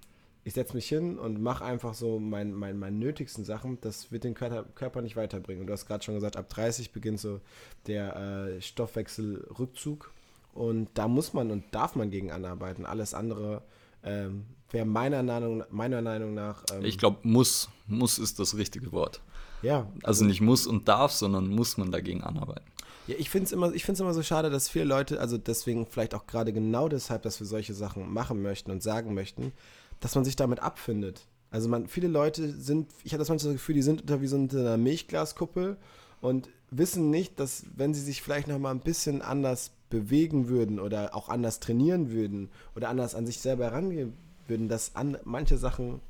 ich 0.44 0.54
setze 0.54 0.74
mich 0.74 0.88
hin 0.88 1.18
und 1.18 1.40
mache 1.40 1.64
einfach 1.64 1.94
so 1.94 2.18
mein, 2.18 2.52
mein, 2.52 2.78
meine 2.78 2.96
nötigsten 2.96 3.44
Sachen, 3.44 3.80
das 3.80 4.12
wird 4.12 4.24
den 4.24 4.34
Körper, 4.34 4.64
Körper 4.74 5.02
nicht 5.02 5.16
weiterbringen. 5.16 5.62
Und 5.62 5.66
du 5.66 5.72
hast 5.72 5.86
gerade 5.86 6.04
schon 6.04 6.14
gesagt, 6.14 6.36
ab 6.36 6.48
30 6.48 6.92
beginnt 6.92 7.20
so 7.20 7.40
der 7.86 8.16
äh, 8.16 8.60
Stoffwechselrückzug 8.60 10.12
und 10.56 10.88
da 10.94 11.06
muss 11.06 11.34
man 11.34 11.50
und 11.50 11.64
darf 11.72 11.96
man 11.96 12.10
gegen 12.10 12.30
anarbeiten. 12.32 12.86
Alles 12.86 13.12
andere 13.12 13.62
ähm, 14.02 14.46
wäre 14.70 14.86
meiner 14.86 15.22
Meinung, 15.22 15.64
meiner 15.70 16.00
Meinung 16.00 16.32
nach. 16.32 16.64
Ähm, 16.72 16.84
ich 16.84 16.96
glaube, 16.96 17.18
muss. 17.22 17.68
Muss 17.86 18.18
ist 18.18 18.40
das 18.40 18.56
richtige 18.56 18.90
Wort. 18.90 19.20
Ja. 19.62 19.86
Also 20.02 20.24
nicht 20.24 20.40
muss 20.40 20.66
und 20.66 20.88
darf, 20.88 21.12
sondern 21.12 21.48
muss 21.48 21.76
man 21.76 21.92
dagegen 21.92 22.24
anarbeiten. 22.24 22.64
Ja, 23.06 23.14
ich 23.18 23.30
finde 23.30 23.46
es 23.46 23.52
immer, 23.52 23.72
immer 23.72 24.14
so 24.14 24.22
schade, 24.22 24.50
dass 24.50 24.68
viele 24.68 24.84
Leute, 24.84 25.20
also 25.20 25.38
deswegen 25.38 25.86
vielleicht 25.86 26.14
auch 26.14 26.26
gerade 26.26 26.52
genau 26.52 26.88
deshalb, 26.88 27.22
dass 27.22 27.38
wir 27.40 27.46
solche 27.46 27.74
Sachen 27.74 28.12
machen 28.12 28.42
möchten 28.42 28.70
und 28.70 28.82
sagen 28.82 29.14
möchten, 29.14 29.52
dass 30.00 30.14
man 30.14 30.24
sich 30.24 30.36
damit 30.36 30.60
abfindet. 30.60 31.26
Also 31.50 31.68
man, 31.68 31.86
viele 31.86 32.08
Leute 32.08 32.52
sind, 32.52 32.90
ich 33.04 33.12
habe 33.12 33.20
das 33.20 33.28
manchmal 33.28 33.52
das 33.52 33.62
Gefühl, 33.62 33.76
die 33.76 33.82
sind 33.82 34.02
unter 34.02 34.20
wie 34.20 34.26
so 34.26 34.36
einer 34.36 34.76
Milchglaskuppel 34.76 35.76
und 36.20 36.48
wissen 36.70 37.10
nicht, 37.10 37.38
dass 37.38 37.64
wenn 37.76 37.94
sie 37.94 38.00
sich 38.00 38.22
vielleicht 38.22 38.48
noch 38.48 38.58
mal 38.58 38.72
ein 38.72 38.80
bisschen 38.80 39.22
anders 39.22 39.70
bewegen 39.88 40.48
würden 40.48 40.80
oder 40.80 41.14
auch 41.14 41.28
anders 41.28 41.60
trainieren 41.60 42.10
würden 42.10 42.48
oder 42.74 42.88
anders 42.88 43.14
an 43.14 43.26
sich 43.26 43.40
selber 43.40 43.64
herangehen 43.64 44.14
würden, 44.48 44.68
dass 44.68 44.96
an 44.96 45.16
manche 45.24 45.58
Sachen 45.58 46.00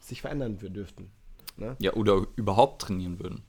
sich 0.00 0.22
verändern 0.22 0.58
dürften. 0.58 1.10
Ne? 1.56 1.76
Ja, 1.78 1.92
oder 1.94 2.26
überhaupt 2.34 2.82
trainieren 2.82 3.20
würden. 3.20 3.42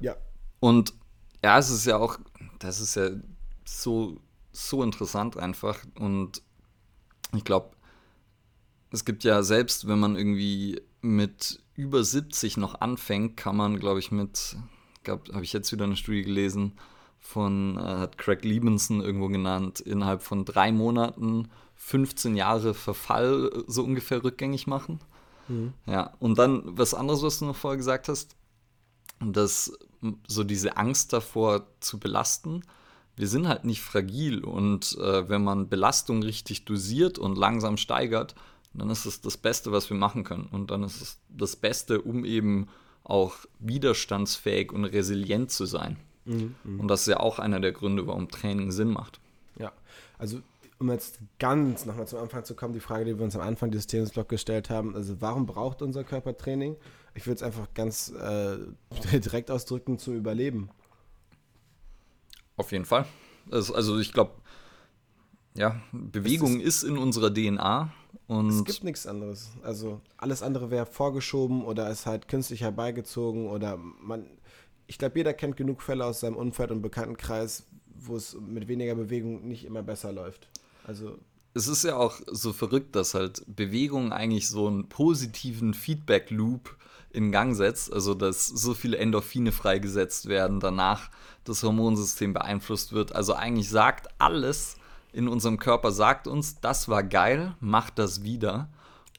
Ja. 0.00 0.16
Und 0.60 0.94
ja, 1.42 1.58
es 1.58 1.70
ist 1.70 1.86
ja 1.86 1.96
auch, 1.96 2.18
das 2.58 2.80
ist 2.80 2.94
ja 2.96 3.10
so, 3.64 4.20
so 4.52 4.82
interessant 4.82 5.36
einfach. 5.36 5.78
Und 5.98 6.42
ich 7.34 7.44
glaube, 7.44 7.70
es 8.90 9.04
gibt 9.04 9.24
ja 9.24 9.42
selbst, 9.42 9.86
wenn 9.86 9.98
man 9.98 10.16
irgendwie 10.16 10.80
mit 11.00 11.62
über 11.74 12.02
70 12.02 12.56
noch 12.56 12.80
anfängt, 12.80 13.36
kann 13.36 13.56
man, 13.56 13.78
glaube 13.78 14.00
ich, 14.00 14.10
mit, 14.10 14.56
habe 15.06 15.44
ich 15.44 15.52
jetzt 15.52 15.70
wieder 15.72 15.84
eine 15.84 15.96
Studie 15.96 16.22
gelesen, 16.22 16.74
von, 17.18 17.76
äh, 17.76 17.80
hat 17.80 18.18
Craig 18.18 18.44
Liebenson 18.44 19.00
irgendwo 19.00 19.28
genannt, 19.28 19.80
innerhalb 19.80 20.22
von 20.22 20.44
drei 20.44 20.72
Monaten 20.72 21.48
15 21.74 22.36
Jahre 22.36 22.74
Verfall 22.74 23.50
äh, 23.52 23.62
so 23.66 23.84
ungefähr 23.84 24.22
rückgängig 24.22 24.66
machen. 24.66 25.00
Mhm. 25.48 25.72
Ja, 25.86 26.14
und 26.20 26.38
dann 26.38 26.62
was 26.64 26.94
anderes, 26.94 27.22
was 27.22 27.38
du 27.38 27.46
noch 27.46 27.56
vorher 27.56 27.76
gesagt 27.76 28.08
hast, 28.08 28.36
dass 29.20 29.72
so 30.26 30.44
diese 30.44 30.76
Angst 30.76 31.12
davor 31.12 31.66
zu 31.80 31.98
belasten, 31.98 32.62
wir 33.16 33.26
sind 33.26 33.48
halt 33.48 33.64
nicht 33.64 33.82
fragil 33.82 34.44
und 34.44 34.96
äh, 34.98 35.28
wenn 35.28 35.42
man 35.42 35.68
Belastung 35.68 36.22
richtig 36.22 36.64
dosiert 36.64 37.18
und 37.18 37.36
langsam 37.36 37.76
steigert, 37.76 38.34
dann 38.74 38.90
ist 38.90 39.06
es 39.06 39.20
das 39.20 39.36
Beste, 39.36 39.72
was 39.72 39.90
wir 39.90 39.96
machen 39.96 40.22
können. 40.22 40.48
Und 40.52 40.70
dann 40.70 40.84
ist 40.84 41.00
es 41.00 41.18
das 41.28 41.56
Beste, 41.56 42.00
um 42.00 42.24
eben 42.24 42.68
auch 43.02 43.34
widerstandsfähig 43.58 44.72
und 44.72 44.84
resilient 44.84 45.50
zu 45.50 45.66
sein. 45.66 45.96
Mhm, 46.26 46.54
mhm. 46.62 46.80
und 46.80 46.88
das 46.88 47.02
ist 47.02 47.06
ja 47.08 47.20
auch 47.20 47.38
einer 47.38 47.58
der 47.58 47.72
Gründe, 47.72 48.06
warum 48.06 48.28
Training 48.28 48.70
Sinn 48.70 48.90
macht. 48.90 49.18
Ja, 49.58 49.72
also 50.18 50.40
um 50.78 50.90
jetzt 50.90 51.18
ganz 51.38 51.86
nochmal 51.86 52.06
zum 52.06 52.20
Anfang 52.20 52.44
zu 52.44 52.54
kommen, 52.54 52.74
die 52.74 52.80
Frage, 52.80 53.04
die 53.04 53.18
wir 53.18 53.24
uns 53.24 53.34
am 53.34 53.42
Anfang 53.42 53.70
dieses 53.70 53.86
Trainingsblock 53.88 54.28
gestellt 54.28 54.70
haben, 54.70 54.94
also 54.94 55.20
warum 55.20 55.46
braucht 55.46 55.82
unser 55.82 56.04
Körper 56.04 56.36
Training? 56.36 56.76
Ich 57.18 57.26
würde 57.26 57.34
es 57.34 57.42
einfach 57.42 57.74
ganz 57.74 58.10
äh, 58.10 58.58
direkt 59.18 59.50
ausdrücken, 59.50 59.98
zum 59.98 60.14
Überleben. 60.14 60.70
Auf 62.56 62.70
jeden 62.70 62.84
Fall. 62.84 63.06
Also 63.50 63.98
ich 63.98 64.12
glaube, 64.12 64.30
ja, 65.54 65.82
Bewegung 65.90 66.60
ist, 66.60 66.84
ist, 66.84 66.88
in 66.88 66.96
unserer 66.96 67.34
DNA. 67.34 67.92
Und 68.28 68.50
es 68.50 68.64
gibt 68.64 68.84
nichts 68.84 69.04
anderes. 69.08 69.50
Also 69.64 70.00
alles 70.16 70.44
andere 70.44 70.70
wäre 70.70 70.86
vorgeschoben 70.86 71.64
oder 71.64 71.90
ist 71.90 72.06
halt 72.06 72.28
künstlich 72.28 72.60
herbeigezogen 72.60 73.48
oder 73.48 73.76
man. 73.76 74.30
Ich 74.86 74.98
glaube, 74.98 75.18
jeder 75.18 75.34
kennt 75.34 75.56
genug 75.56 75.82
Fälle 75.82 76.04
aus 76.04 76.20
seinem 76.20 76.36
Umfeld 76.36 76.70
und 76.70 76.82
Bekanntenkreis, 76.82 77.66
wo 77.96 78.14
es 78.14 78.36
mit 78.40 78.68
weniger 78.68 78.94
Bewegung 78.94 79.48
nicht 79.48 79.64
immer 79.64 79.82
besser 79.82 80.12
läuft. 80.12 80.48
Also 80.84 81.18
es 81.54 81.66
ist 81.66 81.82
ja 81.82 81.96
auch 81.96 82.20
so 82.26 82.52
verrückt, 82.52 82.94
dass 82.94 83.14
halt 83.14 83.42
Bewegung 83.48 84.12
eigentlich 84.12 84.48
so 84.48 84.68
einen 84.68 84.88
positiven 84.88 85.74
Feedback-Loop 85.74 86.77
in 87.18 87.32
Gang 87.32 87.54
setzt, 87.56 87.92
also 87.92 88.14
dass 88.14 88.46
so 88.46 88.74
viele 88.74 88.96
Endorphine 88.96 89.50
freigesetzt 89.50 90.28
werden, 90.28 90.60
danach 90.60 91.10
das 91.42 91.64
Hormonsystem 91.64 92.32
beeinflusst 92.32 92.92
wird. 92.92 93.14
Also 93.14 93.34
eigentlich 93.34 93.68
sagt 93.68 94.08
alles 94.18 94.76
in 95.12 95.26
unserem 95.26 95.58
Körper, 95.58 95.90
sagt 95.90 96.28
uns, 96.28 96.60
das 96.60 96.88
war 96.88 97.02
geil, 97.02 97.56
mach 97.58 97.90
das 97.90 98.22
wieder. 98.22 98.68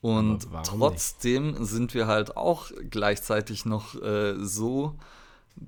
Und 0.02 0.47
trotzdem 0.64 1.52
nicht? 1.52 1.66
sind 1.66 1.93
wir 1.93 2.08
halt 2.08 2.38
auch 2.38 2.72
gleichzeitig 2.89 3.66
noch 3.66 4.02
äh, 4.02 4.36
so 4.38 4.95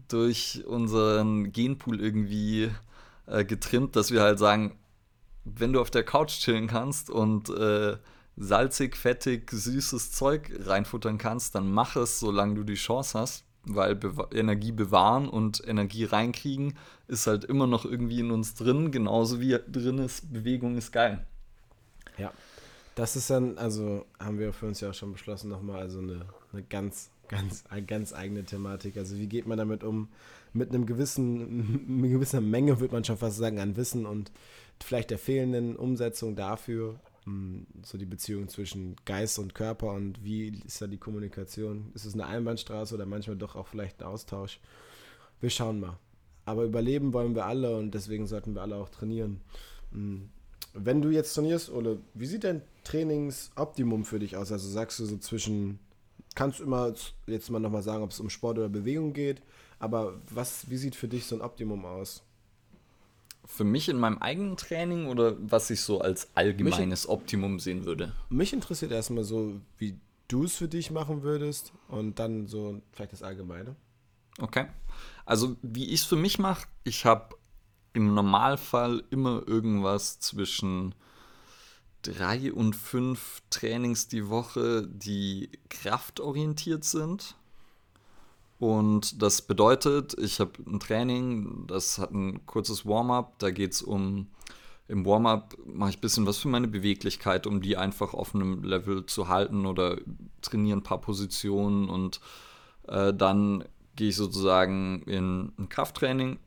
durch 0.08 0.64
unseren 0.66 1.52
Genpool 1.52 2.00
irgendwie 2.00 2.72
äh, 3.26 3.44
getrimmt, 3.44 3.98
dass 3.98 4.12
wir 4.12 4.22
halt 4.22 4.40
sagen, 4.40 4.78
wenn 5.44 5.74
du 5.74 5.82
auf 5.82 5.92
der 5.92 6.04
Couch 6.04 6.40
chillen 6.40 6.68
kannst 6.68 7.10
und 7.10 7.50
äh, 7.50 7.98
salzig, 8.38 8.96
fettig, 8.96 9.52
süßes 9.52 10.12
Zeug 10.12 10.52
reinfuttern 10.60 11.18
kannst, 11.18 11.56
dann 11.56 11.72
mach 11.72 11.96
es, 11.96 12.20
solange 12.20 12.56
du 12.56 12.64
die 12.64 12.76
Chance 12.76 13.20
hast, 13.20 13.46
weil 13.64 13.96
Be 13.96 14.28
Energie 14.34 14.72
bewahren 14.72 15.30
und 15.30 15.62
Energie 15.68 16.06
reinkriegen 16.06 16.78
ist 17.08 17.28
halt 17.28 17.44
immer 17.44 17.68
noch 17.68 17.86
irgendwie 17.86 18.20
in 18.20 18.32
uns 18.32 18.56
drin, 18.56 18.92
genauso 18.92 19.40
wie 19.40 19.58
drin 19.68 20.00
ist, 20.00 20.32
Bewegung 20.34 20.78
ist 20.78 20.92
geil. 20.92 21.26
Ja, 22.18 22.32
das 22.96 23.16
ist 23.16 23.30
dann, 23.30 23.58
also 23.58 24.06
haben 24.20 24.40
wir 24.40 24.54
für 24.54 24.68
uns 24.68 24.82
ja 24.82 24.90
auch 24.90 24.94
schon 24.94 25.12
beschlossen, 25.12 25.50
nochmal 25.50 25.82
also 25.82 26.00
eine, 26.00 26.26
eine 26.52 26.64
ganz, 26.64 27.10
ganz, 27.28 27.64
eine 27.70 27.84
ganz 27.84 28.14
eigene 28.14 28.44
Thematik. 28.44 28.98
Also 28.98 29.18
wie 29.18 29.28
geht 29.28 29.48
man 29.48 29.58
damit 29.58 29.84
um? 29.84 30.10
Mit 30.54 30.70
einem 30.70 30.86
gewissen, 30.86 31.86
mit 32.02 32.12
gewisser 32.12 32.42
Menge, 32.42 32.80
würde 32.80 32.94
man 32.94 33.04
schon 33.04 33.18
fast 33.18 33.38
sagen, 33.38 33.60
an 33.60 33.76
Wissen 33.76 34.06
und 34.06 34.32
vielleicht 34.80 35.12
der 35.12 35.20
fehlenden 35.20 35.76
Umsetzung 35.76 36.36
dafür, 36.36 37.00
so 37.84 37.98
die 37.98 38.06
Beziehung 38.06 38.48
zwischen 38.48 38.96
Geist 39.06 39.38
und 39.38 39.54
Körper 39.54 39.92
und 39.92 40.24
wie 40.24 40.60
ist 40.66 40.82
da 40.82 40.88
die 40.88 40.98
Kommunikation? 40.98 41.92
Ist 41.94 42.06
es 42.06 42.14
eine 42.14 42.26
Einbahnstraße 42.26 42.96
oder 42.96 43.06
manchmal 43.06 43.38
doch 43.38 43.56
auch 43.56 43.68
vielleicht 43.68 44.02
ein 44.02 44.08
Austausch? 44.08 44.60
Wir 45.40 45.50
schauen 45.50 45.80
mal. 45.80 45.98
Aber 46.46 46.64
überleben 46.64 47.14
wollen 47.14 47.36
wir 47.36 47.46
alle 47.46 47.78
und 47.78 47.94
deswegen 47.94 48.26
sollten 48.26 48.56
wir 48.56 48.62
alle 48.62 48.76
auch 48.76 48.90
trainieren. 48.90 49.42
Hm, 49.92 50.30
wenn 50.74 51.02
du 51.02 51.10
jetzt 51.10 51.34
trainierst, 51.34 51.72
Ole, 51.72 52.00
wie 52.14 52.26
sieht 52.26 52.44
dein 52.44 52.62
Trainingsoptimum 52.84 54.06
für 54.06 54.20
dich 54.20 54.38
aus? 54.38 54.52
Also 54.52 54.68
sagst 54.68 55.00
du 55.00 55.06
so 55.06 55.18
zwischen, 55.18 55.80
kannst 56.34 56.60
du 56.60 56.64
immer 56.64 56.94
jetzt 57.28 57.52
mal 57.52 57.60
nochmal 57.60 57.84
sagen, 57.84 58.04
ob 58.04 58.12
es 58.12 58.20
um 58.20 58.30
Sport 58.30 58.58
oder 58.58 58.70
Bewegung 58.70 59.14
geht, 59.14 59.42
aber 59.80 60.20
was, 60.30 60.70
wie 60.70 60.78
sieht 60.78 60.96
für 60.96 61.08
dich 61.08 61.26
so 61.26 61.36
ein 61.36 61.42
Optimum 61.42 61.86
aus? 61.86 62.24
Für 63.46 63.64
mich 63.64 63.90
in 63.90 63.98
meinem 63.98 64.18
eigenen 64.20 64.58
Training 64.58 65.08
oder 65.08 65.36
was 65.40 65.70
ich 65.70 65.82
so 65.82 66.02
als 66.02 66.30
allgemeines 66.36 67.04
mich, 67.04 67.10
Optimum 67.10 67.60
sehen 67.60 67.86
würde? 67.86 68.14
Mich 68.30 68.54
interessiert 68.54 68.92
erstmal 68.92 69.24
so, 69.24 69.60
wie 69.78 70.00
du 70.28 70.46
es 70.46 70.56
für 70.56 70.68
dich 70.68 70.92
machen 70.92 71.24
würdest 71.24 71.74
und 71.88 72.20
dann 72.20 72.48
so 72.48 72.82
vielleicht 72.92 73.14
das 73.14 73.24
Allgemeine. 73.24 73.76
Okay. 74.40 74.68
Also, 75.26 75.58
wie 75.62 75.86
ich 75.86 76.02
es 76.02 76.06
für 76.06 76.16
mich 76.16 76.40
mache, 76.40 76.68
ich 76.84 77.06
habe 77.06 77.36
im 77.94 78.14
Normalfall 78.14 79.04
immer 79.10 79.44
irgendwas 79.46 80.20
zwischen 80.20 80.96
drei 82.02 82.52
und 82.52 82.76
fünf 82.76 83.42
Trainings 83.50 84.08
die 84.08 84.30
Woche, 84.30 84.88
die 84.88 85.52
kraftorientiert 85.70 86.84
sind. 86.84 87.36
Und 88.62 89.24
das 89.24 89.42
bedeutet, 89.42 90.16
ich 90.20 90.40
habe 90.40 90.52
ein 90.68 90.80
Training, 90.80 91.66
das 91.66 91.98
hat 91.98 92.12
ein 92.12 92.46
kurzes 92.46 92.86
Warm-up, 92.86 93.40
da 93.40 93.50
geht 93.50 93.72
es 93.74 93.82
um, 93.82 94.28
im 94.88 95.04
Warm-up 95.04 95.58
mache 95.66 95.90
ich 95.90 95.98
ein 95.98 96.02
bisschen 96.02 96.28
was 96.28 96.38
für 96.38 96.48
meine 96.48 96.68
Beweglichkeit, 96.68 97.48
um 97.48 97.62
die 97.62 97.76
einfach 97.76 98.14
auf 98.14 98.36
einem 98.36 98.62
Level 98.64 99.08
zu 99.08 99.28
halten 99.28 99.66
oder 99.66 99.98
trainiere 100.44 100.78
ein 100.78 100.84
paar 100.84 101.02
Positionen 101.02 101.90
und 101.90 102.22
äh, 102.88 103.16
dann 103.16 103.64
gehe 103.96 104.10
ich 104.10 104.16
sozusagen 104.16 105.02
in 105.08 105.54
ein 105.58 105.68
Krafttraining. 105.68 106.38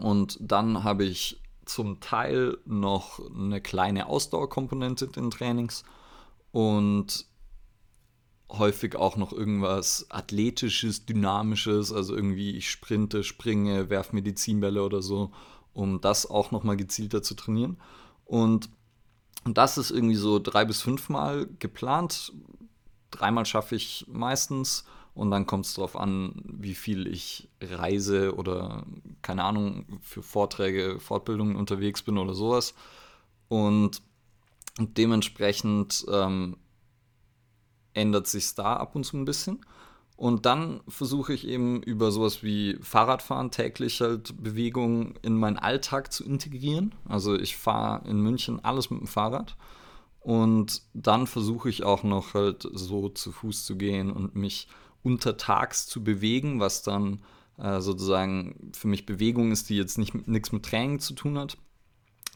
Und 0.00 0.38
dann 0.40 0.84
habe 0.84 1.04
ich 1.04 1.42
zum 1.66 2.00
Teil 2.00 2.56
noch 2.64 3.20
eine 3.20 3.60
kleine 3.60 4.06
Ausdauerkomponente 4.06 5.04
in 5.04 5.12
den 5.12 5.30
Trainings. 5.30 5.84
Und 6.50 7.26
häufig 8.50 8.96
auch 8.96 9.16
noch 9.16 9.32
irgendwas 9.32 10.06
Athletisches, 10.10 11.06
Dynamisches, 11.06 11.92
also 11.92 12.14
irgendwie 12.14 12.56
ich 12.56 12.70
sprinte, 12.70 13.24
springe, 13.24 13.90
werfe 13.90 14.14
Medizinbälle 14.14 14.82
oder 14.82 15.02
so, 15.02 15.32
um 15.72 16.00
das 16.00 16.28
auch 16.28 16.50
nochmal 16.52 16.76
gezielter 16.76 17.22
zu 17.22 17.34
trainieren. 17.34 17.78
Und 18.24 18.70
das 19.44 19.78
ist 19.78 19.90
irgendwie 19.90 20.16
so 20.16 20.38
drei 20.38 20.64
bis 20.64 20.80
fünfmal 20.80 21.48
geplant. 21.58 22.32
Dreimal 23.10 23.46
schaffe 23.46 23.76
ich 23.76 24.06
meistens 24.08 24.84
und 25.14 25.30
dann 25.30 25.46
kommt 25.46 25.66
es 25.66 25.74
darauf 25.74 25.96
an, 25.96 26.42
wie 26.44 26.74
viel 26.74 27.06
ich 27.06 27.48
reise 27.60 28.34
oder 28.34 28.84
keine 29.22 29.44
Ahnung, 29.44 30.00
für 30.02 30.22
Vorträge, 30.22 31.00
Fortbildungen 31.00 31.56
unterwegs 31.56 32.02
bin 32.02 32.18
oder 32.18 32.34
sowas. 32.34 32.74
Und 33.48 34.02
dementsprechend 34.78 36.04
ähm, 36.12 36.56
ändert 37.96 38.26
sich 38.26 38.54
da 38.54 38.76
ab 38.76 38.94
und 38.94 39.04
zu 39.04 39.16
ein 39.16 39.24
bisschen. 39.24 39.60
Und 40.16 40.46
dann 40.46 40.80
versuche 40.88 41.34
ich 41.34 41.46
eben 41.46 41.82
über 41.82 42.10
sowas 42.10 42.42
wie 42.42 42.78
Fahrradfahren 42.80 43.50
täglich 43.50 44.00
halt 44.00 44.42
Bewegung 44.42 45.14
in 45.20 45.36
meinen 45.36 45.58
Alltag 45.58 46.10
zu 46.10 46.24
integrieren. 46.24 46.94
Also 47.06 47.36
ich 47.36 47.56
fahre 47.56 48.08
in 48.08 48.20
München 48.20 48.64
alles 48.64 48.90
mit 48.90 49.00
dem 49.00 49.06
Fahrrad. 49.06 49.56
Und 50.20 50.82
dann 50.94 51.26
versuche 51.26 51.68
ich 51.68 51.84
auch 51.84 52.02
noch 52.02 52.34
halt 52.34 52.66
so 52.72 53.10
zu 53.10 53.30
Fuß 53.30 53.64
zu 53.64 53.76
gehen 53.76 54.10
und 54.10 54.34
mich 54.34 54.68
untertags 55.02 55.86
zu 55.86 56.02
bewegen, 56.02 56.60
was 56.60 56.82
dann 56.82 57.20
äh, 57.58 57.80
sozusagen 57.80 58.72
für 58.74 58.88
mich 58.88 59.06
Bewegung 59.06 59.52
ist, 59.52 59.68
die 59.68 59.76
jetzt 59.76 59.98
nicht 59.98 60.26
nichts 60.26 60.50
mit 60.50 60.64
Training 60.64 60.98
zu 60.98 61.14
tun 61.14 61.38
hat, 61.38 61.58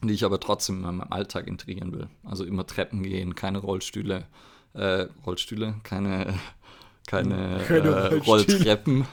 die 0.04 0.12
ich 0.12 0.24
aber 0.24 0.38
trotzdem 0.38 0.76
in 0.76 0.82
meinem 0.82 1.00
Alltag 1.00 1.46
integrieren 1.48 1.92
will. 1.92 2.08
Also 2.24 2.44
immer 2.44 2.66
Treppen 2.66 3.02
gehen, 3.02 3.34
keine 3.34 3.58
Rollstühle, 3.58 4.26
äh, 4.74 5.06
Rollstühle, 5.26 5.74
keine, 5.82 6.34
keine, 7.06 7.64
keine 7.66 7.88
äh, 7.88 8.14
Rolltreppen. 8.16 9.06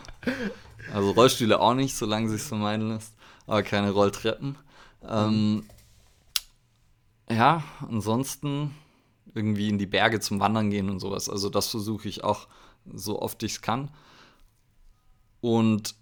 Also 0.94 1.12
Rollstühle 1.12 1.60
auch 1.60 1.74
nicht, 1.74 1.96
solange 1.96 2.30
sich 2.30 2.42
vermeiden 2.42 2.90
lässt, 2.90 3.14
aber 3.46 3.64
keine 3.64 3.92
Rolltreppen. 3.92 4.58
Ähm, 5.08 5.66
ja, 7.30 7.64
ansonsten 7.88 8.74
irgendwie 9.34 9.70
in 9.70 9.78
die 9.78 9.86
Berge 9.86 10.20
zum 10.20 10.40
Wandern 10.40 10.70
gehen 10.70 10.90
und 10.90 11.00
sowas. 11.00 11.30
Also 11.30 11.50
das 11.50 11.68
versuche 11.68 12.08
ich 12.08 12.24
auch 12.24 12.48
so 12.94 13.22
oft 13.22 13.44
ich 13.44 13.54
es 13.54 13.62
kann. 13.62 13.92
Und 15.42 15.96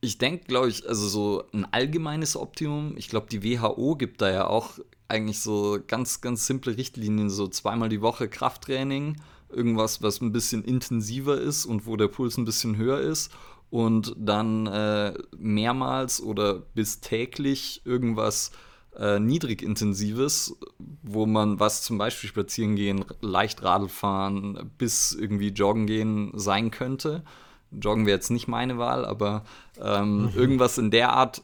ich 0.00 0.18
denke, 0.18 0.46
glaube 0.46 0.68
ich, 0.68 0.88
also 0.88 1.08
so 1.08 1.44
ein 1.52 1.66
allgemeines 1.72 2.36
Optimum, 2.36 2.94
ich 2.96 3.08
glaube, 3.08 3.26
die 3.30 3.42
WHO 3.42 3.96
gibt 3.96 4.22
da 4.22 4.30
ja 4.30 4.46
auch 4.46 4.78
eigentlich 5.08 5.40
so 5.40 5.78
ganz, 5.86 6.20
ganz 6.20 6.46
simple 6.46 6.76
Richtlinien, 6.76 7.28
so 7.28 7.48
zweimal 7.48 7.88
die 7.88 8.00
Woche 8.00 8.28
Krafttraining, 8.28 9.16
irgendwas, 9.50 10.02
was 10.02 10.20
ein 10.20 10.32
bisschen 10.32 10.64
intensiver 10.64 11.38
ist 11.38 11.66
und 11.66 11.86
wo 11.86 11.96
der 11.96 12.08
Puls 12.08 12.36
ein 12.38 12.44
bisschen 12.44 12.76
höher 12.76 13.00
ist 13.00 13.30
und 13.68 14.14
dann 14.16 14.66
äh, 14.66 15.14
mehrmals 15.36 16.22
oder 16.22 16.54
bis 16.54 17.00
täglich 17.00 17.82
irgendwas 17.84 18.52
äh, 18.96 19.18
niedrigintensives, 19.18 20.56
wo 21.02 21.26
man 21.26 21.60
was 21.60 21.82
zum 21.82 21.98
Beispiel 21.98 22.28
spazieren 22.28 22.76
gehen, 22.76 23.04
leicht 23.20 23.62
Radl 23.62 23.88
fahren, 23.88 24.70
bis 24.78 25.12
irgendwie 25.12 25.48
joggen 25.48 25.86
gehen 25.86 26.32
sein 26.34 26.70
könnte. 26.70 27.22
Joggen 27.70 28.06
wäre 28.06 28.16
jetzt 28.16 28.30
nicht 28.30 28.48
meine 28.48 28.78
Wahl, 28.78 29.04
aber 29.04 29.44
ähm, 29.80 30.22
mhm. 30.22 30.28
irgendwas 30.34 30.78
in 30.78 30.90
der 30.90 31.12
Art 31.12 31.42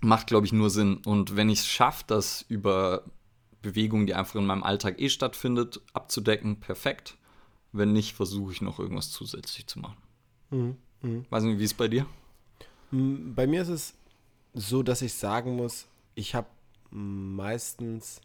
macht, 0.00 0.26
glaube 0.26 0.46
ich, 0.46 0.52
nur 0.52 0.70
Sinn. 0.70 0.98
Und 1.04 1.36
wenn 1.36 1.48
ich 1.48 1.60
es 1.60 1.66
schaffe, 1.66 2.04
das 2.06 2.44
über 2.48 3.02
Bewegung, 3.62 4.06
die 4.06 4.14
einfach 4.14 4.36
in 4.36 4.46
meinem 4.46 4.62
Alltag 4.62 5.00
eh 5.00 5.08
stattfindet, 5.08 5.80
abzudecken, 5.92 6.60
perfekt. 6.60 7.16
Wenn 7.72 7.92
nicht, 7.92 8.14
versuche 8.14 8.52
ich 8.52 8.62
noch 8.62 8.78
irgendwas 8.78 9.10
zusätzlich 9.10 9.66
zu 9.66 9.80
machen. 9.80 9.98
Mhm. 10.50 10.76
Mhm. 11.02 11.26
Weiß 11.30 11.42
nicht, 11.42 11.58
wie 11.58 11.64
ist 11.64 11.72
es 11.72 11.76
bei 11.76 11.88
dir? 11.88 12.06
Bei 12.90 13.46
mir 13.46 13.62
ist 13.62 13.68
es 13.68 13.94
so, 14.54 14.82
dass 14.82 15.02
ich 15.02 15.14
sagen 15.14 15.56
muss, 15.56 15.86
ich 16.14 16.34
habe 16.34 16.46
meistens 16.90 18.20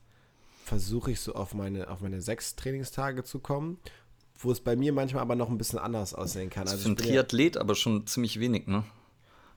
versuche 0.63 1.11
ich 1.11 1.19
so 1.19 1.33
auf 1.33 1.53
meine, 1.53 1.89
auf 1.89 2.01
meine 2.01 2.21
sechs 2.21 2.55
Trainingstage 2.55 3.23
zu 3.23 3.39
kommen, 3.39 3.79
wo 4.41 4.51
es 4.51 4.61
bei 4.61 4.75
mir 4.75 4.93
manchmal 4.93 5.21
aber 5.21 5.35
noch 5.35 5.49
ein 5.49 5.57
bisschen 5.57 5.79
anders 5.79 6.13
aussehen 6.13 6.49
kann. 6.49 6.67
Also 6.67 6.77
für 6.77 6.89
ein 6.89 6.97
Triathlet 6.97 7.55
ja, 7.55 7.61
aber 7.61 7.75
schon 7.75 8.07
ziemlich 8.07 8.39
wenig, 8.39 8.67
ne? 8.67 8.83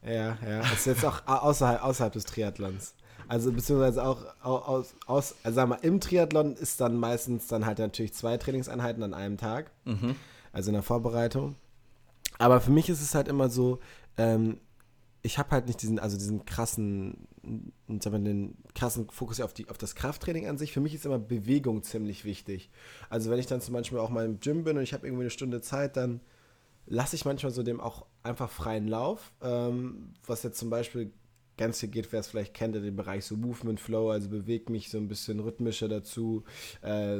Ja, 0.04 0.36
ja. 0.46 0.60
Das 0.60 0.72
ist 0.72 0.86
jetzt 0.86 1.04
auch 1.04 1.26
außerhalb, 1.26 1.82
außerhalb 1.82 2.12
des 2.12 2.24
Triathlons. 2.24 2.94
Also 3.26 3.52
beziehungsweise 3.52 4.04
auch 4.04 4.18
aus, 4.42 4.94
aus 5.06 5.34
also 5.42 5.56
sag 5.56 5.68
mal, 5.68 5.78
im 5.82 6.00
Triathlon 6.00 6.54
ist 6.56 6.80
dann 6.80 6.96
meistens 6.96 7.46
dann 7.46 7.64
halt 7.64 7.78
natürlich 7.78 8.12
zwei 8.12 8.36
Trainingseinheiten 8.36 9.02
an 9.02 9.14
einem 9.14 9.38
Tag. 9.38 9.70
Mhm. 9.84 10.16
Also 10.52 10.68
in 10.68 10.74
der 10.74 10.82
Vorbereitung. 10.82 11.56
Aber 12.38 12.60
für 12.60 12.70
mich 12.70 12.88
ist 12.88 13.00
es 13.00 13.14
halt 13.14 13.28
immer 13.28 13.48
so, 13.48 13.80
ähm, 14.18 14.58
ich 15.22 15.38
habe 15.38 15.50
halt 15.52 15.66
nicht 15.66 15.80
diesen, 15.80 15.98
also 15.98 16.16
diesen 16.16 16.44
krassen, 16.44 17.26
sag 18.00 18.12
mal, 18.12 18.22
den 18.22 18.56
krassen 18.74 19.08
Fokus 19.10 19.40
auf, 19.40 19.52
die, 19.52 19.68
auf 19.68 19.78
das 19.78 19.94
Krafttraining 19.94 20.46
an 20.48 20.58
sich. 20.58 20.72
Für 20.72 20.80
mich 20.80 20.94
ist 20.94 21.06
immer 21.06 21.18
Bewegung 21.18 21.82
ziemlich 21.82 22.24
wichtig. 22.24 22.70
Also 23.08 23.30
wenn 23.30 23.38
ich 23.38 23.46
dann 23.46 23.60
zum 23.60 23.74
Beispiel 23.74 23.98
auch 23.98 24.10
mal 24.10 24.24
im 24.24 24.40
Gym 24.40 24.64
bin 24.64 24.76
und 24.76 24.82
ich 24.82 24.92
habe 24.92 25.06
irgendwie 25.06 25.24
eine 25.24 25.30
Stunde 25.30 25.60
Zeit, 25.60 25.96
dann 25.96 26.20
lasse 26.86 27.16
ich 27.16 27.24
manchmal 27.24 27.52
so 27.52 27.62
dem 27.62 27.80
auch 27.80 28.06
einfach 28.22 28.50
freien 28.50 28.88
Lauf. 28.88 29.32
Ähm, 29.42 30.14
was 30.26 30.42
jetzt 30.42 30.58
zum 30.58 30.70
Beispiel 30.70 31.12
ganz 31.56 31.80
viel 31.80 31.88
geht, 31.88 32.12
wer 32.12 32.20
es 32.20 32.26
vielleicht 32.26 32.54
kennt, 32.54 32.74
den 32.74 32.96
Bereich 32.96 33.24
so 33.24 33.36
Movement 33.36 33.80
Flow, 33.80 34.10
also 34.10 34.28
bewegt 34.28 34.70
mich 34.70 34.90
so 34.90 34.98
ein 34.98 35.08
bisschen 35.08 35.40
rhythmischer 35.40 35.88
dazu, 35.88 36.44
äh, 36.82 37.18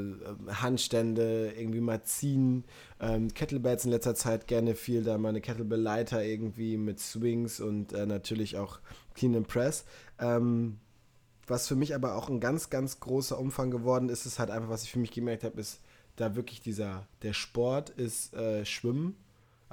Handstände 0.48 1.52
irgendwie 1.56 1.80
mal 1.80 2.02
ziehen, 2.02 2.64
ähm, 3.00 3.32
Kettlebells 3.32 3.84
in 3.84 3.92
letzter 3.92 4.14
Zeit 4.14 4.46
gerne 4.46 4.74
viel, 4.74 5.02
da 5.04 5.18
meine 5.18 5.40
Kettlebell-Leiter 5.40 6.24
irgendwie 6.24 6.76
mit 6.76 6.98
Swings 6.98 7.60
und 7.60 7.92
äh, 7.92 8.06
natürlich 8.06 8.56
auch 8.56 8.80
Clean 9.14 9.36
and 9.36 9.48
Press. 9.48 9.84
Ähm, 10.18 10.78
was 11.46 11.68
für 11.68 11.76
mich 11.76 11.94
aber 11.94 12.16
auch 12.16 12.28
ein 12.28 12.40
ganz, 12.40 12.70
ganz 12.70 13.00
großer 13.00 13.38
Umfang 13.38 13.70
geworden 13.70 14.08
ist, 14.08 14.26
ist 14.26 14.38
halt 14.38 14.50
einfach, 14.50 14.70
was 14.70 14.84
ich 14.84 14.92
für 14.92 14.98
mich 14.98 15.10
gemerkt 15.10 15.44
habe, 15.44 15.60
ist 15.60 15.80
da 16.16 16.36
wirklich 16.36 16.60
dieser, 16.60 17.06
der 17.22 17.32
Sport 17.32 17.90
ist 17.90 18.34
äh, 18.34 18.64
Schwimmen 18.64 19.16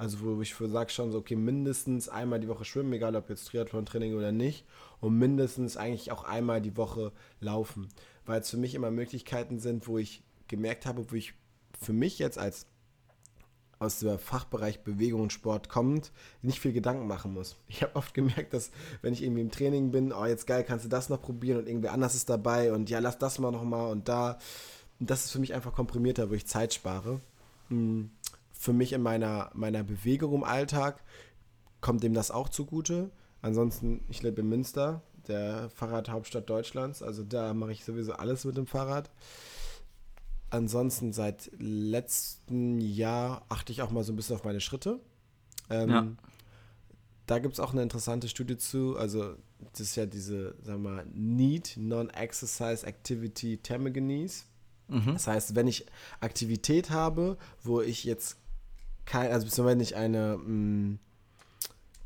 also 0.02 0.18
wo 0.20 0.42
ich 0.42 0.56
sage 0.56 0.90
schon 0.90 1.12
so, 1.12 1.18
okay, 1.18 1.36
mindestens 1.36 2.08
einmal 2.08 2.40
die 2.40 2.48
Woche 2.48 2.64
schwimmen, 2.64 2.92
egal 2.92 3.14
ob 3.14 3.30
jetzt 3.30 3.46
Triathlon-Training 3.46 4.16
oder 4.16 4.32
nicht. 4.32 4.66
Und 5.00 5.16
mindestens 5.16 5.76
eigentlich 5.76 6.10
auch 6.10 6.24
einmal 6.24 6.60
die 6.60 6.76
Woche 6.76 7.12
laufen. 7.38 7.86
Weil 8.26 8.40
es 8.40 8.50
für 8.50 8.56
mich 8.56 8.74
immer 8.74 8.90
Möglichkeiten 8.90 9.60
sind, 9.60 9.86
wo 9.86 9.98
ich 9.98 10.24
gemerkt 10.48 10.86
habe, 10.86 11.08
wo 11.08 11.14
ich 11.14 11.34
für 11.80 11.92
mich 11.92 12.18
jetzt 12.18 12.36
als 12.36 12.66
aus 13.78 14.00
dem 14.00 14.18
Fachbereich 14.18 14.82
Bewegung 14.82 15.20
und 15.20 15.32
Sport 15.32 15.68
kommt, 15.68 16.10
nicht 16.40 16.58
viel 16.58 16.72
Gedanken 16.72 17.06
machen 17.06 17.32
muss. 17.32 17.56
Ich 17.68 17.84
habe 17.84 17.94
oft 17.94 18.12
gemerkt, 18.12 18.54
dass 18.54 18.72
wenn 19.02 19.12
ich 19.12 19.22
irgendwie 19.22 19.42
im 19.42 19.52
Training 19.52 19.92
bin, 19.92 20.12
oh 20.12 20.26
jetzt 20.26 20.48
geil, 20.48 20.64
kannst 20.64 20.84
du 20.84 20.88
das 20.88 21.10
noch 21.10 21.22
probieren 21.22 21.60
und 21.60 21.68
irgendwer 21.68 21.92
anders 21.92 22.16
ist 22.16 22.28
dabei 22.28 22.72
und 22.72 22.90
ja, 22.90 22.98
lass 22.98 23.18
das 23.18 23.38
mal 23.38 23.52
nochmal 23.52 23.92
und 23.92 24.08
da. 24.08 24.40
Und 24.98 25.10
das 25.10 25.26
ist 25.26 25.30
für 25.30 25.38
mich 25.38 25.54
einfach 25.54 25.72
komprimierter, 25.72 26.28
wo 26.28 26.34
ich 26.34 26.46
Zeit 26.48 26.74
spare. 26.74 27.20
Hm 27.68 28.10
für 28.62 28.72
mich 28.72 28.92
in 28.92 29.02
meiner, 29.02 29.50
meiner 29.54 29.82
Bewegung 29.82 30.34
im 30.34 30.44
Alltag 30.44 31.02
kommt 31.80 32.04
dem 32.04 32.14
das 32.14 32.30
auch 32.30 32.48
zugute. 32.48 33.10
Ansonsten, 33.40 34.04
ich 34.08 34.22
lebe 34.22 34.42
in 34.42 34.48
Münster, 34.48 35.02
der 35.26 35.68
Fahrradhauptstadt 35.70 36.48
Deutschlands. 36.48 37.02
Also 37.02 37.24
da 37.24 37.54
mache 37.54 37.72
ich 37.72 37.84
sowieso 37.84 38.12
alles 38.12 38.44
mit 38.44 38.56
dem 38.56 38.68
Fahrrad. 38.68 39.10
Ansonsten 40.50 41.12
seit 41.12 41.50
letztem 41.58 42.78
Jahr 42.78 43.44
achte 43.48 43.72
ich 43.72 43.82
auch 43.82 43.90
mal 43.90 44.04
so 44.04 44.12
ein 44.12 44.16
bisschen 44.16 44.36
auf 44.36 44.44
meine 44.44 44.60
Schritte. 44.60 45.00
Ähm, 45.68 45.90
ja. 45.90 46.06
Da 47.26 47.40
gibt 47.40 47.54
es 47.54 47.60
auch 47.60 47.72
eine 47.72 47.82
interessante 47.82 48.28
Studie 48.28 48.58
zu. 48.58 48.96
Also, 48.96 49.34
das 49.72 49.80
ist 49.80 49.96
ja 49.96 50.06
diese, 50.06 50.54
sagen 50.62 50.84
wir 50.84 50.90
mal, 50.90 51.06
NEAT, 51.12 51.74
Non-Exercise 51.78 52.86
Activity 52.86 53.56
Thermogenes. 53.56 54.44
Mhm. 54.86 55.14
Das 55.14 55.26
heißt, 55.26 55.56
wenn 55.56 55.66
ich 55.66 55.86
Aktivität 56.20 56.90
habe, 56.90 57.38
wo 57.64 57.80
ich 57.80 58.04
jetzt 58.04 58.36
kein, 59.04 59.30
also 59.32 59.46
beziehungsweise 59.46 59.78
nicht 59.78 59.94
eine, 59.94 60.38
mh, 60.38 60.48
mm, 60.48 60.98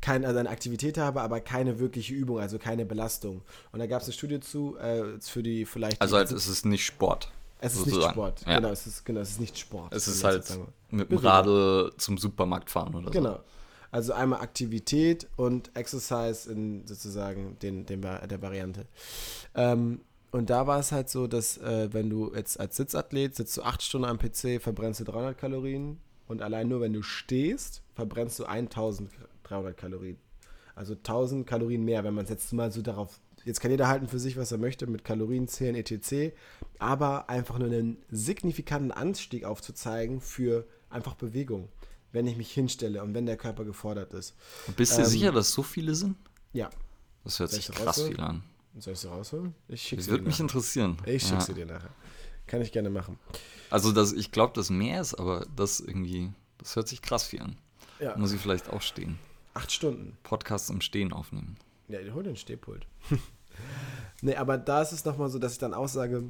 kein, 0.01 0.25
also 0.25 0.39
eine 0.39 0.49
Aktivität 0.49 0.97
habe, 0.97 1.21
aber 1.21 1.41
keine 1.41 1.79
wirkliche 1.79 2.13
Übung, 2.13 2.39
also 2.39 2.57
keine 2.59 2.85
Belastung. 2.85 3.41
Und 3.71 3.79
da 3.79 3.87
gab 3.87 4.01
es 4.01 4.07
eine 4.07 4.13
Studie 4.13 4.39
zu, 4.39 4.77
äh, 4.77 5.19
für 5.19 5.43
die 5.43 5.65
vielleicht. 5.65 6.01
Also, 6.01 6.15
als 6.15 6.31
es 6.31 6.47
ist 6.47 6.65
nicht 6.65 6.85
Sport. 6.85 7.31
Es 7.59 7.73
ist 7.73 7.79
sozusagen. 7.79 8.01
nicht 8.01 8.11
Sport, 8.11 8.45
ja. 8.45 8.55
genau, 8.55 8.69
es 8.69 8.85
ist, 8.85 9.03
genau, 9.03 9.19
es 9.21 9.31
ist 9.31 9.39
nicht 9.39 9.57
Sport. 9.57 9.93
Es 9.93 10.07
ist 10.07 10.23
halt 10.23 10.45
mit 10.91 11.09
dem 11.09 11.17
Rade 11.17 11.91
zum 11.97 12.17
Supermarkt 12.17 12.69
fahren 12.69 12.93
oder 12.93 13.07
so. 13.07 13.11
Genau. 13.11 13.39
Also 13.89 14.13
einmal 14.13 14.41
Aktivität 14.41 15.27
und 15.37 15.75
Exercise 15.75 16.51
in 16.51 16.85
sozusagen 16.85 17.57
den, 17.59 17.85
den, 17.85 18.01
der 18.01 18.41
Variante. 18.41 18.85
Ähm, 19.55 20.01
und 20.31 20.49
da 20.49 20.67
war 20.67 20.79
es 20.79 20.91
halt 20.91 21.09
so, 21.09 21.25
dass 21.25 21.57
äh, 21.57 21.91
wenn 21.93 22.09
du 22.09 22.33
jetzt 22.35 22.59
als 22.59 22.75
Sitzathlet 22.75 23.35
sitzt 23.35 23.57
du 23.57 23.63
acht 23.63 23.81
Stunden 23.81 24.07
am 24.07 24.19
PC, 24.19 24.61
verbrennst 24.61 24.99
du 24.99 25.05
300 25.05 25.37
Kalorien 25.37 25.99
und 26.27 26.41
allein 26.41 26.67
nur 26.67 26.81
wenn 26.81 26.93
du 26.93 27.01
stehst, 27.01 27.81
verbrennst 27.93 28.39
du 28.39 28.45
1300 28.45 29.77
Kalorien. 29.77 30.17
Also 30.75 30.93
1000 30.93 31.47
Kalorien 31.47 31.83
mehr, 31.83 32.03
wenn 32.03 32.13
man 32.13 32.25
es 32.25 32.29
jetzt 32.29 32.53
mal 32.53 32.71
so 32.71 32.81
darauf. 32.81 33.19
Jetzt 33.45 33.61
kann 33.61 33.71
jeder 33.71 33.87
halten 33.87 34.07
für 34.07 34.19
sich, 34.19 34.37
was 34.37 34.51
er 34.51 34.57
möchte, 34.57 34.87
mit 34.87 35.03
Kalorien 35.03 35.47
zählen, 35.47 35.75
etc. 35.75 36.35
Aber 36.79 37.29
einfach 37.29 37.57
nur 37.57 37.67
einen 37.67 37.97
signifikanten 38.11 38.91
Anstieg 38.91 39.45
aufzuzeigen 39.45 40.21
für 40.21 40.67
einfach 40.89 41.15
Bewegung, 41.15 41.69
wenn 42.11 42.27
ich 42.27 42.37
mich 42.37 42.51
hinstelle 42.51 43.01
und 43.01 43.13
wenn 43.13 43.25
der 43.25 43.37
Körper 43.37 43.65
gefordert 43.65 44.13
ist. 44.13 44.35
Bist 44.75 44.97
du 44.97 45.01
ähm, 45.01 45.07
sicher, 45.07 45.31
dass 45.31 45.51
so 45.51 45.63
viele 45.63 45.95
sind? 45.95 46.17
Ja. 46.53 46.69
Das 47.23 47.39
hört 47.39 47.51
sich 47.51 47.69
krass 47.71 48.01
viel 48.01 48.19
an. 48.19 48.43
Soll 48.77 48.93
ich 48.93 48.99
sie 48.99 49.09
rausholen? 49.09 49.55
Ich 49.67 49.81
schicke 49.81 50.01
sie 50.01 50.07
dir. 50.07 50.11
Würde 50.11 50.25
mich 50.25 50.39
interessieren. 50.39 50.97
Ich 51.05 51.23
schicke 51.23 51.35
ja. 51.35 51.41
sie 51.41 51.53
dir 51.53 51.65
nachher. 51.65 51.89
Kann 52.47 52.61
ich 52.61 52.71
gerne 52.71 52.89
machen. 52.89 53.19
Also 53.69 53.91
das, 53.91 54.13
ich 54.13 54.31
glaube, 54.31 54.53
dass 54.53 54.69
mehr 54.69 55.01
ist, 55.01 55.15
aber 55.15 55.45
das 55.55 55.79
irgendwie, 55.79 56.31
das 56.57 56.75
hört 56.75 56.87
sich 56.87 57.01
krass 57.01 57.25
viel 57.25 57.41
an. 57.41 57.57
Ja. 57.99 58.17
Muss 58.17 58.31
ich 58.31 58.39
vielleicht 58.39 58.69
auch 58.69 58.81
stehen. 58.81 59.19
Acht 59.53 59.71
Stunden. 59.71 60.17
Podcast 60.23 60.69
im 60.69 60.81
Stehen 60.81 61.11
aufnehmen. 61.11 61.57
Ja, 61.87 61.99
hol 62.13 62.23
den 62.23 62.35
Stehpult. 62.35 62.85
nee, 64.21 64.35
aber 64.35 64.57
da 64.57 64.81
ist 64.81 64.91
es 64.91 65.03
nochmal 65.03 65.29
so, 65.29 65.39
dass 65.39 65.53
ich 65.53 65.57
dann 65.57 65.73
auch 65.73 65.87
sage, 65.87 66.27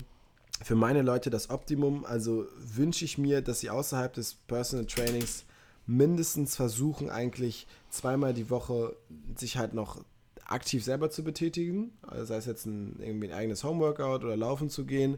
für 0.64 0.76
meine 0.76 1.02
Leute 1.02 1.30
das 1.30 1.50
Optimum, 1.50 2.06
also 2.06 2.48
wünsche 2.58 3.06
ich 3.06 3.18
mir, 3.18 3.42
dass 3.42 3.60
sie 3.60 3.70
außerhalb 3.70 4.14
des 4.14 4.34
Personal 4.34 4.86
Trainings 4.86 5.46
mindestens 5.86 6.56
versuchen, 6.56 7.10
eigentlich 7.10 7.68
zweimal 7.90 8.34
die 8.34 8.50
Woche 8.50 8.96
sich 9.36 9.58
halt 9.58 9.74
noch 9.74 10.04
aktiv 10.46 10.84
selber 10.84 11.10
zu 11.10 11.24
betätigen, 11.24 11.92
also 12.02 12.26
sei 12.26 12.38
es 12.38 12.46
jetzt 12.46 12.66
ein, 12.66 12.98
irgendwie 13.00 13.28
ein 13.28 13.34
eigenes 13.34 13.64
Homeworkout 13.64 14.24
oder 14.24 14.38
laufen 14.38 14.70
zu 14.70 14.86
gehen 14.86 15.18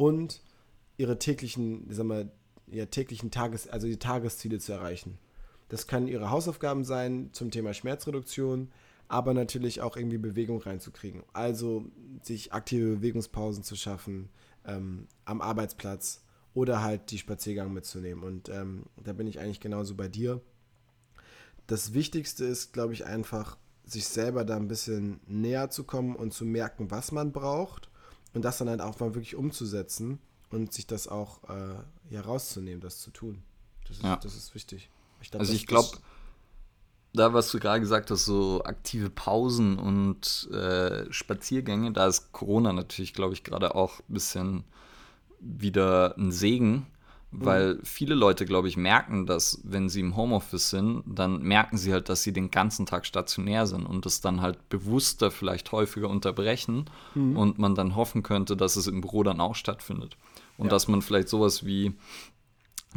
und 0.00 0.40
ihre 0.96 1.18
täglichen, 1.18 1.86
sag 1.90 2.06
mal, 2.06 2.32
ihr 2.68 2.88
täglichen 2.88 3.30
Tages, 3.30 3.68
also 3.68 3.86
die 3.86 3.98
Tagesziele 3.98 4.58
zu 4.58 4.72
erreichen. 4.72 5.18
Das 5.68 5.86
können 5.86 6.08
ihre 6.08 6.30
Hausaufgaben 6.30 6.84
sein 6.84 7.28
zum 7.32 7.50
Thema 7.50 7.74
Schmerzreduktion, 7.74 8.70
aber 9.08 9.34
natürlich 9.34 9.82
auch 9.82 9.98
irgendwie 9.98 10.16
Bewegung 10.16 10.62
reinzukriegen. 10.62 11.22
Also 11.34 11.84
sich 12.22 12.54
aktive 12.54 12.96
Bewegungspausen 12.96 13.62
zu 13.62 13.76
schaffen 13.76 14.30
ähm, 14.64 15.06
am 15.26 15.42
Arbeitsplatz 15.42 16.24
oder 16.54 16.82
halt 16.82 17.10
die 17.10 17.18
Spaziergang 17.18 17.70
mitzunehmen. 17.70 18.24
Und 18.24 18.48
ähm, 18.48 18.84
da 19.04 19.12
bin 19.12 19.26
ich 19.26 19.38
eigentlich 19.38 19.60
genauso 19.60 19.96
bei 19.96 20.08
dir. 20.08 20.40
Das 21.66 21.92
Wichtigste 21.92 22.46
ist, 22.46 22.72
glaube 22.72 22.94
ich, 22.94 23.04
einfach, 23.04 23.58
sich 23.84 24.06
selber 24.06 24.46
da 24.46 24.56
ein 24.56 24.68
bisschen 24.68 25.20
näher 25.26 25.68
zu 25.68 25.84
kommen 25.84 26.16
und 26.16 26.32
zu 26.32 26.46
merken, 26.46 26.90
was 26.90 27.12
man 27.12 27.32
braucht 27.32 27.89
und 28.34 28.42
das 28.44 28.58
dann 28.58 28.68
halt 28.68 28.80
auch 28.80 28.98
mal 29.00 29.14
wirklich 29.14 29.36
umzusetzen 29.36 30.18
und 30.50 30.72
sich 30.72 30.86
das 30.86 31.08
auch 31.08 31.42
äh, 31.48 31.74
ja, 32.10 32.20
rauszunehmen, 32.20 32.80
das 32.80 33.00
zu 33.00 33.10
tun. 33.10 33.42
Das 33.86 33.98
ist, 33.98 34.04
ja. 34.04 34.16
das 34.16 34.36
ist 34.36 34.54
wichtig. 34.54 34.90
Ich 35.22 35.30
glaub, 35.30 35.40
also 35.40 35.52
ich 35.52 35.66
glaube, 35.66 35.88
da, 37.12 37.34
was 37.34 37.50
du 37.50 37.58
gerade 37.58 37.80
gesagt 37.80 38.10
hast, 38.10 38.24
so 38.24 38.62
aktive 38.64 39.10
Pausen 39.10 39.78
und 39.78 40.48
äh, 40.52 41.12
Spaziergänge, 41.12 41.92
da 41.92 42.06
ist 42.06 42.32
Corona 42.32 42.72
natürlich, 42.72 43.14
glaube 43.14 43.34
ich, 43.34 43.42
gerade 43.42 43.74
auch 43.74 44.00
ein 44.00 44.14
bisschen 44.14 44.64
wieder 45.40 46.16
ein 46.16 46.30
Segen, 46.30 46.86
weil 47.32 47.74
mhm. 47.74 47.80
viele 47.84 48.14
Leute, 48.14 48.44
glaube 48.44 48.68
ich, 48.68 48.76
merken, 48.76 49.26
dass 49.26 49.60
wenn 49.62 49.88
sie 49.88 50.00
im 50.00 50.16
Homeoffice 50.16 50.70
sind, 50.70 51.04
dann 51.06 51.42
merken 51.42 51.76
sie 51.76 51.92
halt, 51.92 52.08
dass 52.08 52.22
sie 52.22 52.32
den 52.32 52.50
ganzen 52.50 52.86
Tag 52.86 53.06
stationär 53.06 53.66
sind 53.66 53.86
und 53.86 54.04
das 54.04 54.20
dann 54.20 54.40
halt 54.40 54.68
bewusster 54.68 55.30
vielleicht 55.30 55.70
häufiger 55.72 56.08
unterbrechen 56.08 56.86
mhm. 57.14 57.36
und 57.36 57.58
man 57.58 57.74
dann 57.74 57.94
hoffen 57.94 58.22
könnte, 58.22 58.56
dass 58.56 58.76
es 58.76 58.86
im 58.88 59.00
Büro 59.00 59.22
dann 59.22 59.40
auch 59.40 59.54
stattfindet. 59.54 60.16
Und 60.58 60.66
ja. 60.66 60.70
dass 60.70 60.88
man 60.88 61.02
vielleicht 61.02 61.28
sowas 61.28 61.64
wie 61.64 61.94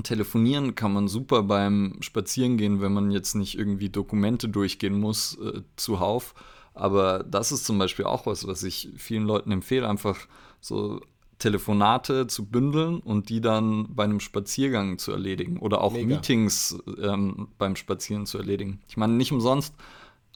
telefonieren 0.02 0.74
kann 0.74 0.92
man 0.92 1.08
super 1.08 1.44
beim 1.44 1.98
Spazierengehen, 2.00 2.82
wenn 2.82 2.94
man 2.94 3.12
jetzt 3.12 3.36
nicht 3.36 3.58
irgendwie 3.58 3.90
Dokumente 3.90 4.50
durchgehen 4.50 5.00
muss 5.00 5.38
äh, 5.38 5.62
zuhauf. 5.76 6.34
Aber 6.74 7.24
das 7.24 7.52
ist 7.52 7.66
zum 7.66 7.78
Beispiel 7.78 8.06
auch 8.06 8.26
was, 8.26 8.48
was 8.48 8.64
ich 8.64 8.90
vielen 8.98 9.26
Leuten 9.26 9.52
empfehle, 9.52 9.88
einfach 9.88 10.28
so 10.60 11.02
Telefonate 11.44 12.26
zu 12.28 12.46
bündeln 12.46 13.02
und 13.02 13.28
die 13.28 13.42
dann 13.42 13.94
bei 13.94 14.06
einem 14.06 14.22
Spaziergang 14.22 14.98
zu 14.98 15.12
erledigen 15.12 15.60
oder 15.60 15.82
auch 15.82 15.92
Mega. 15.92 16.08
Meetings 16.08 16.78
ähm, 17.02 17.50
beim 17.58 17.76
Spazieren 17.76 18.26
zu 18.26 18.38
erledigen. 18.38 18.80
Ich 18.88 18.96
meine, 18.96 19.12
nicht 19.12 19.34
umsonst, 19.34 19.76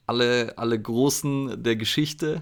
alle, 0.05 0.57
alle 0.57 0.77
Großen 0.77 1.63
der 1.63 1.77
Geschichte 1.77 2.41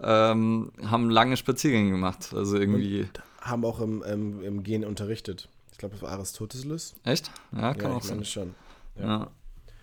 ähm, 0.00 0.72
haben 0.86 1.10
lange 1.10 1.36
Spaziergänge 1.36 1.90
gemacht. 1.90 2.32
Also 2.34 2.56
irgendwie. 2.56 3.00
Und 3.00 3.22
haben 3.42 3.66
auch 3.66 3.80
im, 3.80 4.02
im, 4.02 4.42
im 4.42 4.62
Gehen 4.62 4.86
unterrichtet. 4.86 5.50
Ich 5.72 5.76
glaube, 5.76 5.96
das 5.96 6.02
war 6.02 6.12
Aristoteles. 6.12 6.94
Echt? 7.04 7.30
Ja, 7.52 7.74
kann 7.74 7.90
ja, 7.90 7.96
auch 7.98 8.02
sein. 8.02 8.24
schon. 8.24 8.54
Ja. 8.98 9.04
ja. 9.04 9.30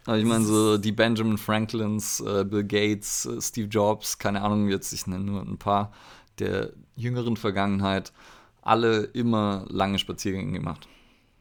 Aber 0.06 0.18
ich 0.18 0.26
meine, 0.26 0.44
so 0.44 0.80
die 0.80 0.92
Benjamin 0.92 1.38
Franklins, 1.38 2.20
äh, 2.20 2.44
Bill 2.44 2.64
Gates, 2.64 3.28
äh, 3.28 3.40
Steve 3.40 3.68
Jobs, 3.68 4.18
keine 4.18 4.42
Ahnung, 4.42 4.70
jetzt 4.70 4.92
ich 4.92 5.06
nenne 5.06 5.24
nur 5.24 5.44
ein 5.44 5.60
paar 5.60 5.94
der 6.40 6.72
jüngeren 6.96 7.38
Vergangenheit, 7.38 8.14
alle 8.62 9.04
immer 9.04 9.66
lange 9.70 10.00
Spaziergänge 10.00 10.54
gemacht. 10.54 10.88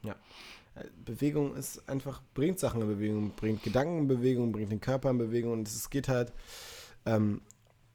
Ja. 0.03 0.17
Äh, 0.75 0.85
Bewegung 1.05 1.55
ist 1.55 1.89
einfach, 1.89 2.23
bringt 2.35 2.59
Sachen 2.59 2.83
in 2.83 2.89
Bewegung, 2.89 3.33
bringt 3.37 3.63
Gedanken 3.63 3.99
in 3.99 4.09
Bewegung, 4.09 4.53
bringt 4.53 4.73
den 4.73 4.81
Körper 4.81 5.11
in 5.11 5.19
Bewegung 5.19 5.53
und 5.53 5.69
es 5.69 5.91
geht 5.91 6.09
halt, 6.09 6.33
ähm, 7.07 7.41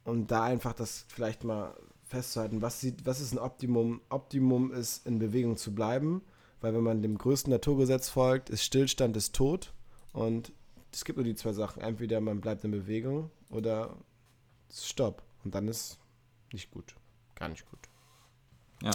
und 0.04 0.30
da 0.30 0.44
einfach 0.44 0.72
das 0.72 1.04
vielleicht 1.08 1.44
mal 1.44 1.74
festzuhalten, 2.04 2.62
was, 2.62 2.80
sieht, 2.80 3.04
was 3.04 3.20
ist 3.20 3.32
ein 3.32 3.38
Optimum? 3.38 4.00
Optimum 4.08 4.72
ist, 4.72 5.06
in 5.06 5.18
Bewegung 5.18 5.56
zu 5.58 5.74
bleiben, 5.74 6.22
weil 6.60 6.72
wenn 6.72 6.82
man 6.82 7.02
dem 7.02 7.18
größten 7.18 7.52
Naturgesetz 7.52 8.08
folgt, 8.08 8.48
ist 8.48 8.64
Stillstand 8.64 9.16
ist 9.16 9.34
tot 9.34 9.72
und 10.12 10.52
es 10.92 11.04
gibt 11.04 11.18
nur 11.18 11.24
die 11.24 11.34
zwei 11.34 11.52
Sachen. 11.52 11.82
Entweder 11.82 12.20
man 12.20 12.40
bleibt 12.40 12.64
in 12.64 12.70
Bewegung 12.70 13.30
oder 13.50 13.96
Stopp. 14.72 15.22
Und 15.44 15.54
dann 15.54 15.68
ist 15.68 15.98
nicht 16.52 16.70
gut. 16.70 16.94
Gar 17.38 17.48
nicht 17.50 17.68
gut. 17.70 17.80
Ja. 18.82 18.90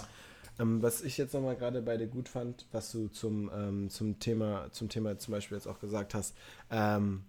Ähm, 0.60 0.84
was 0.84 1.02
ich 1.02 1.18
jetzt 1.18 1.34
nochmal 1.34 1.56
gerade 1.56 1.82
bei 1.82 1.98
dir 1.98 2.08
gut 2.08 2.30
fand, 2.30 2.68
was 2.72 2.92
du 2.92 3.08
zum, 3.08 3.50
ähm, 3.54 3.90
zum, 3.90 4.20
Thema, 4.20 4.72
zum 4.72 4.90
Thema 4.90 5.18
zum 5.18 5.32
Beispiel 5.32 5.58
jetzt 5.58 5.68
auch 5.68 5.80
gesagt 5.80 6.14
hast, 6.14 6.36
ähm, 6.70 7.24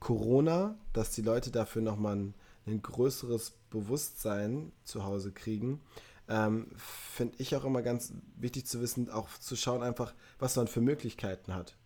Corona, 0.00 0.76
dass 0.92 1.12
die 1.12 1.22
Leute 1.22 1.50
dafür 1.50 1.82
nochmal 1.82 2.16
ein, 2.16 2.34
ein 2.66 2.82
größeres 2.82 3.52
Bewusstsein 3.70 4.72
zu 4.84 5.04
Hause 5.04 5.32
kriegen, 5.32 5.80
ähm, 6.28 6.70
finde 6.76 7.36
ich 7.38 7.56
auch 7.56 7.64
immer 7.64 7.82
ganz 7.82 8.12
wichtig 8.36 8.66
zu 8.66 8.80
wissen, 8.82 9.10
auch 9.10 9.28
zu 9.38 9.56
schauen 9.56 9.82
einfach, 9.82 10.14
was 10.38 10.56
man 10.56 10.68
für 10.68 10.82
Möglichkeiten 10.82 11.54
hat. 11.54 11.76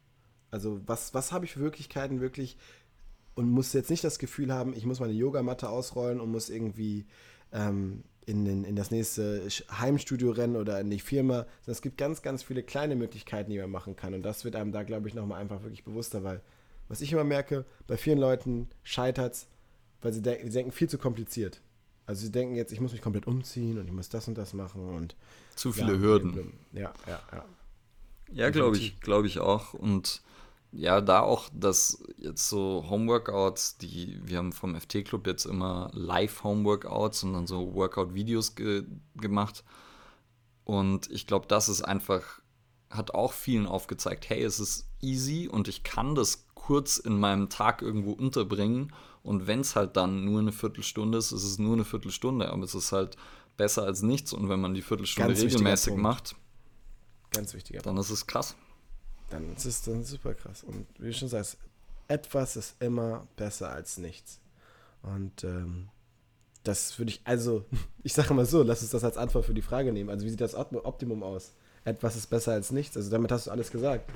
Also 0.51 0.81
was, 0.87 1.15
was 1.15 1.33
habe 1.33 1.45
ich 1.45 1.53
für 1.53 1.61
Möglichkeiten 1.61 2.21
wirklich 2.21 2.59
und 3.35 3.49
muss 3.49 3.73
jetzt 3.73 3.91
nicht 3.91 4.05
das 4.05 4.19
Gefühl 4.19 4.53
haben, 4.53 4.75
ich 4.75 4.85
muss 4.85 5.01
meine 5.01 5.13
Yogamatte 5.13 5.69
ausrollen 5.69 6.21
und 6.21 6.31
muss 6.31 6.51
irgendwie 6.51 7.07
ähm, 7.53 8.03
in, 8.27 8.45
den, 8.45 8.65
in 8.65 8.77
das 8.77 8.91
nächste 8.91 9.43
Heimstudio 9.71 10.31
rennen 10.31 10.57
oder 10.57 10.81
in 10.81 10.91
die 10.91 11.01
Firma. 11.01 11.47
Es 11.67 11.83
gibt 11.83 11.99
ganz, 11.99 12.23
ganz 12.23 12.43
viele 12.43 12.63
kleine 12.63 12.97
Möglichkeiten, 12.97 13.51
die 13.51 13.59
man 13.59 13.71
machen 13.71 13.97
kann. 13.97 14.15
Und 14.15 14.23
das 14.23 14.45
wird 14.45 14.57
einem 14.57 14.73
da, 14.73 14.83
glaube 14.83 15.09
ich, 15.09 15.15
nochmal 15.15 15.41
einfach 15.41 15.63
wirklich 15.63 15.85
bewusster, 15.85 16.23
weil 16.23 16.41
was 16.89 17.01
ich 17.01 17.13
immer 17.13 17.25
merke, 17.25 17.65
bei 17.87 17.97
vielen 17.97 18.19
Leuten 18.19 18.69
scheitert 18.83 19.35
es, 19.35 19.47
weil 20.03 20.13
sie, 20.13 20.23
de 20.23 20.43
sie 20.45 20.51
denken 20.51 20.73
viel 20.73 20.89
zu 20.89 20.99
kompliziert. 20.99 21.61
Also 22.07 22.27
sie 22.27 22.33
denken 22.33 22.55
jetzt, 22.55 22.73
ich 22.73 22.81
muss 22.81 22.93
mich 22.93 23.01
komplett 23.01 23.27
umziehen 23.27 23.79
und 23.79 23.87
ich 23.87 23.93
muss 23.93 24.09
das 24.09 24.29
und 24.29 24.37
das 24.37 24.53
machen 24.53 24.89
und 24.97 25.17
zu 25.55 25.73
viele 25.73 25.95
ja, 25.95 25.99
Hürden. 25.99 26.53
Ja, 26.73 26.93
ja, 27.07 27.21
ja. 27.33 27.45
Ja, 28.33 28.51
glaube 28.51 28.77
ich, 28.77 29.01
glaube 29.01 29.27
ich 29.27 29.39
auch. 29.39 29.75
Und 29.75 30.23
ja, 30.73 31.03
da 31.03 31.21
auch, 31.21 31.51
dass 31.53 32.03
jetzt 32.17 32.49
so 32.49 32.87
Homeworkouts, 32.89 33.77
die 33.77 34.19
wir 34.25 34.39
haben 34.39 34.53
vom 34.53 34.75
FT-Club 34.75 35.27
jetzt 35.27 35.45
immer 35.45 35.91
Live-Homeworkouts 35.93 37.25
und 37.25 37.35
dann 37.35 37.47
so 37.47 37.75
Workout-Videos 37.75 38.55
ge 38.55 38.85
gemacht. 39.15 39.65
Und 40.65 41.11
ich 41.11 41.27
glaube, 41.27 41.47
das 41.47 41.69
ist 41.69 41.83
einfach, 41.83 42.41
hat 42.89 43.15
auch 43.15 43.33
vielen 43.33 43.67
aufgezeigt, 43.67 44.31
hey, 44.31 44.43
es 44.43 44.61
ist 44.61 44.89
easy 45.03 45.47
und 45.47 45.69
ich 45.69 45.83
kann 45.83 46.15
das 46.15 46.47
kurz 46.55 46.97
in 46.97 47.21
meinem 47.21 47.51
Tag 47.51 47.83
irgendwo 47.83 48.13
unterbringen. 48.13 48.95
Und 49.23 49.47
wenn 49.47 49.61
es 49.61 49.77
halt 49.77 49.97
dann 49.97 50.25
nur 50.25 50.41
eine 50.41 50.53
Viertelstunde 50.53 51.19
ist, 51.19 51.33
ist 51.33 51.45
es 51.45 51.59
nur 51.59 51.75
eine 51.75 51.85
Viertelstunde, 51.85 52.51
aber 52.51 52.65
es 52.65 52.75
ist 52.75 52.93
halt 52.93 53.17
besser 53.59 53.83
als 53.83 54.01
nichts. 54.03 54.33
Und 54.33 54.49
wenn 54.49 54.61
man 54.61 54.73
die 54.73 54.83
Viertelstunde 54.83 55.35
Ganz 55.35 55.43
regelmäßig 55.43 55.97
macht, 55.97 56.35
Ganz 57.31 57.55
wichtiger 57.55 57.81
dann 57.81 57.97
ist 57.97 58.11
es 58.11 58.27
krass 58.27 58.57
dann 59.33 59.55
ist 59.55 59.65
es 59.65 59.83
dann 59.83 60.05
super 60.05 60.35
krass. 60.35 60.63
Und 60.63 60.87
wie 60.99 61.07
du 61.07 61.15
schon 61.15 61.29
sagst, 61.29 61.57
etwas 62.09 62.57
ist 62.57 62.81
immer 62.81 63.27
besser 63.37 63.71
als 63.71 63.99
nichts. 63.99 64.41
Und 65.03 65.45
ähm, 65.45 65.89
das 66.65 66.99
würde 66.99 67.11
ich, 67.11 67.21
also, 67.25 67.65
ich 68.03 68.13
sage 68.13 68.35
mal 68.35 68.47
so, 68.47 68.63
lass 68.63 68.83
uns 68.83 68.91
das 68.91 69.05
als 69.05 69.17
Antwort 69.17 69.47
für 69.47 69.55
die 69.55 69.63
Frage 69.63 69.93
nehmen. 69.93 70.11
Also, 70.11 70.25
wie 70.25 70.31
sieht 70.31 70.41
das 70.41 70.55
Optimum 70.55 71.23
aus? 71.23 71.53
Etwas 71.85 72.17
ist 72.17 72.29
besser 72.29 72.53
als 72.53 72.71
nichts. 72.71 72.97
Also, 72.97 73.11
damit 73.11 73.33
hast 73.33 73.47
du 73.47 73.51
alles 73.51 73.71
gesagt. 73.71 74.11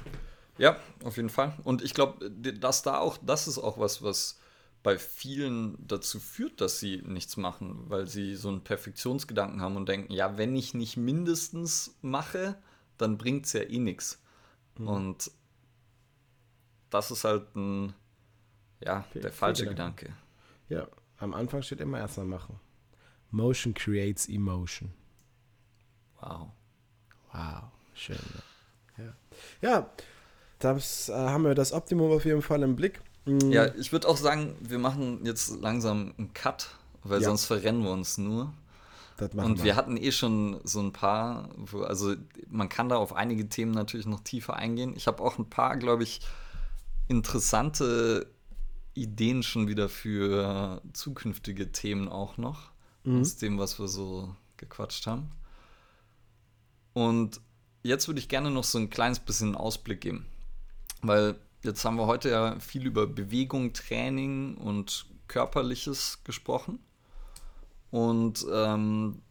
Ja, 0.58 0.78
auf 1.04 1.16
jeden 1.16 1.28
Fall. 1.28 1.54
Und 1.64 1.82
ich 1.82 1.94
glaube, 1.94 2.30
dass 2.30 2.82
da 2.82 2.98
auch, 2.98 3.18
das 3.18 3.48
ist 3.48 3.58
auch 3.58 3.78
was, 3.78 4.02
was 4.02 4.38
bei 4.82 4.98
vielen 4.98 5.76
dazu 5.86 6.20
führt, 6.20 6.60
dass 6.60 6.78
sie 6.78 7.02
nichts 7.04 7.36
machen, 7.36 7.84
weil 7.88 8.06
sie 8.06 8.36
so 8.36 8.48
einen 8.48 8.62
Perfektionsgedanken 8.62 9.60
haben 9.60 9.76
und 9.76 9.88
denken, 9.88 10.12
ja, 10.12 10.38
wenn 10.38 10.54
ich 10.54 10.74
nicht 10.74 10.96
mindestens 10.96 11.96
mache, 12.02 12.56
dann 12.96 13.18
bringt 13.18 13.46
es 13.46 13.52
ja 13.52 13.62
eh 13.62 13.78
nichts. 13.80 14.22
Mhm. 14.78 14.88
Und 14.88 15.30
das 16.90 17.10
ist 17.10 17.24
halt 17.24 17.54
ein, 17.56 17.94
ja, 18.80 19.02
Fe 19.02 19.20
der 19.20 19.32
falsche 19.32 19.66
Gedanke. 19.66 20.12
Ja, 20.68 20.86
am 21.18 21.34
Anfang 21.34 21.62
steht 21.62 21.80
immer 21.80 21.98
erstmal 21.98 22.26
machen. 22.26 22.60
Motion 23.30 23.74
creates 23.74 24.28
emotion. 24.28 24.92
Wow. 26.20 26.48
Wow, 27.32 27.64
schön. 27.94 28.16
Ne? 28.96 29.12
Ja, 29.62 29.68
ja 29.68 29.90
das 30.58 31.08
äh, 31.08 31.12
haben 31.12 31.44
wir 31.44 31.54
das 31.54 31.72
Optimum 31.72 32.10
auf 32.12 32.24
jeden 32.24 32.42
Fall 32.42 32.62
im 32.62 32.76
Blick. 32.76 33.00
Mhm. 33.26 33.50
Ja, 33.50 33.74
ich 33.74 33.92
würde 33.92 34.08
auch 34.08 34.16
sagen, 34.16 34.56
wir 34.60 34.78
machen 34.78 35.24
jetzt 35.24 35.60
langsam 35.60 36.14
einen 36.16 36.32
Cut, 36.32 36.70
weil 37.02 37.20
ja. 37.20 37.28
sonst 37.28 37.44
verrennen 37.44 37.82
wir 37.82 37.90
uns 37.90 38.16
nur 38.18 38.52
und 39.20 39.58
wir. 39.58 39.64
wir 39.64 39.76
hatten 39.76 39.96
eh 39.96 40.12
schon 40.12 40.60
so 40.64 40.80
ein 40.80 40.92
paar, 40.92 41.48
wo, 41.56 41.82
also 41.82 42.14
man 42.48 42.68
kann 42.68 42.88
da 42.88 42.96
auf 42.96 43.14
einige 43.14 43.48
Themen 43.48 43.72
natürlich 43.72 44.06
noch 44.06 44.20
tiefer 44.20 44.56
eingehen. 44.56 44.94
Ich 44.96 45.06
habe 45.06 45.22
auch 45.22 45.38
ein 45.38 45.48
paar, 45.48 45.76
glaube 45.76 46.02
ich, 46.02 46.20
interessante 47.08 48.30
Ideen 48.94 49.42
schon 49.42 49.68
wieder 49.68 49.88
für 49.88 50.82
zukünftige 50.92 51.72
Themen 51.72 52.08
auch 52.08 52.36
noch, 52.36 52.70
mhm. 53.04 53.20
aus 53.20 53.36
dem, 53.36 53.58
was 53.58 53.78
wir 53.78 53.88
so 53.88 54.34
gequatscht 54.56 55.06
haben. 55.06 55.30
Und 56.92 57.40
jetzt 57.82 58.08
würde 58.08 58.20
ich 58.20 58.28
gerne 58.28 58.50
noch 58.50 58.64
so 58.64 58.78
ein 58.78 58.90
kleines 58.90 59.20
bisschen 59.20 59.54
Ausblick 59.54 60.00
geben, 60.00 60.26
weil 61.02 61.36
jetzt 61.62 61.84
haben 61.84 61.96
wir 61.96 62.06
heute 62.06 62.30
ja 62.30 62.58
viel 62.58 62.86
über 62.86 63.06
Bewegung, 63.06 63.72
Training 63.72 64.56
und 64.56 65.06
Körperliches 65.28 66.22
gesprochen. 66.24 66.78
Und 67.90 68.46
ähm, 68.52 69.22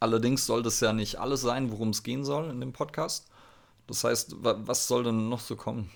allerdings 0.00 0.46
soll 0.46 0.62
das 0.62 0.80
ja 0.80 0.92
nicht 0.92 1.16
alles 1.16 1.40
sein, 1.40 1.70
worum 1.70 1.90
es 1.90 2.02
gehen 2.02 2.24
soll 2.24 2.50
in 2.50 2.60
dem 2.60 2.72
Podcast. 2.72 3.28
Das 3.86 4.04
heißt, 4.04 4.36
was 4.40 4.88
soll 4.88 5.04
denn 5.04 5.28
noch 5.28 5.40
so 5.40 5.56
kommen? 5.56 5.90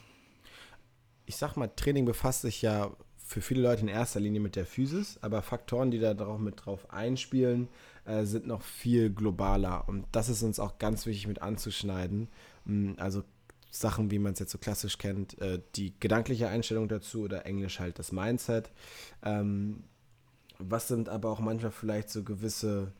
Ich 1.26 1.36
sag 1.36 1.56
mal, 1.56 1.68
Training 1.68 2.04
befasst 2.04 2.42
sich 2.42 2.62
ja 2.62 2.90
für 3.16 3.40
viele 3.40 3.62
Leute 3.62 3.82
in 3.82 3.88
erster 3.88 4.18
Linie 4.18 4.40
mit 4.40 4.56
der 4.56 4.66
Physis, 4.66 5.18
aber 5.22 5.42
Faktoren, 5.42 5.92
die 5.92 6.00
da 6.00 6.14
drauf 6.14 6.40
mit 6.40 6.66
drauf 6.66 6.92
einspielen, 6.92 7.68
äh, 8.04 8.24
sind 8.24 8.46
noch 8.46 8.62
viel 8.62 9.10
globaler. 9.10 9.88
Und 9.88 10.06
das 10.10 10.28
ist 10.28 10.42
uns 10.42 10.58
auch 10.58 10.78
ganz 10.78 11.06
wichtig 11.06 11.28
mit 11.28 11.40
anzuschneiden. 11.40 12.28
Hm, 12.66 12.96
also 12.98 13.22
Sachen, 13.70 14.10
wie 14.10 14.18
man 14.18 14.32
es 14.32 14.40
jetzt 14.40 14.50
so 14.50 14.58
klassisch 14.58 14.98
kennt, 14.98 15.40
äh, 15.40 15.60
die 15.76 15.94
gedankliche 16.00 16.48
Einstellung 16.48 16.88
dazu 16.88 17.22
oder 17.22 17.46
Englisch 17.46 17.78
halt 17.78 18.00
das 18.00 18.10
Mindset. 18.10 18.72
Ähm, 19.22 19.84
was 20.60 20.88
sind 20.88 21.08
aber 21.08 21.30
auch 21.30 21.40
manchmal 21.40 21.72
vielleicht 21.72 22.10
so 22.10 22.22
gewisse 22.22 22.92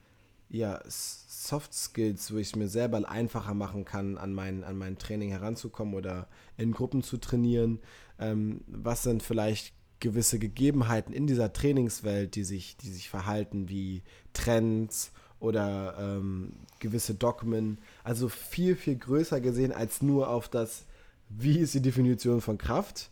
ja, 0.51 0.81
Soft 0.87 1.73
Skills, 1.73 2.33
wo 2.33 2.39
ich 2.39 2.49
es 2.49 2.57
mir 2.57 2.69
selber 2.69 3.09
einfacher 3.09 3.55
machen 3.55 3.85
kann, 3.85 4.19
an 4.19 4.35
mein, 4.35 4.65
an 4.65 4.77
mein 4.77 4.99
Training 4.99 5.31
heranzukommen 5.31 5.95
oder 5.95 6.27
in 6.57 6.73
Gruppen 6.73 7.03
zu 7.03 7.19
trainieren? 7.19 7.79
Ähm, 8.19 8.63
was 8.67 9.05
sind 9.05 9.23
vielleicht 9.23 9.73
gewisse 10.01 10.39
Gegebenheiten 10.39 11.13
in 11.13 11.27
dieser 11.27 11.53
Trainingswelt, 11.53 12.35
die 12.35 12.45
sich, 12.45 12.77
die 12.77 12.91
sich 12.91 13.09
verhalten, 13.09 13.69
wie 13.69 14.03
Trends 14.33 15.13
oder 15.39 15.97
ähm, 15.99 16.53
gewisse 16.81 17.15
Dogmen? 17.15 17.79
Also 18.03 18.29
viel, 18.29 18.75
viel 18.75 18.97
größer 18.97 19.41
gesehen 19.41 19.73
als 19.73 20.03
nur 20.03 20.29
auf 20.29 20.49
das, 20.49 20.85
wie 21.29 21.59
ist 21.59 21.75
die 21.75 21.83
Definition 21.83 22.41
von 22.41 22.59
Kraft, 22.59 23.11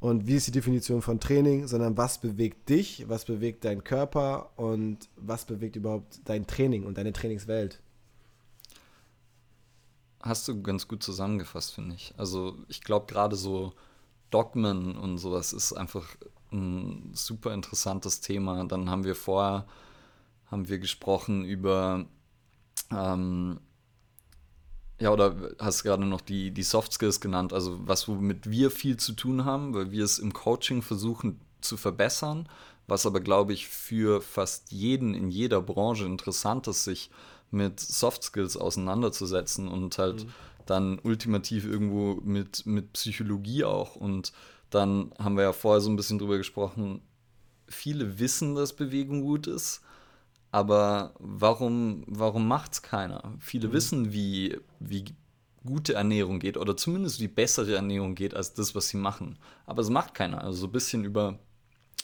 und 0.00 0.26
wie 0.26 0.34
ist 0.34 0.46
die 0.46 0.52
Definition 0.52 1.02
von 1.02 1.20
Training, 1.20 1.66
sondern 1.66 1.96
was 1.96 2.18
bewegt 2.18 2.68
dich, 2.68 3.08
was 3.08 3.24
bewegt 3.24 3.64
deinen 3.64 3.84
Körper 3.84 4.50
und 4.56 5.08
was 5.16 5.44
bewegt 5.44 5.76
überhaupt 5.76 6.20
dein 6.24 6.46
Training 6.46 6.84
und 6.84 6.98
deine 6.98 7.12
Trainingswelt. 7.12 7.80
Hast 10.20 10.48
du 10.48 10.60
ganz 10.62 10.88
gut 10.88 11.02
zusammengefasst, 11.02 11.74
finde 11.74 11.94
ich. 11.94 12.12
Also 12.16 12.56
ich 12.68 12.82
glaube 12.82 13.06
gerade 13.06 13.36
so 13.36 13.72
Dogmen 14.30 14.96
und 14.96 15.18
sowas 15.18 15.52
ist 15.52 15.72
einfach 15.72 16.16
ein 16.52 17.10
super 17.14 17.54
interessantes 17.54 18.20
Thema. 18.20 18.64
Dann 18.64 18.90
haben 18.90 19.04
wir 19.04 19.14
vorher 19.14 19.66
haben 20.50 20.68
wir 20.68 20.78
gesprochen 20.78 21.44
über 21.44 22.06
ähm, 22.90 23.60
ja, 24.98 25.12
oder 25.12 25.36
hast 25.58 25.82
gerade 25.82 26.04
noch 26.06 26.20
die, 26.20 26.50
die 26.50 26.62
Soft 26.62 26.92
Skills 26.92 27.20
genannt, 27.20 27.52
also 27.52 27.78
was 27.86 28.08
womit 28.08 28.50
wir 28.50 28.70
viel 28.70 28.96
zu 28.96 29.12
tun 29.12 29.44
haben, 29.44 29.74
weil 29.74 29.90
wir 29.90 30.04
es 30.04 30.18
im 30.18 30.32
Coaching 30.32 30.82
versuchen 30.82 31.40
zu 31.60 31.76
verbessern, 31.76 32.48
was 32.86 33.04
aber, 33.04 33.20
glaube 33.20 33.52
ich, 33.52 33.68
für 33.68 34.20
fast 34.20 34.72
jeden 34.72 35.14
in 35.14 35.30
jeder 35.30 35.60
Branche 35.60 36.04
interessant 36.04 36.66
ist, 36.68 36.84
sich 36.84 37.10
mit 37.50 37.78
Soft 37.80 38.22
Skills 38.22 38.56
auseinanderzusetzen 38.56 39.68
und 39.68 39.98
halt 39.98 40.24
mhm. 40.24 40.30
dann 40.66 40.98
ultimativ 41.00 41.66
irgendwo 41.66 42.20
mit, 42.22 42.64
mit 42.64 42.92
Psychologie 42.94 43.64
auch. 43.64 43.96
Und 43.96 44.32
dann 44.70 45.12
haben 45.18 45.36
wir 45.36 45.44
ja 45.44 45.52
vorher 45.52 45.80
so 45.80 45.90
ein 45.90 45.96
bisschen 45.96 46.18
drüber 46.18 46.38
gesprochen, 46.38 47.02
viele 47.68 48.18
wissen, 48.18 48.54
dass 48.54 48.74
Bewegung 48.74 49.22
gut 49.22 49.46
ist, 49.46 49.82
aber 50.56 51.12
warum, 51.18 52.02
warum 52.06 52.48
macht 52.48 52.72
es 52.72 52.80
keiner? 52.80 53.34
Viele 53.40 53.68
mhm. 53.68 53.72
wissen, 53.74 54.12
wie, 54.14 54.58
wie 54.80 55.04
gute 55.66 55.92
Ernährung 55.92 56.38
geht 56.38 56.56
oder 56.56 56.78
zumindest 56.78 57.20
wie 57.20 57.28
bessere 57.28 57.76
Ernährung 57.76 58.14
geht 58.14 58.32
als 58.32 58.54
das, 58.54 58.74
was 58.74 58.88
sie 58.88 58.96
machen. 58.96 59.38
Aber 59.66 59.82
es 59.82 59.90
macht 59.90 60.14
keiner. 60.14 60.42
Also 60.42 60.60
so 60.60 60.66
ein 60.68 60.72
bisschen 60.72 61.04
über, 61.04 61.38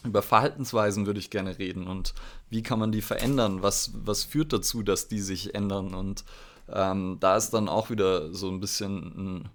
über 0.05 0.21
Verhaltensweisen 0.21 1.07
würde 1.07 1.19
ich 1.19 1.31
gerne 1.31 1.59
reden 1.59 1.87
und 1.87 2.13
wie 2.51 2.63
kann 2.63 2.79
man 2.79 2.93
die 2.93 3.01
verändern? 3.01 3.63
Was, 3.63 3.93
was 3.95 4.23
führt 4.23 4.53
dazu, 4.53 4.83
dass 4.83 5.09
die 5.09 5.21
sich 5.21 5.55
ändern? 5.55 5.95
Und 5.95 6.27
ähm, 6.69 7.17
da 7.21 7.39
ist 7.39 7.53
dann 7.53 7.71
auch 7.71 7.89
wieder 7.89 8.35
so 8.35 8.51
ein 8.51 8.61
bisschen 8.61 8.99
ein, 9.17 9.49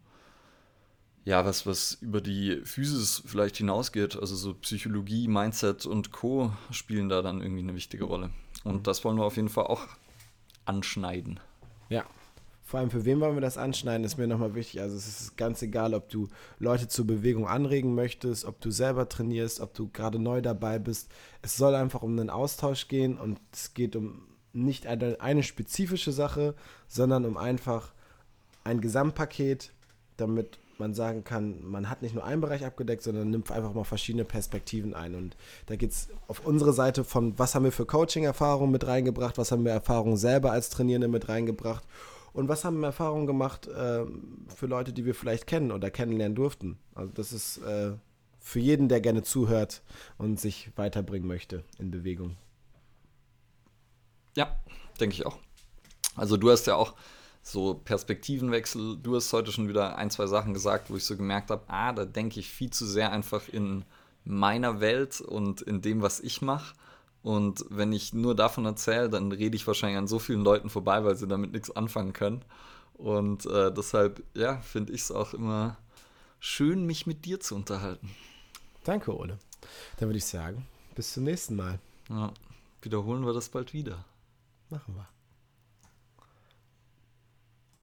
ja, 1.24 1.46
was, 1.46 1.68
was 1.68 2.00
über 2.02 2.20
die 2.20 2.62
Physis 2.64 3.22
vielleicht 3.28 3.58
hinausgeht. 3.58 4.16
Also 4.16 4.36
so 4.36 4.56
Psychologie, 4.56 5.28
Mindset 5.28 5.86
und 5.86 6.12
Co. 6.12 6.52
spielen 6.72 7.10
da 7.10 7.22
dann 7.22 7.42
irgendwie 7.42 7.62
eine 7.62 7.76
wichtige 7.76 8.06
Rolle. 8.06 8.32
Und 8.68 8.88
das 8.88 9.04
wollen 9.06 9.18
wir 9.18 9.26
auf 9.26 9.38
jeden 9.38 9.50
Fall 9.50 9.68
auch 9.68 9.88
anschneiden. 10.66 11.40
Ja. 11.90 12.06
Vor 12.64 12.82
allem 12.82 12.90
für 12.90 13.06
wen 13.06 13.22
wollen 13.22 13.36
wir 13.36 13.42
das 13.42 13.58
anschneiden, 13.58 14.04
ist 14.04 14.18
mir 14.18 14.28
nochmal 14.28 14.54
wichtig. 14.54 14.82
Also 14.82 14.98
es 14.98 15.08
ist 15.08 15.38
ganz 15.38 15.62
egal, 15.62 15.94
ob 15.94 16.10
du 16.10 16.28
Leute 16.60 16.90
zur 16.90 17.08
Bewegung 17.08 17.48
anregen 17.48 17.96
möchtest, 17.96 18.44
ob 18.44 18.60
du 18.60 18.72
selber 18.72 19.08
trainierst, 19.08 19.62
ob 19.62 19.74
du 19.74 19.90
gerade 19.90 20.20
neu 20.20 20.42
dabei 20.42 20.78
bist. 20.78 21.10
Es 21.42 21.56
soll 21.56 21.76
einfach 21.76 22.02
um 22.02 22.12
einen 22.12 22.30
Austausch 22.30 22.90
gehen 22.90 23.18
und 23.18 23.40
es 23.54 23.74
geht 23.74 23.96
um 23.96 24.28
nicht 24.52 24.86
eine, 24.86 25.22
eine 25.22 25.44
spezifische 25.44 26.12
Sache, 26.12 26.56
sondern 26.90 27.24
um 27.24 27.38
einfach 27.38 27.94
ein 28.66 28.82
Gesamtpaket, 28.82 29.72
damit 30.18 30.60
man 30.80 30.94
sagen 30.94 31.24
kann, 31.24 31.64
man 31.64 31.90
hat 31.90 32.02
nicht 32.02 32.16
nur 32.16 32.24
einen 32.24 32.42
Bereich 32.42 32.66
abgedeckt, 32.66 33.04
sondern 33.04 33.30
nimmt 33.30 33.52
einfach 33.52 33.74
mal 33.74 33.84
verschiedene 33.84 34.26
Perspektiven 34.26 34.94
ein. 34.94 35.16
Und 35.16 35.36
da 35.66 35.76
geht 35.76 35.92
es 35.92 36.10
auf 36.28 36.46
unsere 36.46 36.74
Seite 36.74 37.04
von, 37.04 37.38
was 37.38 37.56
haben 37.56 37.66
wir 37.66 37.72
für 37.72 37.86
Coaching-Erfahrungen 37.86 38.72
mit 38.72 38.88
reingebracht, 38.88 39.38
was 39.38 39.52
haben 39.52 39.66
wir 39.66 39.72
Erfahrungen 39.72 40.18
selber 40.18 40.52
als 40.52 40.70
Trainierende 40.70 41.08
mit 41.08 41.30
reingebracht 41.30 41.84
und 42.34 42.48
was 42.50 42.64
haben 42.64 42.80
wir 42.80 42.88
Erfahrungen 42.88 43.26
gemacht 43.26 43.68
äh, 43.68 44.06
für 44.56 44.68
Leute, 44.68 44.94
die 44.94 45.06
wir 45.06 45.16
vielleicht 45.16 45.48
kennen 45.48 45.72
oder 45.72 45.90
kennenlernen 45.90 46.36
durften. 46.36 46.78
Also 46.94 47.12
das 47.14 47.34
ist 47.34 47.58
äh, 47.58 47.94
für 48.40 48.60
jeden, 48.60 48.90
der 48.90 49.02
gerne 49.02 49.24
zuhört 49.24 49.82
und 50.18 50.40
sich 50.40 50.70
weiterbringen 50.76 51.28
möchte 51.28 51.64
in 51.80 51.90
Bewegung. 51.92 52.38
Ja, 54.36 54.56
denke 55.00 55.16
ich 55.16 55.26
auch. 55.26 55.38
Also 56.16 56.38
du 56.38 56.52
hast 56.52 56.68
ja 56.68 56.76
auch 56.76 56.94
so 57.52 57.74
Perspektivenwechsel. 57.76 58.98
Du 58.98 59.16
hast 59.16 59.32
heute 59.32 59.52
schon 59.52 59.70
wieder 59.70 59.98
ein, 59.98 60.10
zwei 60.12 60.28
Sachen 60.28 60.54
gesagt, 60.54 60.90
wo 60.90 60.98
ich 60.98 61.06
so 61.06 61.16
gemerkt 61.16 61.50
habe, 61.50 61.64
ah, 61.68 61.94
da 61.94 62.06
denke 62.06 62.40
ich 62.40 62.50
viel 62.50 62.70
zu 62.70 62.86
sehr 62.86 63.12
einfach 63.12 63.48
in 63.48 63.86
meiner 64.26 64.82
Welt 64.82 65.22
und 65.22 65.62
in 65.62 65.82
dem, 65.82 66.02
was 66.02 66.20
ich 66.20 66.42
mache. 66.42 66.76
Und 67.24 67.66
wenn 67.70 67.94
ich 67.94 68.14
nur 68.14 68.36
davon 68.36 68.66
erzähle, 68.66 69.10
dann 69.10 69.32
rede 69.32 69.56
ich 69.56 69.66
wahrscheinlich 69.66 69.98
an 69.98 70.08
so 70.08 70.20
vielen 70.20 70.44
Leuten 70.44 70.70
vorbei, 70.70 71.04
weil 71.04 71.16
sie 71.16 71.28
damit 71.28 71.54
nichts 71.54 71.72
anfangen 71.72 72.14
können. 72.14 72.44
Und 72.94 73.46
äh, 73.46 73.72
deshalb, 73.74 74.24
ja, 74.34 74.58
finde 74.58 74.94
ich 74.94 75.02
es 75.02 75.12
auch 75.12 75.34
immer 75.34 75.78
schön, 76.40 76.86
mich 76.86 77.08
mit 77.08 77.26
dir 77.26 77.40
zu 77.40 77.56
unterhalten. 77.56 78.10
Danke, 78.84 79.16
Ole. 79.16 79.40
Dann 79.98 80.10
würde 80.10 80.18
ich 80.18 80.26
sagen, 80.26 80.68
bis 80.96 81.14
zum 81.14 81.24
nächsten 81.24 81.56
Mal. 81.56 81.80
Ja, 82.10 82.34
wiederholen 82.82 83.26
wir 83.26 83.34
das 83.34 83.50
bald 83.50 83.74
wieder. 83.74 84.04
Machen 84.70 84.96
wir. 84.96 85.17